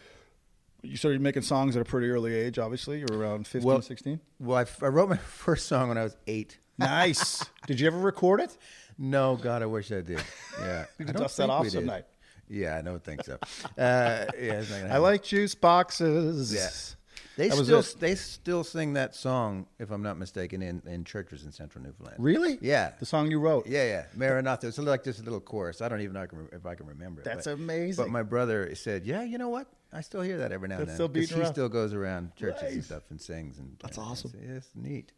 You 0.82 0.96
started 0.96 1.20
making 1.20 1.42
songs 1.42 1.76
at 1.76 1.82
a 1.82 1.84
pretty 1.84 2.08
early 2.10 2.34
age. 2.34 2.58
Obviously, 2.58 2.98
you're 3.00 3.16
around 3.18 3.46
15, 3.46 3.66
Well- 3.66 3.82
16. 3.82 4.20
Well, 4.40 4.58
I, 4.58 4.62
f- 4.62 4.82
I 4.82 4.86
wrote 4.86 5.08
my 5.08 5.16
first 5.44 5.66
song 5.66 5.88
when 5.88 5.98
I 5.98 6.02
was 6.04 6.16
eight. 6.26 6.58
Nice. 6.78 7.44
Did 7.66 7.78
you 7.80 7.86
ever 7.86 7.98
record 7.98 8.40
it? 8.40 8.56
No, 8.98 9.36
God, 9.36 9.62
I 9.62 9.66
wish 9.66 9.90
I 9.92 10.00
did. 10.00 10.20
Yeah. 10.60 10.86
You 10.98 11.06
I 11.08 11.12
don't 11.12 11.22
dust 11.22 11.36
that 11.38 11.50
off 11.50 11.64
did. 11.64 11.72
some 11.72 11.86
night. 11.86 12.04
Yeah, 12.48 12.76
I 12.76 12.82
don't 12.82 13.02
think 13.02 13.24
so. 13.24 13.38
Uh, 13.78 14.26
yeah, 14.38 14.62
I 14.90 14.98
like 14.98 15.22
juice 15.22 15.54
boxes. 15.54 16.52
Yeah. 16.52 16.68
They 17.36 17.48
That 17.48 17.64
still 17.64 17.82
they 17.98 18.14
still 18.14 18.62
sing 18.62 18.92
that 18.92 19.14
song, 19.14 19.66
if 19.78 19.90
I'm 19.90 20.02
not 20.02 20.18
mistaken, 20.18 20.60
in, 20.60 20.82
in 20.86 21.04
churches 21.04 21.44
in 21.44 21.52
Central 21.52 21.82
Newfoundland. 21.82 22.16
Really? 22.18 22.58
Yeah. 22.60 22.92
The 23.00 23.06
song 23.06 23.30
you 23.30 23.40
wrote. 23.40 23.66
Yeah, 23.66 23.84
yeah. 23.84 24.04
Maranatha. 24.14 24.66
It's 24.68 24.78
like 24.78 25.02
just 25.04 25.20
a 25.20 25.22
little 25.22 25.40
chorus. 25.40 25.80
I 25.80 25.88
don't 25.88 26.02
even 26.02 26.12
know 26.12 26.22
if 26.22 26.30
I 26.32 26.36
can- 26.36 26.48
if 26.52 26.66
I 26.66 26.74
can 26.74 26.86
remember 26.86 27.22
it. 27.22 27.24
That's 27.24 27.46
but, 27.46 27.52
amazing. 27.54 28.04
But 28.04 28.10
my 28.10 28.22
brother 28.22 28.74
said, 28.74 29.06
"Yeah, 29.06 29.22
you 29.22 29.38
know 29.38 29.48
what? 29.48 29.66
I 29.94 30.02
still 30.02 30.20
hear 30.20 30.38
that 30.38 30.52
every 30.52 30.68
now 30.68 30.78
and 30.78 30.88
then." 30.88 30.94
still 30.94 31.08
'Cause 31.08 31.14
beating 31.14 31.36
he 31.36 31.42
around. 31.42 31.52
still 31.54 31.68
goes 31.70 31.94
around 31.94 32.36
churches 32.36 32.74
and 32.74 32.84
stuff 32.84 33.04
and 33.10 33.20
sings, 33.20 33.58
and 33.58 33.76
That's 33.80 33.96
and 33.96 34.06
awesome. 34.06 34.32
It's, 34.38 34.66
it's 34.66 34.76
neat. 34.76 35.12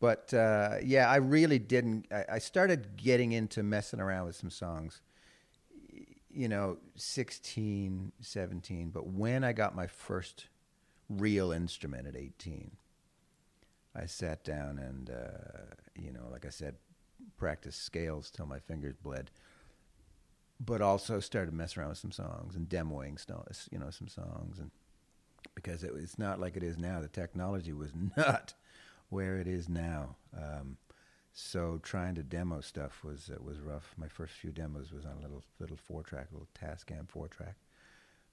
But 0.00 0.32
uh, 0.34 0.76
yeah, 0.84 1.08
I 1.10 1.16
really 1.16 1.58
didn't. 1.58 2.06
I, 2.12 2.24
I 2.34 2.38
started 2.40 2.96
getting 2.98 3.32
into 3.32 3.62
messing 3.62 4.00
around 4.00 4.26
with 4.26 4.36
some 4.36 4.50
songs. 4.50 5.00
you 6.30 6.46
know, 6.48 6.76
16, 6.94 8.12
17. 8.20 8.90
But 8.90 9.06
when 9.08 9.42
I 9.44 9.52
got 9.52 9.74
my 9.74 9.86
first 9.86 10.46
real 11.08 11.52
instrument 11.52 12.06
at 12.06 12.16
18, 12.16 12.72
I 13.94 14.06
sat 14.06 14.44
down 14.44 14.78
and, 14.78 15.10
uh, 15.10 15.74
you 15.94 16.12
know, 16.12 16.28
like 16.30 16.46
I 16.46 16.50
said, 16.50 16.76
practiced 17.36 17.82
scales 17.82 18.30
till 18.30 18.46
my 18.46 18.58
fingers 18.58 18.96
bled. 18.96 19.30
But 20.60 20.82
also 20.82 21.20
started 21.20 21.54
messing 21.54 21.80
around 21.80 21.90
with 21.90 21.98
some 21.98 22.12
songs 22.12 22.56
and 22.56 22.68
demoing, 22.68 23.18
you 23.70 23.78
know, 23.78 23.90
some 23.90 24.08
songs, 24.08 24.58
and 24.58 24.72
because 25.54 25.84
it, 25.84 25.92
it's 25.96 26.18
not 26.18 26.40
like 26.40 26.56
it 26.56 26.64
is 26.64 26.76
now. 26.76 27.00
The 27.00 27.08
technology 27.08 27.72
was 27.72 27.92
not 28.16 28.54
where 29.08 29.38
it 29.38 29.46
is 29.46 29.68
now. 29.68 30.16
Um, 30.36 30.76
so 31.32 31.78
trying 31.82 32.16
to 32.16 32.24
demo 32.24 32.60
stuff 32.60 33.04
was 33.04 33.30
uh, 33.32 33.40
was 33.40 33.60
rough. 33.60 33.94
My 33.96 34.08
first 34.08 34.34
few 34.34 34.50
demos 34.50 34.92
was 34.92 35.04
on 35.04 35.12
a 35.18 35.22
little 35.22 35.44
little 35.60 35.76
four 35.76 36.02
track, 36.02 36.26
little 36.32 36.48
Tascam 36.60 37.08
four 37.08 37.28
track, 37.28 37.54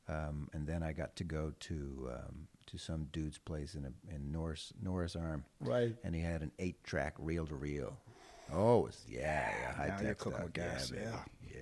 um, 0.08 0.50
and 0.54 0.68
then 0.68 0.84
I 0.84 0.94
got 0.94 1.16
to 1.18 1.24
go 1.24 1.54
to 1.62 2.10
um, 2.14 2.48
to 2.68 2.78
some 2.78 3.08
dude's 3.12 3.38
place 3.38 3.76
in 3.76 3.86
a, 3.86 4.14
in 4.16 4.32
Norris 4.32 4.74
Norris 4.82 5.16
Arm, 5.16 5.44
Right. 5.60 5.96
and 6.04 6.14
he 6.16 6.22
had 6.22 6.42
an 6.42 6.52
eight 6.60 6.84
track 6.84 7.14
reel 7.20 7.46
to 7.48 7.56
reel. 7.56 7.98
Oh, 8.54 8.90
yeah, 9.08 9.50
yeah, 9.60 9.74
high 9.74 9.88
Now 9.88 9.96
you're 10.00 10.08
tech 10.10 10.18
cooking 10.20 10.32
stuff. 10.34 10.44
with 10.44 10.54
gas, 10.54 10.92
yeah, 10.96 11.02
yeah. 11.02 11.58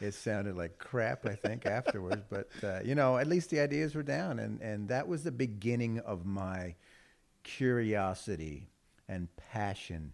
yeah. 0.00 0.06
It 0.08 0.14
sounded 0.14 0.56
like 0.56 0.78
crap, 0.78 1.26
I 1.26 1.34
think, 1.34 1.66
afterwards. 1.66 2.22
But 2.30 2.48
uh, 2.64 2.80
you 2.82 2.94
know, 2.94 3.18
at 3.18 3.26
least 3.26 3.50
the 3.50 3.60
ideas 3.60 3.94
were 3.94 4.02
down, 4.02 4.38
and 4.38 4.60
and 4.62 4.88
that 4.88 5.06
was 5.08 5.24
the 5.24 5.32
beginning 5.32 5.98
of 6.00 6.24
my 6.24 6.74
curiosity 7.60 8.68
and 9.08 9.28
passion 9.36 10.12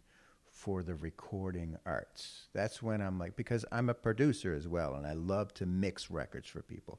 for 0.51 0.83
the 0.83 0.95
recording 0.97 1.77
arts. 1.87 2.47
That's 2.53 2.83
when 2.83 3.01
I'm 3.01 3.19
like, 3.19 3.37
because 3.37 3.65
I'm 3.71 3.89
a 3.89 3.95
producer 3.95 4.55
as 4.55 4.67
well, 4.67 4.95
and 4.95 5.07
I 5.07 5.13
love 5.13 5.55
to 5.55 5.67
mix 5.67 6.11
records 6.11 6.49
for 6.49 6.63
people. 6.63 6.99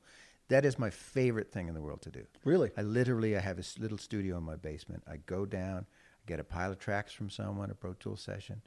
That 0.50 0.66
is 0.66 0.80
my 0.80 0.90
favorite 0.90 1.52
thing 1.52 1.68
in 1.68 1.74
the 1.74 1.82
world 1.82 2.02
to 2.04 2.12
do. 2.12 2.24
Really? 2.46 2.72
I 2.78 2.82
literally, 2.82 3.36
I 3.36 3.42
have 3.42 3.60
a 3.60 3.64
little 3.80 3.98
studio 3.98 4.38
in 4.38 4.44
my 4.44 4.56
basement. 4.56 5.04
I 5.10 5.18
go 5.26 5.46
down, 5.46 5.86
I 5.90 6.24
get 6.26 6.40
a 6.40 6.44
pile 6.44 6.72
of 6.72 6.80
tracks 6.80 7.12
from 7.12 7.30
someone, 7.30 7.70
a 7.70 7.76
Pro 7.76 7.94
Tool 7.94 8.16
session, 8.16 8.62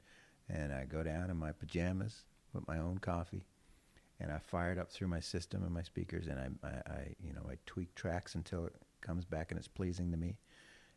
and 0.47 0.71
I 0.71 0.85
go 0.85 1.01
down 1.01 1.31
in 1.31 1.37
my 1.37 1.51
pajamas 1.51 2.25
with 2.53 2.67
my 2.67 2.77
own 2.77 2.99
coffee, 2.99 3.45
and 4.19 4.31
I 4.31 4.37
fire 4.37 4.71
it 4.71 4.77
up 4.77 4.91
through 4.91 5.07
my 5.07 5.19
system 5.19 5.63
and 5.63 5.73
my 5.73 5.81
speakers, 5.81 6.27
and 6.27 6.39
I, 6.39 6.67
I, 6.67 6.71
I 6.91 7.15
you 7.23 7.33
know, 7.33 7.47
I 7.49 7.55
tweak 7.65 7.95
tracks 7.95 8.35
until 8.35 8.65
it 8.65 8.75
comes 9.01 9.25
back 9.25 9.51
and 9.51 9.57
it's 9.57 9.67
pleasing 9.67 10.11
to 10.11 10.17
me. 10.17 10.37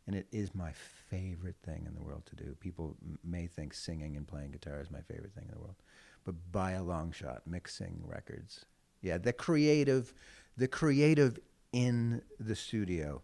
And 0.07 0.15
it 0.15 0.27
is 0.31 0.53
my 0.53 0.71
favorite 1.09 1.55
thing 1.65 1.85
in 1.87 1.95
the 1.95 2.03
world 2.03 2.27
to 2.27 2.35
do. 2.35 2.55
People 2.59 2.95
m- 3.01 3.17
may 3.23 3.47
think 3.47 3.73
singing 3.73 4.15
and 4.15 4.27
playing 4.27 4.51
guitar 4.51 4.79
is 4.79 4.91
my 4.91 5.01
favorite 5.01 5.33
thing 5.33 5.45
in 5.47 5.55
the 5.55 5.59
world, 5.59 5.77
but 6.23 6.35
by 6.51 6.73
a 6.73 6.83
long 6.83 7.11
shot, 7.11 7.41
mixing 7.47 8.03
records. 8.05 8.65
Yeah, 9.01 9.17
the 9.17 9.33
creative, 9.33 10.13
the 10.57 10.67
creative 10.67 11.39
in 11.71 12.21
the 12.39 12.55
studio. 12.55 13.21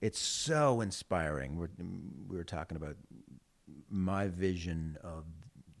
It's 0.00 0.18
so 0.18 0.80
inspiring. 0.80 1.58
We're, 1.58 1.68
we 2.28 2.36
were 2.36 2.44
talking 2.44 2.76
about 2.76 2.96
my 3.90 4.28
vision 4.28 4.96
of 5.02 5.24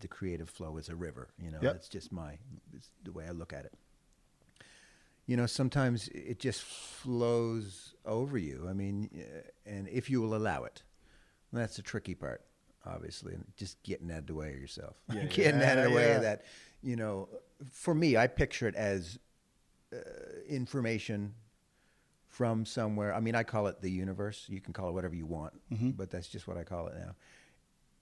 the 0.00 0.08
creative 0.08 0.50
flow 0.50 0.76
as 0.76 0.88
a 0.88 0.96
river. 0.96 1.28
You 1.42 1.50
know, 1.52 1.58
Yep. 1.62 1.74
it's 1.76 1.88
just 1.88 2.12
my 2.12 2.38
it's 2.74 2.90
the 3.04 3.12
way 3.12 3.26
I 3.26 3.30
look 3.30 3.52
at 3.52 3.64
it. 3.64 3.72
You 5.26 5.36
know, 5.36 5.46
sometimes 5.46 6.08
it 6.08 6.38
just 6.40 6.62
flows 6.62 7.94
over 8.04 8.36
you. 8.36 8.66
I 8.68 8.72
mean, 8.72 9.08
uh, 9.14 9.70
and 9.70 9.88
if 9.88 10.10
you 10.10 10.20
will 10.20 10.34
allow 10.34 10.64
it, 10.64 10.82
that's 11.52 11.76
the 11.76 11.82
tricky 11.82 12.14
part, 12.14 12.42
obviously, 12.84 13.34
and 13.34 13.44
just 13.56 13.80
getting 13.84 14.10
out 14.10 14.18
of 14.18 14.26
the 14.26 14.34
way 14.34 14.52
of 14.52 14.58
yourself, 14.58 14.96
Yeah, 15.12 15.24
getting 15.30 15.62
out 15.62 15.78
of 15.78 15.84
the 15.84 15.90
way 15.96 16.08
yeah. 16.08 16.16
of 16.16 16.22
that. 16.22 16.44
You 16.82 16.96
know, 16.96 17.28
for 17.70 17.94
me, 17.94 18.16
I 18.16 18.26
picture 18.26 18.66
it 18.66 18.74
as 18.74 19.18
uh, 19.92 19.96
information 20.48 21.34
from 22.28 22.64
somewhere. 22.64 23.12
I 23.14 23.20
mean, 23.20 23.34
I 23.34 23.42
call 23.42 23.66
it 23.66 23.80
the 23.80 23.90
universe. 23.90 24.46
You 24.48 24.60
can 24.60 24.72
call 24.72 24.88
it 24.88 24.92
whatever 24.92 25.14
you 25.14 25.26
want, 25.26 25.52
Mm-hmm. 25.72 25.90
but 25.90 26.10
that's 26.10 26.28
just 26.28 26.46
what 26.46 26.56
I 26.56 26.62
call 26.64 26.86
it 26.88 26.94
now. 26.96 27.14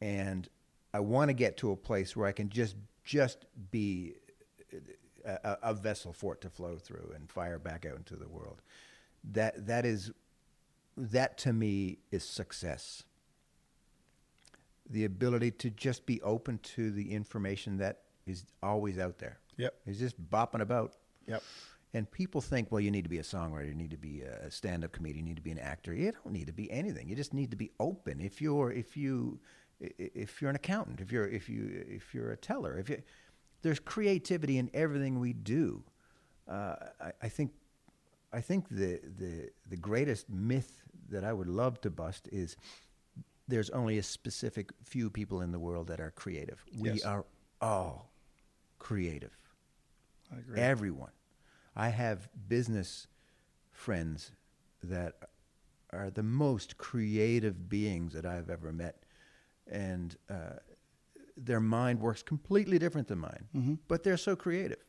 And 0.00 0.48
I 0.94 1.00
want 1.00 1.28
to 1.30 1.34
get 1.34 1.56
to 1.58 1.70
a 1.72 1.76
place 1.76 2.14
where 2.16 2.26
I 2.26 2.32
can 2.32 2.48
just 2.50 2.76
just 3.04 3.46
be 3.70 4.14
a, 5.24 5.38
a- 5.44 5.58
a 5.70 5.74
vessel 5.74 6.12
for 6.12 6.34
it 6.34 6.40
to 6.42 6.50
flow 6.50 6.76
through 6.76 7.12
and 7.14 7.30
fire 7.30 7.58
back 7.58 7.86
out 7.86 7.96
into 7.96 8.16
the 8.16 8.28
world. 8.28 8.60
That 9.32 9.66
that 9.66 9.84
is 9.86 10.12
that 10.96 11.38
to 11.38 11.52
me 11.52 11.98
is 12.10 12.22
success. 12.24 13.02
The 14.90 15.04
ability 15.04 15.50
to 15.52 15.70
just 15.70 16.06
be 16.06 16.20
open 16.22 16.58
to 16.76 16.90
the 16.90 17.12
information 17.12 17.76
that 17.78 18.02
is 18.26 18.44
always 18.62 18.98
out 18.98 19.18
there. 19.18 19.38
Yep. 19.58 19.74
It's 19.86 19.98
just 19.98 20.20
bopping 20.30 20.60
about. 20.60 20.94
Yep. 21.26 21.42
And 21.94 22.10
people 22.10 22.40
think, 22.40 22.70
well, 22.70 22.80
you 22.80 22.90
need 22.90 23.04
to 23.04 23.08
be 23.08 23.18
a 23.18 23.22
songwriter, 23.22 23.68
you 23.68 23.74
need 23.74 23.90
to 23.92 23.96
be 23.96 24.20
a 24.22 24.50
stand-up 24.50 24.92
comedian, 24.92 25.24
you 25.26 25.30
need 25.30 25.36
to 25.36 25.42
be 25.42 25.50
an 25.50 25.58
actor. 25.58 25.94
You 25.94 26.12
don't 26.12 26.32
need 26.32 26.46
to 26.48 26.52
be 26.52 26.70
anything. 26.70 27.08
You 27.08 27.16
just 27.16 27.32
need 27.32 27.50
to 27.50 27.56
be 27.56 27.70
open. 27.80 28.20
If 28.20 28.42
you're, 28.42 28.70
if 28.70 28.96
you, 28.96 29.38
if 29.80 30.42
you're 30.42 30.50
an 30.50 30.56
accountant, 30.56 31.00
if 31.00 31.10
you're, 31.10 31.26
if 31.26 31.48
you, 31.48 31.84
if 31.88 32.14
you're 32.14 32.30
a 32.32 32.36
teller, 32.36 32.78
if 32.78 32.90
you, 32.90 33.02
there's 33.62 33.80
creativity 33.80 34.58
in 34.58 34.70
everything 34.74 35.18
we 35.18 35.32
do. 35.32 35.82
Uh, 36.46 36.76
I, 37.00 37.12
I 37.22 37.28
think, 37.28 37.52
I 38.32 38.42
think 38.42 38.68
the 38.68 39.00
the 39.18 39.48
the 39.70 39.76
greatest 39.76 40.28
myth 40.28 40.82
that 41.08 41.24
I 41.24 41.32
would 41.32 41.48
love 41.48 41.80
to 41.80 41.90
bust 41.90 42.28
is 42.30 42.56
there's 43.48 43.70
only 43.70 43.96
a 43.96 44.02
specific 44.02 44.70
few 44.84 45.08
people 45.08 45.40
in 45.40 45.50
the 45.50 45.58
world 45.58 45.86
that 45.88 46.00
are 46.00 46.10
creative. 46.10 46.62
We 46.78 46.90
Yes. 46.90 47.04
are 47.04 47.24
all 47.62 48.12
creative. 48.78 49.36
I 50.30 50.38
agree. 50.40 50.60
Everyone. 50.60 51.12
I 51.78 51.88
have 51.90 52.28
business 52.48 53.06
friends 53.70 54.32
that 54.82 55.14
are 55.92 56.10
the 56.10 56.22
most 56.24 56.76
creative 56.76 57.68
beings 57.68 58.12
that 58.14 58.26
I've 58.26 58.50
ever 58.50 58.72
met, 58.72 59.04
and 59.70 60.14
uh, 60.28 60.56
their 61.36 61.60
mind 61.60 62.00
works 62.00 62.22
completely 62.22 62.78
different 62.78 63.06
than 63.08 63.18
mine, 63.20 63.44
Mm-hmm. 63.56 63.74
but 63.86 64.02
they're 64.02 64.16
so 64.18 64.34
creative. 64.36 64.82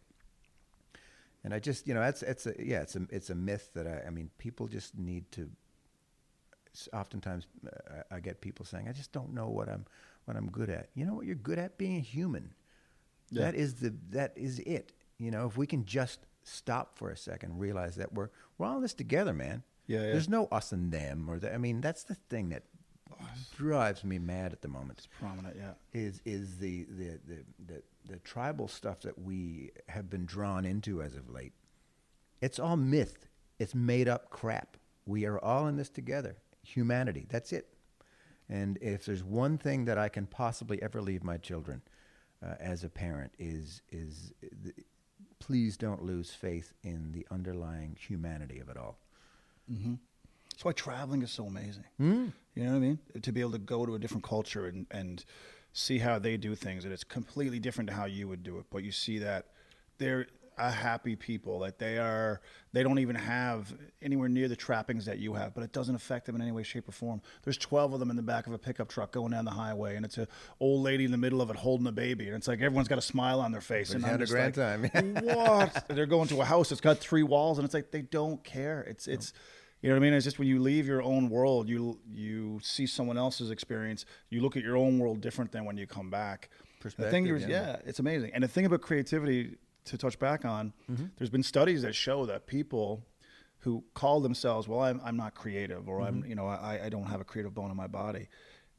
And 1.44 1.54
I 1.54 1.60
just, 1.60 1.88
you 1.88 1.94
know, 1.94 2.02
that's 2.02 2.22
it's 2.24 2.48
a 2.48 2.54
yeah, 2.60 2.82
it's 2.82 2.96
a 2.96 3.06
it's 3.12 3.30
a 3.30 3.36
myth 3.36 3.70
that 3.76 3.88
I, 3.88 4.08
I 4.08 4.10
mean, 4.10 4.30
people 4.38 4.68
just 4.68 4.98
need 4.98 5.32
to. 5.34 5.50
Oftentimes, 6.94 7.48
uh, 7.66 8.02
I 8.12 8.20
get 8.20 8.42
people 8.42 8.66
saying, 8.66 8.88
"I 8.88 8.92
just 8.94 9.12
don't 9.12 9.34
know 9.34 9.48
what 9.48 9.70
I'm 9.70 9.86
what 10.26 10.36
I'm 10.38 10.50
good 10.50 10.70
at." 10.70 10.90
You 10.96 11.06
know 11.06 11.14
what 11.14 11.26
you're 11.26 11.36
good 11.36 11.58
at? 11.60 11.78
Being 11.78 11.96
a 11.98 12.02
human. 12.02 12.54
Yeah. 13.32 13.46
That 13.46 13.56
is 13.56 13.76
the 13.76 13.94
that 14.12 14.34
is 14.36 14.60
it. 14.60 14.92
You 15.18 15.32
know, 15.32 15.48
if 15.48 15.58
we 15.58 15.66
can 15.66 15.86
just 15.86 16.20
stop 16.50 16.98
for 16.98 17.10
a 17.10 17.18
second, 17.18 17.60
realize 17.60 17.96
that 17.96 18.14
we're 18.14 18.30
we're 18.58 18.68
all 18.68 18.78
in 18.78 18.82
this 18.82 18.94
together, 18.94 19.34
man. 19.34 19.64
Yeah, 19.88 20.00
yeah. 20.00 20.12
There's 20.12 20.30
no 20.30 20.46
us 20.52 20.72
and 20.72 20.92
them, 20.92 21.30
or 21.30 21.40
the, 21.40 21.54
I 21.54 21.58
mean, 21.58 21.82
that's 21.82 22.04
the 22.04 22.16
thing 22.16 22.50
that 22.50 22.64
drives 23.56 24.04
me 24.04 24.20
mad 24.20 24.54
at 24.54 24.62
the 24.62 24.68
moment. 24.68 25.00
It's 25.00 25.08
prominent, 25.20 25.56
yeah. 25.58 25.74
Is 25.94 26.22
is 26.26 26.58
the 26.58 26.86
the, 26.90 27.20
the 27.28 27.44
the 27.68 27.84
the 28.10 28.20
tribal 28.20 28.68
stuff 28.68 29.02
that 29.02 29.18
we 29.20 29.72
have 29.88 30.10
been 30.10 30.26
drawn 30.26 30.66
into 30.66 31.02
as 31.02 31.16
of 31.16 31.30
late? 31.30 31.54
It's 32.42 32.60
all 32.60 32.78
myth. 32.78 33.28
It's 33.58 33.76
made 33.76 34.08
up 34.08 34.30
crap. 34.30 34.78
We 35.06 35.26
are 35.26 35.40
all 35.40 35.68
in 35.68 35.76
this 35.76 35.90
together. 35.90 36.38
Humanity. 36.64 37.26
That's 37.30 37.52
it. 37.52 37.68
And 38.48 38.78
if 38.82 39.06
there's 39.06 39.24
one 39.24 39.58
thing 39.58 39.86
that 39.86 39.98
I 39.98 40.10
can 40.10 40.26
possibly 40.26 40.82
ever 40.82 41.02
leave 41.02 41.24
my 41.24 41.38
children 41.38 41.82
uh, 42.44 42.56
as 42.60 42.84
a 42.84 42.90
parent 42.90 43.32
is 43.38 43.82
is 43.92 44.34
th- 44.64 44.76
please 45.50 45.78
don't 45.78 46.04
lose 46.04 46.30
faith 46.30 46.74
in 46.84 47.12
the 47.12 47.26
underlying 47.32 47.98
humanity 48.00 48.60
of 48.60 48.70
it 48.70 48.78
all. 48.78 49.00
Mm-hmm. 49.72 49.96
That's 50.52 50.64
why 50.64 50.74
traveling 50.74 51.24
is 51.24 51.32
so 51.32 51.48
amazing. 51.48 51.86
Mm. 52.00 52.34
You 52.54 52.64
know 52.66 52.70
what 52.70 52.76
I 52.76 52.80
mean? 52.80 53.00
To 53.20 53.32
be 53.32 53.42
able 53.42 53.54
to 53.54 53.58
go 53.58 53.84
to 53.84 53.96
a 53.96 54.00
different 54.00 54.24
culture 54.24 54.68
and, 54.68 54.86
and 54.92 55.26
see 55.74 55.98
how 55.98 56.20
they 56.20 56.38
do 56.38 56.54
things, 56.54 56.84
and 56.84 56.94
it's 56.94 57.04
completely 57.04 57.58
different 57.58 57.90
to 57.90 57.96
how 57.96 58.06
you 58.06 58.28
would 58.28 58.44
do 58.44 58.60
it. 58.60 58.66
But 58.70 58.84
you 58.84 58.92
see 58.92 59.18
that 59.18 59.48
they're 59.98 60.28
a 60.60 60.70
happy 60.72 61.16
people, 61.16 61.60
that 61.60 61.80
they 61.80 61.98
are, 61.98 62.42
they 62.74 62.84
don't 62.84 63.00
even 63.00 63.16
have 63.16 63.74
anywhere 64.02 64.30
near 64.30 64.48
the 64.48 64.56
trappings 64.56 65.06
that 65.06 65.18
you 65.20 65.34
have, 65.34 65.54
but 65.54 65.64
it 65.64 65.72
doesn't 65.72 65.96
affect 65.96 66.26
them 66.26 66.36
in 66.36 66.42
any 66.42 66.52
way, 66.52 66.64
shape, 66.64 66.88
or 66.88 66.92
form. 66.92 67.22
There's 67.44 67.58
12 67.58 67.94
of 67.94 68.00
them 68.00 68.10
in 68.10 68.16
the 68.16 68.22
back 68.22 68.48
of 68.48 68.54
a 68.54 68.58
pickup 68.58 68.90
truck 68.90 69.12
going 69.12 69.32
down 69.32 69.46
the 69.46 69.52
highway, 69.52 69.96
and 69.96 70.06
it's 70.06 70.18
a 70.18 70.28
old 70.60 70.84
lady 70.84 71.06
in 71.06 71.12
the 71.12 71.18
middle 71.18 71.42
of 71.42 71.50
it 71.50 71.56
holding 71.56 71.88
a 71.88 71.92
baby, 71.92 72.28
and 72.28 72.36
it's 72.36 72.48
like 72.48 72.60
everyone's 72.62 72.88
got 72.88 72.98
a 72.98 73.02
smile 73.02 73.40
on 73.40 73.52
their 73.52 73.62
face. 73.62 73.92
and 73.92 74.04
They've 74.04 74.12
I'm 74.12 74.20
had 74.20 74.28
a 74.28 74.32
grand 74.32 74.58
like, 74.58 74.92
time. 74.94 75.16
what? 75.26 75.86
They're 75.96 76.06
going 76.06 76.28
to 76.30 76.42
a 76.42 76.46
house 76.46 76.70
that's 76.70 76.82
got 76.82 76.98
three 77.00 77.24
walls, 77.24 77.58
and 77.58 77.66
it's 77.66 77.74
like 77.74 77.92
they 77.92 78.02
don't 78.02 78.44
care. 78.44 78.82
It's 78.84 79.08
it's, 79.08 79.34
you 79.82 79.90
know 79.90 79.96
what 79.96 80.02
I 80.02 80.04
mean? 80.04 80.14
It's 80.14 80.26
just 80.26 80.40
when 80.40 80.48
you 80.48 80.60
leave 80.60 80.88
your 80.88 81.02
own 81.02 81.30
world, 81.30 81.70
you 81.70 82.00
you 82.12 82.60
see 82.62 82.86
someone 82.86 83.18
else's 83.18 83.50
experience. 83.52 84.06
You 84.30 84.42
look 84.42 84.58
at 84.58 84.64
your 84.64 84.76
own 84.78 85.00
world 85.00 85.22
different 85.22 85.52
than 85.52 85.66
when 85.66 85.78
you 85.78 85.88
come 85.88 86.10
back. 86.10 86.50
The 86.82 86.90
thing 86.90 87.26
Perspective, 87.26 87.36
is, 87.36 87.42
yeah. 87.46 87.68
yeah, 87.68 87.76
it's 87.86 88.00
amazing. 88.00 88.32
And 88.34 88.44
the 88.44 88.48
thing 88.48 88.66
about 88.66 88.82
creativity, 88.82 89.58
to 89.90 89.98
touch 89.98 90.18
back 90.20 90.46
on, 90.46 90.74
Mm-hmm. 90.92 91.06
there's 91.18 91.30
been 91.30 91.44
studies 91.44 91.82
that 91.84 91.94
show 91.96 92.26
that 92.26 92.48
people 92.48 93.06
who 93.64 93.84
call 93.94 94.22
themselves, 94.22 94.68
well, 94.68 94.80
I'm 94.82 95.02
I'm 95.04 95.18
not 95.18 95.36
creative, 95.36 95.88
or 95.90 96.02
I'm 96.02 96.22
Mm-hmm. 96.22 96.30
you 96.30 96.36
know 96.36 96.48
I 96.48 96.80
I 96.86 96.90
don't 96.90 97.04
have 97.08 97.22
a 97.22 97.26
creative 97.26 97.54
bone 97.54 97.72
in 97.72 97.78
my 97.78 97.88
body. 97.88 98.28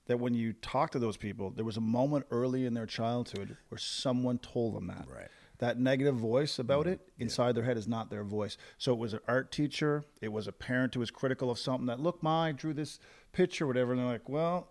That 0.06 0.18
when 0.18 0.34
you 0.34 0.54
talk 0.54 0.90
to 0.92 0.98
those 0.98 1.16
people, 1.16 1.50
there 1.50 1.64
was 1.64 1.76
a 1.76 1.80
moment 1.98 2.26
early 2.32 2.66
in 2.66 2.74
their 2.74 2.86
childhood 2.86 3.56
where 3.68 3.78
someone 3.78 4.38
told 4.38 4.74
them 4.74 4.86
that 4.88 5.06
Right. 5.08 5.28
that 5.58 5.78
negative 5.78 6.16
voice 6.16 6.58
about 6.58 6.86
it 6.88 7.00
inside 7.18 7.54
their 7.54 7.62
head 7.64 7.76
is 7.76 7.86
not 7.86 8.10
their 8.10 8.24
voice. 8.24 8.56
So 8.78 8.92
it 8.92 8.98
was 8.98 9.12
an 9.12 9.20
art 9.28 9.52
teacher, 9.52 10.02
it 10.20 10.32
was 10.32 10.48
a 10.48 10.52
parent 10.52 10.94
who 10.94 11.00
was 11.00 11.10
critical 11.12 11.48
of 11.50 11.58
something 11.58 11.86
that, 11.86 12.00
look, 12.00 12.22
ma, 12.22 12.44
I 12.44 12.52
drew 12.52 12.72
this 12.74 12.98
picture, 13.32 13.66
whatever. 13.68 13.92
And 13.92 14.00
they're 14.00 14.08
like, 14.08 14.28
well, 14.28 14.68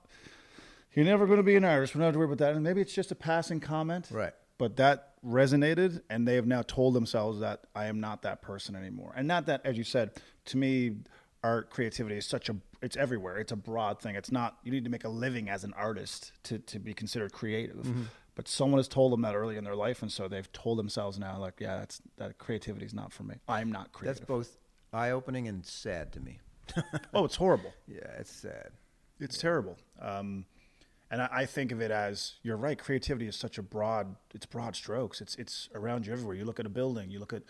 you're 0.94 1.06
never 1.06 1.26
going 1.28 1.38
to 1.38 1.44
be 1.44 1.56
an 1.56 1.64
artist. 1.64 1.94
We 1.94 2.00
don't 2.00 2.06
have 2.08 2.14
to 2.16 2.20
worry 2.20 2.26
about 2.26 2.40
that. 2.40 2.56
And 2.56 2.64
maybe 2.64 2.82
it's 2.82 2.94
just 2.94 3.12
a 3.12 3.16
passing 3.16 3.60
comment. 3.60 4.08
Right. 4.12 4.34
But 4.58 4.76
that 4.78 5.09
resonated, 5.26 6.02
and 6.10 6.28
they 6.28 6.36
have 6.36 6.48
now 6.48 6.62
told 6.62 6.94
themselves 6.94 7.40
that 7.40 7.66
I 7.76 7.86
am 7.86 8.00
not 8.00 8.22
that 8.24 8.42
person 8.42 8.76
anymore. 8.76 9.14
And 9.16 9.28
not 9.28 9.46
that, 9.48 9.62
as 9.66 9.78
you 9.78 9.84
said, 9.84 10.12
to 10.46 10.58
me, 10.58 10.98
art 11.44 11.70
creativity 11.70 12.18
is 12.18 12.26
such 12.26 12.50
a 12.50 12.56
it's 12.82 12.96
everywhere. 12.96 13.38
It's 13.38 13.52
a 13.52 13.58
broad 13.58 14.00
thing. 14.02 14.16
It's 14.16 14.32
not 14.32 14.58
you 14.64 14.72
need 14.72 14.84
to 14.86 14.90
make 14.90 15.04
a 15.04 15.10
living 15.10 15.50
as 15.50 15.64
an 15.64 15.74
artist 15.74 16.32
to 16.44 16.60
to 16.60 16.80
be 16.80 16.94
considered 16.94 17.34
creative. 17.34 17.86
Mm-hmm. 17.86 18.04
But 18.36 18.48
someone 18.48 18.80
has 18.80 18.88
told 18.88 19.12
them 19.12 19.22
that 19.24 19.36
early 19.36 19.58
in 19.58 19.66
their 19.66 19.76
life, 19.76 20.02
and 20.02 20.10
so 20.10 20.30
they've 20.30 20.50
told 20.54 20.80
themselves 20.80 21.20
now, 21.20 21.38
like, 21.40 21.56
yeah, 21.60 21.80
that's 21.80 22.02
that 22.18 22.38
creativity 22.38 22.86
is 22.86 22.94
not 22.94 23.12
for 23.12 23.24
me. 23.24 23.36
I'm 23.50 23.72
not 23.72 23.92
creative. 23.92 24.20
That's 24.20 24.28
both 24.28 24.58
eye 24.94 25.12
opening 25.12 25.48
and 25.48 25.66
sad 25.66 26.14
to 26.14 26.22
me. 26.22 26.40
oh, 27.14 27.26
it's 27.26 27.36
horrible. 27.36 27.74
Yeah, 27.88 28.08
it's 28.20 28.32
sad. 28.32 28.70
It's 29.20 29.38
terrible. 29.38 29.78
Um, 30.00 30.46
and 31.12 31.22
I, 31.22 31.30
I 31.32 31.46
think 31.46 31.72
of 31.72 31.82
it 31.82 31.92
as 31.92 32.36
you're 32.44 32.58
right. 32.58 32.78
Creativity 32.78 33.28
is 33.28 33.36
such 33.36 33.58
a 33.58 33.64
broad. 33.64 34.16
It's 34.34 34.46
broad 34.46 34.76
strokes. 34.76 35.22
It's 35.22 35.36
it's 35.36 35.70
around 35.74 36.06
you 36.06 36.14
everywhere. 36.14 36.36
You 36.36 36.46
look 36.46 36.60
at 36.60 36.66
a 36.66 36.70
building. 36.70 37.10
You 37.12 37.20
look 37.20 37.34
at 37.34 37.44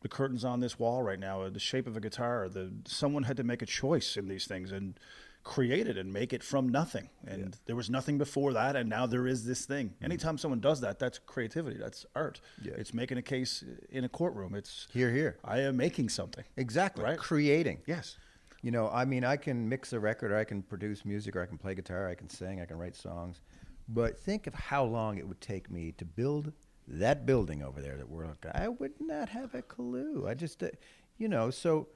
the 0.00 0.08
curtains 0.08 0.44
on 0.44 0.60
this 0.60 0.78
wall 0.78 1.02
right 1.02 1.18
now. 1.18 1.48
The 1.48 1.58
shape 1.58 1.86
of 1.86 1.96
a 1.96 2.00
guitar. 2.00 2.48
The 2.48 2.72
someone 2.86 3.24
had 3.24 3.36
to 3.38 3.44
make 3.44 3.62
a 3.62 3.66
choice 3.66 4.16
in 4.16 4.28
these 4.28 4.46
things 4.46 4.72
and 4.72 4.98
create 5.46 5.86
it 5.86 5.96
and 5.96 6.12
make 6.12 6.32
it 6.32 6.42
from 6.42 6.68
nothing. 6.68 7.08
And 7.24 7.56
there 7.66 7.76
was 7.76 7.88
nothing 7.88 8.18
before 8.18 8.52
that, 8.54 8.74
and 8.74 8.90
now 8.90 9.06
there 9.06 9.28
is 9.28 9.46
this 9.46 9.64
thing. 9.64 9.90
Mm-hmm. 9.90 10.04
Anytime 10.04 10.38
someone 10.38 10.60
does 10.60 10.80
that, 10.80 10.98
that's 10.98 11.20
creativity. 11.20 11.78
That's 11.78 12.04
art. 12.16 12.40
Yeah. 12.60 12.72
It's 12.76 12.92
making 12.92 13.16
a 13.18 13.22
case 13.22 13.64
in 13.90 14.02
a 14.04 14.08
courtroom. 14.08 14.56
It's 14.56 14.88
Here, 14.92 15.12
here. 15.12 15.38
I 15.44 15.60
am 15.60 15.76
making 15.76 16.08
something. 16.08 16.44
Exactly. 16.56 17.04
Right. 17.04 17.16
Creating. 17.16 17.78
Yes. 17.86 18.16
You 18.66 18.72
know, 18.72 18.90
I 18.92 19.04
mean, 19.04 19.22
I 19.22 19.36
can 19.36 19.68
mix 19.68 19.92
a 19.92 20.00
record, 20.00 20.32
or 20.32 20.36
I 20.38 20.42
can 20.42 20.60
produce 20.60 21.04
music, 21.04 21.36
or 21.36 21.40
I 21.42 21.46
can 21.46 21.56
play 21.56 21.76
guitar, 21.76 22.08
I 22.08 22.16
can 22.16 22.28
sing, 22.28 22.60
I 22.60 22.64
can 22.64 22.76
write 22.76 22.96
songs. 22.96 23.40
But 23.88 24.18
think 24.18 24.48
of 24.48 24.54
how 24.54 24.82
long 24.82 25.18
it 25.18 25.28
would 25.28 25.40
take 25.40 25.70
me 25.70 25.92
to 25.98 26.04
build 26.04 26.52
that 26.88 27.24
building 27.26 27.62
over 27.62 27.80
there 27.80 27.96
that 27.96 28.08
we're 28.08 28.26
looking. 28.26 28.50
I 28.56 28.66
would 28.66 28.94
not 28.98 29.28
have 29.28 29.54
a 29.54 29.62
clue. 29.62 30.26
I 30.28 30.34
just, 30.34 30.64
uh, 30.64 30.70
you 31.16 31.28
know, 31.28 31.48
so 31.50 31.86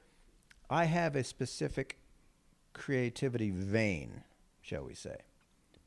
I 0.70 0.84
have 0.84 1.16
a 1.16 1.24
specific 1.24 1.98
creativity 2.72 3.50
vein, 3.50 4.22
shall 4.60 4.84
we 4.84 4.94
say? 4.94 5.16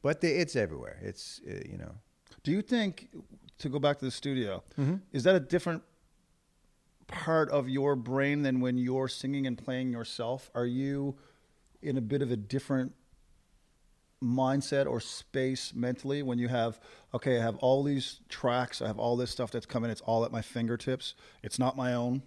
But 0.01 0.19
the, 0.19 0.27
it's 0.37 0.57
everywhere. 0.57 0.99
It's 1.01 1.39
uh, 1.49 1.61
you 1.65 1.77
know, 1.77 1.93
Do 2.43 2.51
you 2.51 2.61
think 2.61 3.07
to 3.59 3.69
go 3.69 3.79
back 3.79 3.99
to 3.99 4.05
the 4.05 4.11
studio, 4.11 4.61
Mm-hmm. 4.77 4.95
is 5.13 5.23
that 5.23 5.35
a 5.35 5.39
different 5.39 5.81
part 7.13 7.49
of 7.49 7.69
your 7.69 7.95
brain 7.95 8.41
than 8.41 8.59
when 8.59 8.77
you're 8.77 9.07
singing 9.07 9.47
and 9.47 9.57
playing 9.57 9.91
yourself? 9.91 10.49
Are 10.55 10.65
you 10.65 11.15
in 11.81 11.95
a 11.97 12.01
bit 12.01 12.21
of 12.21 12.31
a 12.31 12.35
different 12.35 12.93
mindset 14.21 14.87
or 14.87 14.99
space 14.99 15.73
mentally 15.75 16.23
when 16.23 16.39
you 16.39 16.47
have 16.47 16.79
okay, 17.13 17.37
I 17.37 17.41
have 17.41 17.57
all 17.57 17.83
these 17.83 18.21
tracks, 18.29 18.81
I 18.81 18.87
have 18.87 18.97
all 18.97 19.15
this 19.15 19.29
stuff 19.29 19.51
that's 19.51 19.65
coming, 19.65 19.91
it's 19.91 20.01
all 20.01 20.25
at 20.25 20.31
my 20.31 20.41
fingertips. 20.41 21.13
It's 21.43 21.59
not 21.59 21.77
my 21.77 21.93
own. 21.93 22.23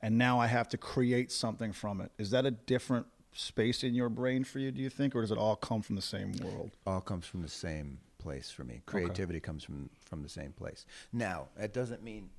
And 0.00 0.16
now 0.16 0.40
I 0.40 0.46
have 0.46 0.68
to 0.70 0.78
create 0.78 1.30
something 1.30 1.72
from 1.72 2.00
it. 2.00 2.10
Is 2.16 2.30
that 2.30 2.46
a 2.46 2.50
different 2.50 3.06
space 3.32 3.84
in 3.84 3.94
your 3.94 4.08
brain 4.08 4.44
for 4.44 4.58
you, 4.58 4.70
do 4.72 4.80
you 4.80 4.88
think, 4.88 5.14
or 5.14 5.20
does 5.20 5.30
it 5.30 5.36
all 5.36 5.56
come 5.56 5.82
from 5.82 5.96
the 5.96 6.02
same 6.02 6.32
world? 6.42 6.70
all 6.86 7.02
comes 7.02 7.26
from 7.26 7.42
the 7.42 7.48
same 7.48 7.98
place 8.16 8.50
for 8.50 8.64
me. 8.64 8.80
Creativity 8.86 9.40
comes 9.40 9.62
from 9.62 9.90
from 10.00 10.22
the 10.22 10.28
same 10.28 10.52
place. 10.52 10.86
Now, 11.12 11.48
that 11.58 11.74
doesn't 11.74 12.02
mean 12.02 12.30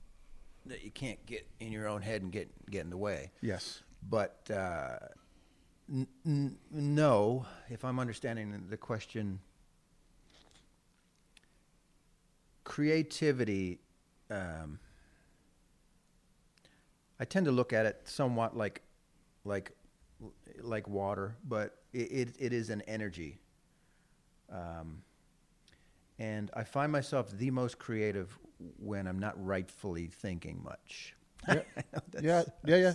that 0.65 0.83
you 0.83 0.91
can't 0.91 1.23
get 1.25 1.47
in 1.59 1.71
your 1.71 1.87
own 1.87 2.01
head 2.01 2.21
and 2.21 2.31
get 2.31 2.49
get 2.69 2.81
in 2.81 2.89
the 2.89 2.97
way. 2.97 3.31
Yes. 3.41 3.81
But 4.09 4.49
uh, 4.49 4.97
n- 5.89 6.07
n- 6.25 6.57
no, 6.71 7.45
if 7.69 7.85
I'm 7.85 7.99
understanding 7.99 8.65
the 8.69 8.77
question, 8.77 9.39
creativity. 12.63 13.79
Um, 14.29 14.79
I 17.19 17.25
tend 17.25 17.45
to 17.45 17.51
look 17.51 17.71
at 17.71 17.85
it 17.85 18.01
somewhat 18.05 18.57
like, 18.57 18.81
like, 19.45 19.73
like 20.59 20.87
water, 20.87 21.35
but 21.47 21.77
it, 21.93 21.97
it, 21.97 22.35
it 22.39 22.53
is 22.53 22.71
an 22.71 22.81
energy. 22.87 23.39
Um, 24.51 25.03
and 26.21 26.51
I 26.53 26.63
find 26.63 26.91
myself 26.91 27.31
the 27.31 27.49
most 27.49 27.79
creative 27.79 28.37
when 28.77 29.07
I'm 29.07 29.17
not 29.17 29.43
rightfully 29.43 30.07
thinking 30.07 30.61
much. 30.63 31.15
Yeah. 31.47 31.61
Yeah, 32.21 32.43
yeah, 32.65 32.75
yeah. 32.77 32.93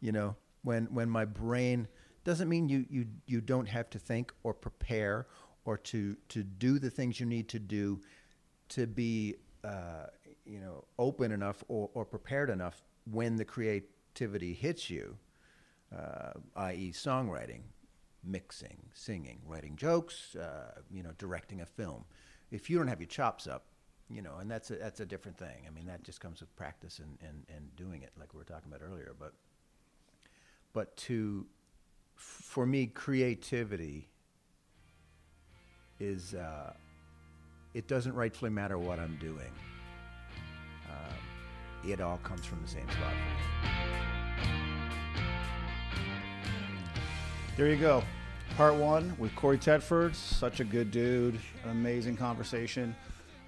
You 0.00 0.12
know, 0.12 0.36
when 0.62 0.84
when 0.94 1.10
my 1.10 1.24
brain 1.24 1.88
doesn't 2.24 2.48
mean 2.48 2.68
you 2.68 2.86
you 2.88 3.06
you 3.26 3.40
don't 3.40 3.68
have 3.68 3.90
to 3.90 3.98
think 3.98 4.32
or 4.44 4.54
prepare 4.54 5.26
or 5.64 5.76
to 5.90 6.16
to 6.28 6.44
do 6.44 6.78
the 6.78 6.90
things 6.90 7.18
you 7.18 7.26
need 7.26 7.48
to 7.48 7.58
do 7.58 8.00
to 8.70 8.86
be 8.86 9.36
uh, 9.64 10.06
you 10.44 10.60
know 10.60 10.84
open 10.98 11.32
enough 11.32 11.64
or, 11.68 11.90
or 11.94 12.04
prepared 12.04 12.50
enough 12.50 12.82
when 13.10 13.36
the 13.36 13.44
creativity 13.44 14.52
hits 14.54 14.88
you, 14.90 15.16
uh, 15.96 16.32
i.e., 16.56 16.92
songwriting, 16.92 17.62
mixing, 18.22 18.78
singing, 18.92 19.40
writing 19.46 19.76
jokes, 19.76 20.36
uh, 20.36 20.80
you 20.92 21.02
know, 21.02 21.12
directing 21.18 21.60
a 21.60 21.66
film. 21.66 22.04
If 22.50 22.70
you 22.70 22.78
don't 22.78 22.88
have 22.88 23.00
your 23.00 23.08
chops 23.08 23.46
up, 23.46 23.64
you 24.10 24.22
know, 24.22 24.36
and 24.40 24.50
that's 24.50 24.70
a, 24.70 24.76
that's 24.76 25.00
a 25.00 25.06
different 25.06 25.36
thing. 25.36 25.66
I 25.66 25.70
mean, 25.70 25.86
that 25.86 26.02
just 26.02 26.20
comes 26.20 26.40
with 26.40 26.54
practice 26.56 26.98
and, 26.98 27.18
and, 27.20 27.44
and 27.54 27.76
doing 27.76 28.02
it, 28.02 28.10
like 28.18 28.32
we 28.32 28.38
were 28.38 28.44
talking 28.44 28.72
about 28.72 28.80
earlier. 28.82 29.14
But 29.18 29.34
but 30.72 30.96
to 30.98 31.46
for 32.14 32.66
me, 32.66 32.86
creativity 32.86 34.08
is 36.00 36.34
uh, 36.34 36.72
it 37.74 37.86
doesn't 37.86 38.14
rightfully 38.14 38.50
matter 38.50 38.78
what 38.78 38.98
I'm 38.98 39.16
doing. 39.20 39.52
Um, 40.88 41.90
it 41.90 42.00
all 42.00 42.18
comes 42.18 42.46
from 42.46 42.62
the 42.62 42.68
same 42.68 42.88
spot. 42.88 43.12
There 47.56 47.68
you 47.68 47.76
go. 47.76 48.02
Part 48.56 48.74
one 48.74 49.14
with 49.18 49.34
Cory 49.36 49.56
Tetford. 49.56 50.16
Such 50.16 50.58
a 50.60 50.64
good 50.64 50.90
dude. 50.90 51.38
An 51.64 51.70
amazing 51.70 52.16
conversation. 52.16 52.94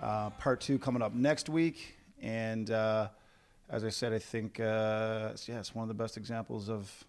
Uh, 0.00 0.30
part 0.30 0.60
two 0.60 0.78
coming 0.78 1.02
up 1.02 1.14
next 1.14 1.48
week. 1.48 1.96
And 2.22 2.70
uh, 2.70 3.08
as 3.68 3.84
I 3.84 3.88
said, 3.88 4.12
I 4.12 4.20
think, 4.20 4.60
uh, 4.60 5.30
yeah, 5.46 5.58
it's 5.58 5.74
one 5.74 5.82
of 5.82 5.88
the 5.88 5.94
best 5.94 6.16
examples 6.16 6.68
of 6.68 7.04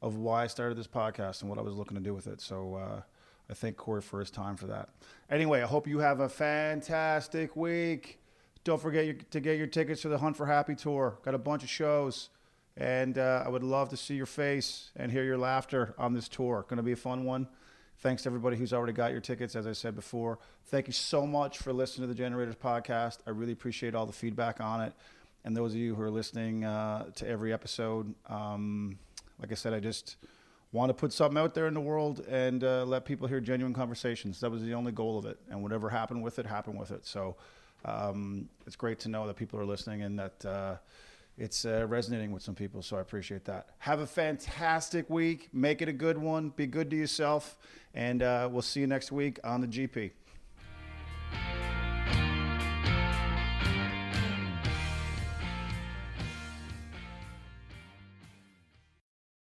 of 0.00 0.16
why 0.16 0.42
I 0.42 0.46
started 0.48 0.76
this 0.76 0.88
podcast 0.88 1.42
and 1.42 1.48
what 1.48 1.60
I 1.60 1.62
was 1.62 1.76
looking 1.76 1.96
to 1.96 2.02
do 2.02 2.12
with 2.12 2.26
it. 2.26 2.40
So 2.40 2.74
uh, 2.74 3.02
I 3.48 3.54
thank 3.54 3.76
Cory 3.76 4.02
for 4.02 4.18
his 4.18 4.32
time 4.32 4.56
for 4.56 4.66
that. 4.66 4.88
Anyway, 5.30 5.62
I 5.62 5.66
hope 5.66 5.86
you 5.86 6.00
have 6.00 6.18
a 6.18 6.28
fantastic 6.28 7.54
week. 7.54 8.18
Don't 8.64 8.82
forget 8.82 9.30
to 9.30 9.38
get 9.38 9.58
your 9.58 9.68
tickets 9.68 10.02
to 10.02 10.08
the 10.08 10.18
Hunt 10.18 10.36
for 10.36 10.46
Happy 10.46 10.74
tour. 10.74 11.18
Got 11.24 11.34
a 11.34 11.38
bunch 11.38 11.62
of 11.62 11.68
shows, 11.68 12.30
and 12.76 13.18
uh, 13.18 13.42
I 13.44 13.48
would 13.48 13.62
love 13.62 13.90
to 13.90 13.96
see 13.96 14.14
your 14.14 14.26
face 14.26 14.90
and 14.96 15.12
hear 15.12 15.24
your 15.24 15.38
laughter 15.38 15.94
on 15.98 16.14
this 16.14 16.28
tour. 16.28 16.64
Going 16.68 16.78
to 16.78 16.82
be 16.82 16.92
a 16.92 16.96
fun 16.96 17.24
one. 17.24 17.48
Thanks 17.98 18.22
to 18.22 18.28
everybody 18.28 18.56
who's 18.56 18.72
already 18.72 18.92
got 18.92 19.12
your 19.12 19.20
tickets, 19.20 19.54
as 19.54 19.66
I 19.66 19.72
said 19.72 19.94
before. 19.94 20.38
Thank 20.66 20.86
you 20.86 20.92
so 20.92 21.26
much 21.26 21.58
for 21.58 21.72
listening 21.72 22.08
to 22.08 22.14
the 22.14 22.18
Generators 22.18 22.56
podcast. 22.56 23.18
I 23.26 23.30
really 23.30 23.52
appreciate 23.52 23.94
all 23.94 24.06
the 24.06 24.12
feedback 24.12 24.60
on 24.60 24.80
it. 24.80 24.92
And 25.44 25.56
those 25.56 25.72
of 25.72 25.78
you 25.78 25.94
who 25.94 26.02
are 26.02 26.10
listening 26.10 26.64
uh, 26.64 27.10
to 27.16 27.28
every 27.28 27.52
episode, 27.52 28.14
um, 28.26 28.98
like 29.40 29.52
I 29.52 29.54
said, 29.54 29.74
I 29.74 29.80
just 29.80 30.16
want 30.72 30.88
to 30.90 30.94
put 30.94 31.12
something 31.12 31.38
out 31.38 31.54
there 31.54 31.66
in 31.66 31.74
the 31.74 31.80
world 31.80 32.24
and 32.28 32.64
uh, 32.64 32.84
let 32.84 33.04
people 33.04 33.28
hear 33.28 33.40
genuine 33.40 33.74
conversations. 33.74 34.40
That 34.40 34.50
was 34.50 34.62
the 34.62 34.74
only 34.74 34.92
goal 34.92 35.18
of 35.18 35.26
it. 35.26 35.38
And 35.50 35.62
whatever 35.62 35.90
happened 35.90 36.22
with 36.22 36.38
it, 36.38 36.46
happened 36.46 36.78
with 36.78 36.90
it. 36.90 37.06
So 37.06 37.36
um, 37.84 38.48
it's 38.66 38.76
great 38.76 38.98
to 39.00 39.08
know 39.08 39.26
that 39.26 39.36
people 39.36 39.60
are 39.60 39.64
listening 39.64 40.02
and 40.02 40.18
that 40.18 40.44
uh, 40.44 40.76
it's 41.38 41.64
uh, 41.64 41.86
resonating 41.88 42.30
with 42.30 42.42
some 42.42 42.54
people. 42.54 42.82
So 42.82 42.96
I 42.96 43.00
appreciate 43.00 43.44
that. 43.46 43.68
Have 43.78 44.00
a 44.00 44.06
fantastic 44.06 45.08
week. 45.08 45.48
Make 45.52 45.82
it 45.82 45.88
a 45.88 45.92
good 45.92 46.18
one. 46.18 46.50
Be 46.50 46.66
good 46.66 46.90
to 46.90 46.96
yourself. 46.96 47.58
And 47.94 48.22
uh, 48.22 48.48
we'll 48.50 48.62
see 48.62 48.80
you 48.80 48.86
next 48.86 49.12
week 49.12 49.38
on 49.44 49.60
the 49.60 49.66
GP. 49.66 50.12